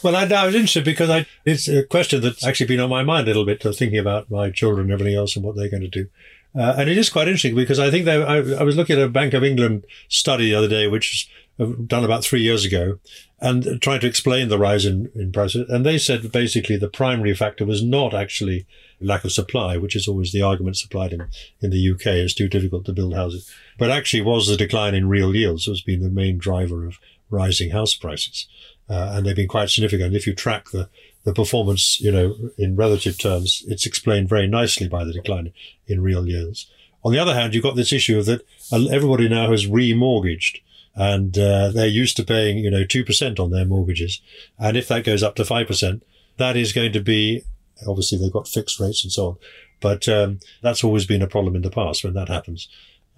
well, 0.02 0.16
I, 0.16 0.24
I, 0.24 0.46
was 0.46 0.54
interested 0.54 0.84
because 0.84 1.10
I, 1.10 1.26
it's 1.44 1.68
a 1.68 1.84
question 1.84 2.22
that's 2.22 2.44
actually 2.44 2.66
been 2.66 2.80
on 2.80 2.88
my 2.88 3.02
mind 3.02 3.26
a 3.26 3.30
little 3.30 3.44
bit, 3.44 3.64
uh, 3.64 3.72
thinking 3.72 3.98
about 3.98 4.30
my 4.30 4.50
children 4.50 4.86
and 4.86 4.92
everything 4.92 5.14
else 5.14 5.36
and 5.36 5.44
what 5.44 5.56
they're 5.56 5.70
going 5.70 5.82
to 5.82 5.88
do. 5.88 6.08
Uh, 6.56 6.74
and 6.78 6.88
it 6.88 6.96
is 6.96 7.10
quite 7.10 7.26
interesting 7.26 7.54
because 7.54 7.80
I 7.80 7.90
think 7.90 8.06
I, 8.06 8.14
I, 8.14 8.62
was 8.62 8.76
looking 8.76 8.96
at 8.96 9.02
a 9.02 9.08
Bank 9.08 9.34
of 9.34 9.42
England 9.42 9.84
study 10.08 10.50
the 10.50 10.54
other 10.54 10.68
day, 10.68 10.86
which 10.86 11.28
was 11.58 11.86
done 11.86 12.04
about 12.04 12.24
three 12.24 12.42
years 12.42 12.64
ago, 12.64 12.98
and 13.40 13.80
trying 13.82 14.00
to 14.00 14.06
explain 14.06 14.48
the 14.48 14.58
rise 14.58 14.84
in, 14.84 15.10
in 15.16 15.32
prices. 15.32 15.68
And 15.68 15.84
they 15.84 15.98
said 15.98 16.30
basically 16.30 16.76
the 16.76 16.88
primary 16.88 17.34
factor 17.34 17.66
was 17.66 17.82
not 17.82 18.14
actually 18.14 18.66
lack 19.00 19.24
of 19.24 19.32
supply, 19.32 19.76
which 19.76 19.96
is 19.96 20.06
always 20.06 20.32
the 20.32 20.42
argument 20.42 20.76
supplied 20.76 21.12
in, 21.12 21.26
in 21.60 21.70
the 21.70 21.90
UK. 21.90 22.06
It's 22.06 22.34
too 22.34 22.48
difficult 22.48 22.84
to 22.86 22.92
build 22.92 23.14
houses, 23.14 23.52
but 23.78 23.90
actually 23.90 24.22
was 24.22 24.46
the 24.46 24.56
decline 24.56 24.94
in 24.94 25.08
real 25.08 25.34
yields 25.34 25.66
has 25.66 25.80
been 25.80 26.02
the 26.02 26.08
main 26.08 26.38
driver 26.38 26.86
of 26.86 26.98
rising 27.30 27.70
house 27.70 27.94
prices. 27.94 28.46
Uh, 28.88 29.12
and 29.14 29.26
they've 29.26 29.36
been 29.36 29.48
quite 29.48 29.70
significant. 29.70 30.14
If 30.14 30.26
you 30.26 30.34
track 30.34 30.70
the 30.70 30.88
the 31.24 31.32
performance, 31.32 32.00
you 32.00 32.12
know, 32.12 32.36
in 32.58 32.76
relative 32.76 33.18
terms, 33.18 33.64
it's 33.66 33.86
explained 33.86 34.28
very 34.28 34.46
nicely 34.46 34.88
by 34.88 35.04
the 35.04 35.12
decline 35.12 35.52
in 35.86 36.02
real 36.02 36.26
yields. 36.28 36.70
On 37.02 37.12
the 37.12 37.18
other 37.18 37.34
hand, 37.34 37.54
you've 37.54 37.62
got 37.62 37.76
this 37.76 37.92
issue 37.92 38.18
of 38.18 38.26
that 38.26 38.46
everybody 38.72 39.28
now 39.28 39.50
has 39.50 39.66
remortgaged 39.66 40.60
and 40.94 41.36
uh, 41.38 41.70
they're 41.70 41.86
used 41.86 42.16
to 42.16 42.24
paying, 42.24 42.58
you 42.58 42.70
know, 42.70 42.84
2% 42.84 43.40
on 43.40 43.50
their 43.50 43.64
mortgages. 43.64 44.20
And 44.58 44.76
if 44.76 44.88
that 44.88 45.04
goes 45.04 45.22
up 45.22 45.34
to 45.36 45.42
5%, 45.42 46.02
that 46.36 46.56
is 46.56 46.72
going 46.72 46.92
to 46.92 47.00
be, 47.00 47.42
obviously 47.86 48.18
they've 48.18 48.32
got 48.32 48.48
fixed 48.48 48.78
rates 48.78 49.02
and 49.02 49.12
so 49.12 49.26
on. 49.26 49.36
But 49.80 50.08
um, 50.08 50.40
that's 50.62 50.84
always 50.84 51.04
been 51.04 51.22
a 51.22 51.26
problem 51.26 51.56
in 51.56 51.62
the 51.62 51.70
past 51.70 52.04
when 52.04 52.14
that 52.14 52.28
happens 52.28 52.68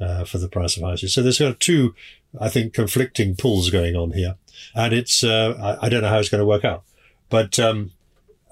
uh, 0.01 0.25
for 0.25 0.39
the 0.39 0.49
price 0.49 0.77
of 0.77 0.83
houses. 0.83 1.13
So 1.13 1.23
there's 1.23 1.39
kind 1.39 1.51
of 1.51 1.59
two, 1.59 1.95
I 2.41 2.49
think, 2.49 2.73
conflicting 2.73 3.37
pulls 3.37 3.71
going 3.71 3.95
on 3.95 4.13
here. 4.13 4.37
And 4.75 4.93
it's, 4.93 5.23
uh, 5.23 5.77
I, 5.81 5.87
I, 5.87 5.89
don't 5.89 6.03
know 6.03 6.09
how 6.09 6.19
it's 6.19 6.29
going 6.29 6.41
to 6.41 6.47
work 6.47 6.65
out. 6.65 6.83
But 7.29 7.59
um, 7.59 7.93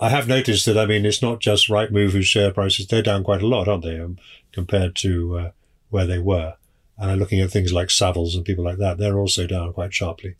I 0.00 0.08
have 0.10 0.28
noticed 0.28 0.66
that, 0.66 0.76
I 0.76 0.86
mean, 0.86 1.06
it's 1.06 1.22
not 1.22 1.40
just 1.40 1.68
Rightmove 1.68 2.10
whose 2.10 2.26
share 2.26 2.50
prices, 2.50 2.86
they're 2.86 3.02
down 3.02 3.24
quite 3.24 3.42
a 3.42 3.46
lot, 3.46 3.68
aren't 3.68 3.84
they, 3.84 3.98
um, 3.98 4.18
compared 4.52 4.96
to 4.96 5.38
uh, 5.38 5.50
where 5.90 6.06
they 6.06 6.18
were. 6.18 6.54
And 6.98 7.10
I'm 7.10 7.18
looking 7.18 7.40
at 7.40 7.50
things 7.50 7.72
like 7.72 7.88
Savills 7.88 8.34
and 8.34 8.44
people 8.44 8.64
like 8.64 8.78
that, 8.78 8.98
they're 8.98 9.18
also 9.18 9.46
down 9.46 9.72
quite 9.72 9.94
sharply. 9.94 10.36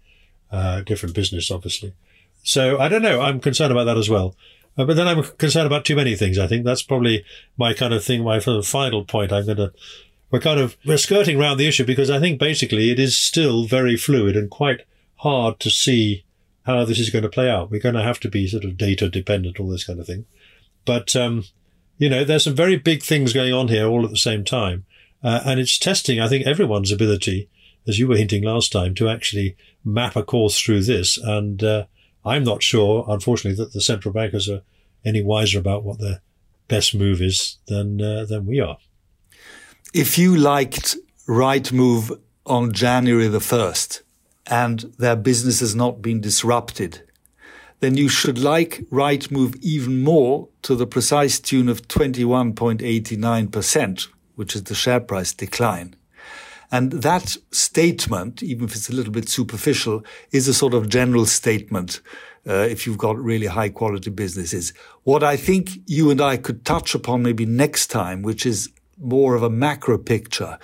Uh, 0.51 0.83
different 0.83 1.15
business, 1.15 1.51
obviously. 1.51 1.95
So 2.43 2.79
I 2.79 2.89
don't 2.89 3.03
know. 3.03 3.21
I'm 3.21 3.41
concerned 3.41 3.73
about 3.73 3.85
that 3.85 3.97
as 3.97 4.11
well. 4.11 4.37
Uh, 4.77 4.85
but 4.85 4.97
then 4.97 5.09
I'm 5.09 5.23
concerned 5.23 5.67
about 5.67 5.85
too 5.85 5.97
many 5.97 6.15
things. 6.17 6.39
I 6.39 6.47
think 6.47 6.65
that's 6.65 6.83
probably 6.83 7.25
my 7.57 7.75
kind 7.75 7.95
of 7.95 8.05
thing. 8.05 8.23
My 8.23 8.41
final 8.41 9.05
point. 9.05 9.33
I'm 9.33 9.47
going 9.47 9.57
to, 9.57 9.73
we're 10.31 10.41
kind 10.41 10.61
of, 10.61 10.77
we're 10.85 10.97
skirting 10.99 11.41
around 11.41 11.57
the 11.57 11.67
issue 11.67 11.85
because 11.85 12.11
I 12.11 12.21
think 12.21 12.39
basically 12.39 12.91
it 12.91 12.99
is 12.99 13.17
still 13.17 13.67
very 13.67 13.97
fluid 13.97 14.37
and 14.37 14.51
quite 14.51 14.83
hard 15.17 15.61
to 15.61 15.71
see 15.71 16.24
how 16.65 16.85
this 16.85 16.99
is 16.99 17.11
going 17.11 17.23
to 17.23 17.29
play 17.29 17.49
out. 17.49 17.71
We're 17.71 17.81
going 17.81 17.95
to 17.95 18.03
have 18.03 18.21
to 18.21 18.29
be 18.29 18.47
sort 18.47 18.65
of 18.65 18.77
data 18.77 19.09
dependent, 19.09 19.61
all 19.61 19.69
this 19.69 19.85
kind 19.85 20.01
of 20.01 20.07
thing. 20.07 20.27
But, 20.85 21.15
um, 21.15 21.45
you 21.99 22.09
know, 22.09 22.25
there's 22.25 22.45
some 22.45 22.55
very 22.55 22.77
big 22.77 23.03
things 23.03 23.33
going 23.33 23.53
on 23.53 23.69
here 23.69 23.87
all 23.87 24.05
at 24.05 24.11
the 24.11 24.17
same 24.17 24.45
time. 24.45 24.85
Uh, 25.23 25.41
and 25.47 25.61
it's 25.61 25.79
testing, 25.79 26.21
I 26.21 26.29
think, 26.29 26.47
everyone's 26.47 26.93
ability, 26.93 27.49
as 27.87 27.99
you 27.99 28.09
were 28.09 28.17
hinting 28.17 28.43
last 28.43 28.73
time, 28.73 28.95
to 28.97 29.09
actually 29.09 29.57
map 29.85 30.17
a 30.17 30.23
course 30.23 30.61
through 30.61 30.83
this. 30.83 31.19
And 31.19 31.62
uh, 31.62 31.85
I'm 32.25 32.45
not 32.45 32.62
sure, 32.62 33.05
unfortunately, 33.09 33.62
that 33.62 33.73
the 33.73 33.81
central 33.81 34.12
bankers 34.12 34.49
are 34.49 34.62
any 35.05 35.23
wiser 35.23 35.59
about 35.59 35.85
what 35.85 35.99
their 35.99 36.21
best 36.69 36.95
move 36.95 37.21
is 37.21 37.59
than 37.69 38.01
uh, 38.01 38.25
than 38.25 38.47
we 38.47 38.61
are. 38.61 38.79
If 39.93 40.19
you 40.19 40.37
liked 40.37 40.97
Rightmove 41.29 42.19
on 42.47 42.73
January 42.73 43.29
the 43.29 43.41
first, 43.41 44.03
and 44.47 44.80
their 44.99 45.16
business 45.16 45.61
has 45.61 45.74
not 45.74 46.03
been 46.03 46.20
disrupted, 46.20 47.01
then 47.80 47.97
you 47.97 48.09
should 48.09 48.38
like 48.38 48.84
Rightmove 48.90 49.57
even 49.61 50.03
more 50.03 50.49
to 50.62 50.74
the 50.74 50.86
precise 50.86 51.38
tune 51.40 51.68
of 51.68 51.86
21.89%, 51.88 54.09
which 54.36 54.57
is 54.57 54.64
the 54.64 54.74
share 54.74 55.01
price 55.01 55.32
decline. 55.32 55.95
And 56.70 56.92
that 56.92 57.36
statement, 57.53 58.42
even 58.42 58.64
if 58.64 58.74
it's 58.74 58.88
a 58.88 58.95
little 58.95 59.12
bit 59.12 59.28
superficial, 59.28 60.03
is 60.32 60.49
a 60.49 60.55
sort 60.55 60.74
of 60.74 60.88
general 60.88 61.26
statement 61.26 62.01
uh, 62.47 62.55
if 62.55 62.86
you've 62.86 62.99
got 62.99 63.18
really 63.18 63.47
high 63.47 63.68
quality 63.68 64.11
businesses. 64.11 64.72
What 65.03 65.22
I 65.22 65.36
think 65.36 65.70
you 65.86 66.11
and 66.11 66.20
I 66.20 66.36
could 66.36 66.64
touch 66.64 66.95
upon 66.95 67.22
maybe 67.22 67.47
next 67.47 67.88
time, 67.88 68.22
which 68.22 68.47
is 68.47 68.70
more 68.99 69.34
of 69.34 69.42
a 69.42 69.51
macro 69.51 69.99
picture, 69.99 70.59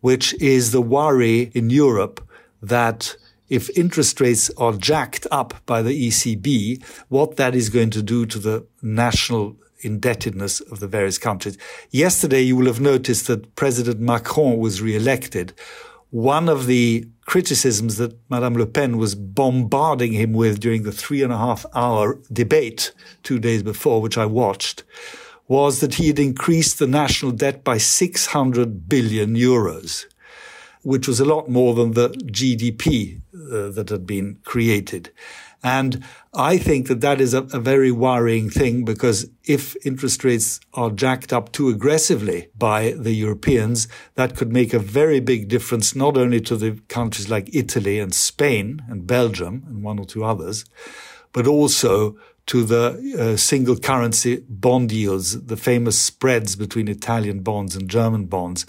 which 0.00 0.34
is 0.34 0.70
the 0.70 0.82
worry 0.82 1.50
in 1.54 1.70
Europe 1.70 2.27
that 2.62 3.16
if 3.48 3.70
interest 3.76 4.20
rates 4.20 4.50
are 4.58 4.74
jacked 4.74 5.26
up 5.30 5.54
by 5.64 5.82
the 5.82 6.08
ECB, 6.08 6.84
what 7.08 7.36
that 7.36 7.54
is 7.54 7.68
going 7.68 7.90
to 7.90 8.02
do 8.02 8.26
to 8.26 8.38
the 8.38 8.66
national 8.82 9.56
indebtedness 9.80 10.60
of 10.60 10.80
the 10.80 10.88
various 10.88 11.18
countries. 11.18 11.56
Yesterday, 11.90 12.42
you 12.42 12.56
will 12.56 12.66
have 12.66 12.80
noticed 12.80 13.26
that 13.28 13.54
President 13.54 14.00
Macron 14.00 14.58
was 14.58 14.82
re-elected. 14.82 15.52
One 16.10 16.48
of 16.48 16.66
the 16.66 17.06
criticisms 17.26 17.96
that 17.98 18.18
Madame 18.30 18.54
Le 18.54 18.66
Pen 18.66 18.96
was 18.96 19.14
bombarding 19.14 20.12
him 20.12 20.32
with 20.32 20.60
during 20.60 20.82
the 20.82 20.92
three 20.92 21.22
and 21.22 21.32
a 21.32 21.38
half 21.38 21.66
hour 21.74 22.18
debate 22.32 22.92
two 23.22 23.38
days 23.38 23.62
before, 23.62 24.00
which 24.00 24.18
I 24.18 24.26
watched, 24.26 24.84
was 25.46 25.80
that 25.80 25.94
he 25.94 26.08
had 26.08 26.18
increased 26.18 26.78
the 26.78 26.86
national 26.86 27.32
debt 27.32 27.64
by 27.64 27.78
600 27.78 28.88
billion 28.88 29.34
euros, 29.34 30.06
which 30.82 31.08
was 31.08 31.20
a 31.20 31.24
lot 31.24 31.48
more 31.48 31.74
than 31.74 31.92
the 31.92 32.10
GDP 32.10 33.20
uh, 33.34 33.70
that 33.70 33.88
had 33.90 34.06
been 34.06 34.38
created. 34.44 35.10
And 35.62 36.04
I 36.34 36.56
think 36.56 36.86
that 36.86 37.00
that 37.00 37.20
is 37.20 37.34
a, 37.34 37.42
a, 37.52 37.58
very 37.58 37.90
worrying 37.90 38.48
thing 38.48 38.84
because 38.84 39.28
if 39.44 39.74
interest 39.84 40.22
rates 40.22 40.60
are 40.74 40.90
jacked 40.90 41.32
up 41.32 41.50
too 41.50 41.68
aggressively 41.68 42.48
by 42.56 42.92
the 42.92 43.12
Europeans, 43.12 43.88
that 44.14 44.36
could 44.36 44.52
make 44.52 44.72
a 44.72 44.78
very 44.78 45.18
big 45.18 45.48
difference, 45.48 45.96
not 45.96 46.16
only 46.16 46.40
to 46.42 46.56
the 46.56 46.80
countries 46.88 47.28
like 47.28 47.52
Italy 47.52 47.98
and 47.98 48.14
Spain 48.14 48.82
and 48.88 49.06
Belgium 49.06 49.64
and 49.66 49.82
one 49.82 49.98
or 49.98 50.04
two 50.04 50.24
others, 50.24 50.64
but 51.32 51.48
also 51.48 52.16
to 52.46 52.64
the 52.64 53.16
uh, 53.18 53.36
single 53.36 53.76
currency 53.76 54.44
bond 54.48 54.92
yields, 54.92 55.44
the 55.46 55.56
famous 55.56 56.00
spreads 56.00 56.54
between 56.54 56.88
Italian 56.88 57.40
bonds 57.40 57.74
and 57.74 57.90
German 57.90 58.26
bonds. 58.26 58.64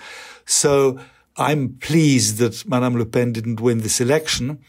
So 0.46 1.00
I'm 1.40 1.78
pleased 1.80 2.38
that 2.38 2.68
Madame 2.68 2.98
Le 2.98 3.06
Pen 3.06 3.34
didn't 3.34 3.62
win 3.62 3.80
this 3.80 4.00
election 4.00 4.60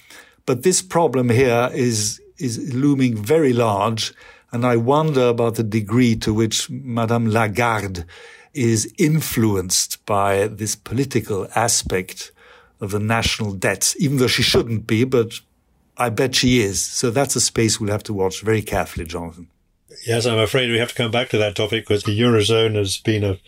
but 0.50 0.64
this 0.64 0.82
problem 0.82 1.28
here 1.28 1.70
is, 1.72 2.20
is 2.38 2.74
looming 2.74 3.16
very 3.16 3.52
large. 3.52 4.12
And 4.50 4.66
I 4.66 4.76
wonder 4.76 5.28
about 5.28 5.54
the 5.54 5.62
degree 5.62 6.16
to 6.16 6.34
which 6.34 6.68
Madame 6.68 7.30
Lagarde 7.30 8.04
is 8.52 8.92
influenced 8.98 10.04
by 10.06 10.48
this 10.48 10.74
political 10.74 11.46
aspect 11.54 12.32
of 12.80 12.90
the 12.90 12.98
national 12.98 13.52
debt, 13.52 13.94
even 14.00 14.16
though 14.16 14.26
she 14.26 14.42
shouldn't 14.42 14.88
be, 14.88 15.04
but 15.04 15.34
I 15.96 16.08
bet 16.08 16.34
she 16.34 16.62
is. 16.62 16.82
So 16.82 17.12
that's 17.12 17.36
a 17.36 17.40
space 17.40 17.78
we'll 17.78 17.92
have 17.92 18.02
to 18.04 18.12
watch 18.12 18.42
very 18.42 18.62
carefully, 18.62 19.06
Jonathan. 19.06 19.48
Yes, 20.04 20.26
I'm 20.26 20.38
afraid 20.38 20.70
we 20.70 20.78
have 20.78 20.88
to 20.88 20.94
come 20.94 21.10
back 21.12 21.28
to 21.28 21.38
that 21.38 21.54
topic 21.54 21.86
because 21.86 22.02
the 22.04 22.18
Eurozone 22.18 22.74
has 22.74 22.96
been 22.96 23.22
a, 23.22 23.38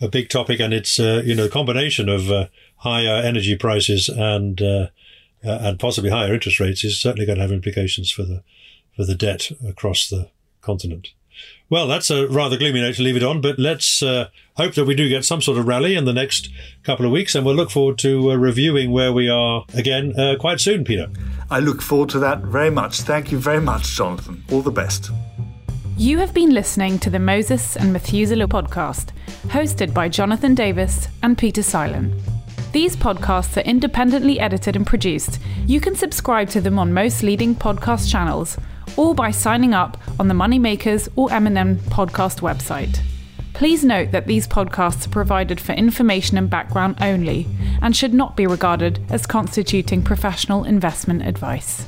a 0.00 0.08
big 0.08 0.28
topic 0.28 0.60
and 0.60 0.72
it's, 0.72 1.00
uh, 1.00 1.22
you 1.24 1.34
know, 1.34 1.46
a 1.46 1.48
combination 1.48 2.08
of 2.08 2.30
uh, 2.30 2.46
higher 2.82 3.22
energy 3.22 3.56
prices 3.56 4.08
and 4.08 4.60
uh, 4.60 4.88
uh, 5.44 5.58
and 5.60 5.78
possibly 5.78 6.10
higher 6.10 6.34
interest 6.34 6.60
rates 6.60 6.84
is 6.84 7.00
certainly 7.00 7.26
going 7.26 7.36
to 7.36 7.42
have 7.42 7.52
implications 7.52 8.10
for 8.10 8.22
the 8.22 8.42
for 8.94 9.04
the 9.04 9.14
debt 9.14 9.50
across 9.66 10.08
the 10.08 10.28
continent. 10.60 11.12
Well, 11.70 11.88
that's 11.88 12.10
a 12.10 12.28
rather 12.28 12.58
gloomy 12.58 12.82
note 12.82 12.96
to 12.96 13.02
leave 13.02 13.16
it 13.16 13.22
on, 13.22 13.40
but 13.40 13.58
let's 13.58 14.02
uh, 14.02 14.28
hope 14.56 14.74
that 14.74 14.84
we 14.84 14.94
do 14.94 15.08
get 15.08 15.24
some 15.24 15.40
sort 15.40 15.58
of 15.58 15.66
rally 15.66 15.96
in 15.96 16.04
the 16.04 16.12
next 16.12 16.50
couple 16.82 17.06
of 17.06 17.12
weeks, 17.12 17.34
and 17.34 17.46
we'll 17.46 17.54
look 17.54 17.70
forward 17.70 17.98
to 18.00 18.30
uh, 18.30 18.34
reviewing 18.34 18.92
where 18.92 19.12
we 19.12 19.30
are 19.30 19.64
again 19.74 20.12
uh, 20.20 20.36
quite 20.38 20.60
soon, 20.60 20.84
Peter. 20.84 21.08
I 21.50 21.60
look 21.60 21.80
forward 21.80 22.10
to 22.10 22.18
that 22.18 22.40
very 22.40 22.70
much. 22.70 23.00
Thank 23.00 23.32
you 23.32 23.38
very 23.38 23.60
much, 23.60 23.96
Jonathan. 23.96 24.44
All 24.52 24.60
the 24.60 24.70
best. 24.70 25.10
You 25.96 26.18
have 26.18 26.34
been 26.34 26.50
listening 26.50 26.98
to 26.98 27.10
the 27.10 27.18
Moses 27.18 27.76
and 27.76 27.92
Methuselah 27.92 28.48
podcast, 28.48 29.10
hosted 29.44 29.94
by 29.94 30.08
Jonathan 30.08 30.54
Davis 30.54 31.08
and 31.22 31.38
Peter 31.38 31.62
Seilern. 31.62 32.12
These 32.72 32.96
podcasts 32.96 33.58
are 33.58 33.68
independently 33.68 34.40
edited 34.40 34.76
and 34.76 34.86
produced. 34.86 35.38
You 35.66 35.78
can 35.78 35.94
subscribe 35.94 36.48
to 36.50 36.60
them 36.62 36.78
on 36.78 36.94
most 36.94 37.22
leading 37.22 37.54
podcast 37.54 38.10
channels 38.10 38.56
or 38.96 39.14
by 39.14 39.30
signing 39.30 39.74
up 39.74 39.98
on 40.18 40.28
the 40.28 40.34
Moneymakers 40.34 41.10
or 41.14 41.30
M&M 41.30 41.76
podcast 41.76 42.40
website. 42.40 43.00
Please 43.52 43.84
note 43.84 44.10
that 44.12 44.26
these 44.26 44.48
podcasts 44.48 45.06
are 45.06 45.10
provided 45.10 45.60
for 45.60 45.72
information 45.72 46.38
and 46.38 46.48
background 46.48 46.96
only 47.02 47.46
and 47.82 47.94
should 47.94 48.14
not 48.14 48.38
be 48.38 48.46
regarded 48.46 49.04
as 49.10 49.26
constituting 49.26 50.02
professional 50.02 50.64
investment 50.64 51.26
advice. 51.26 51.86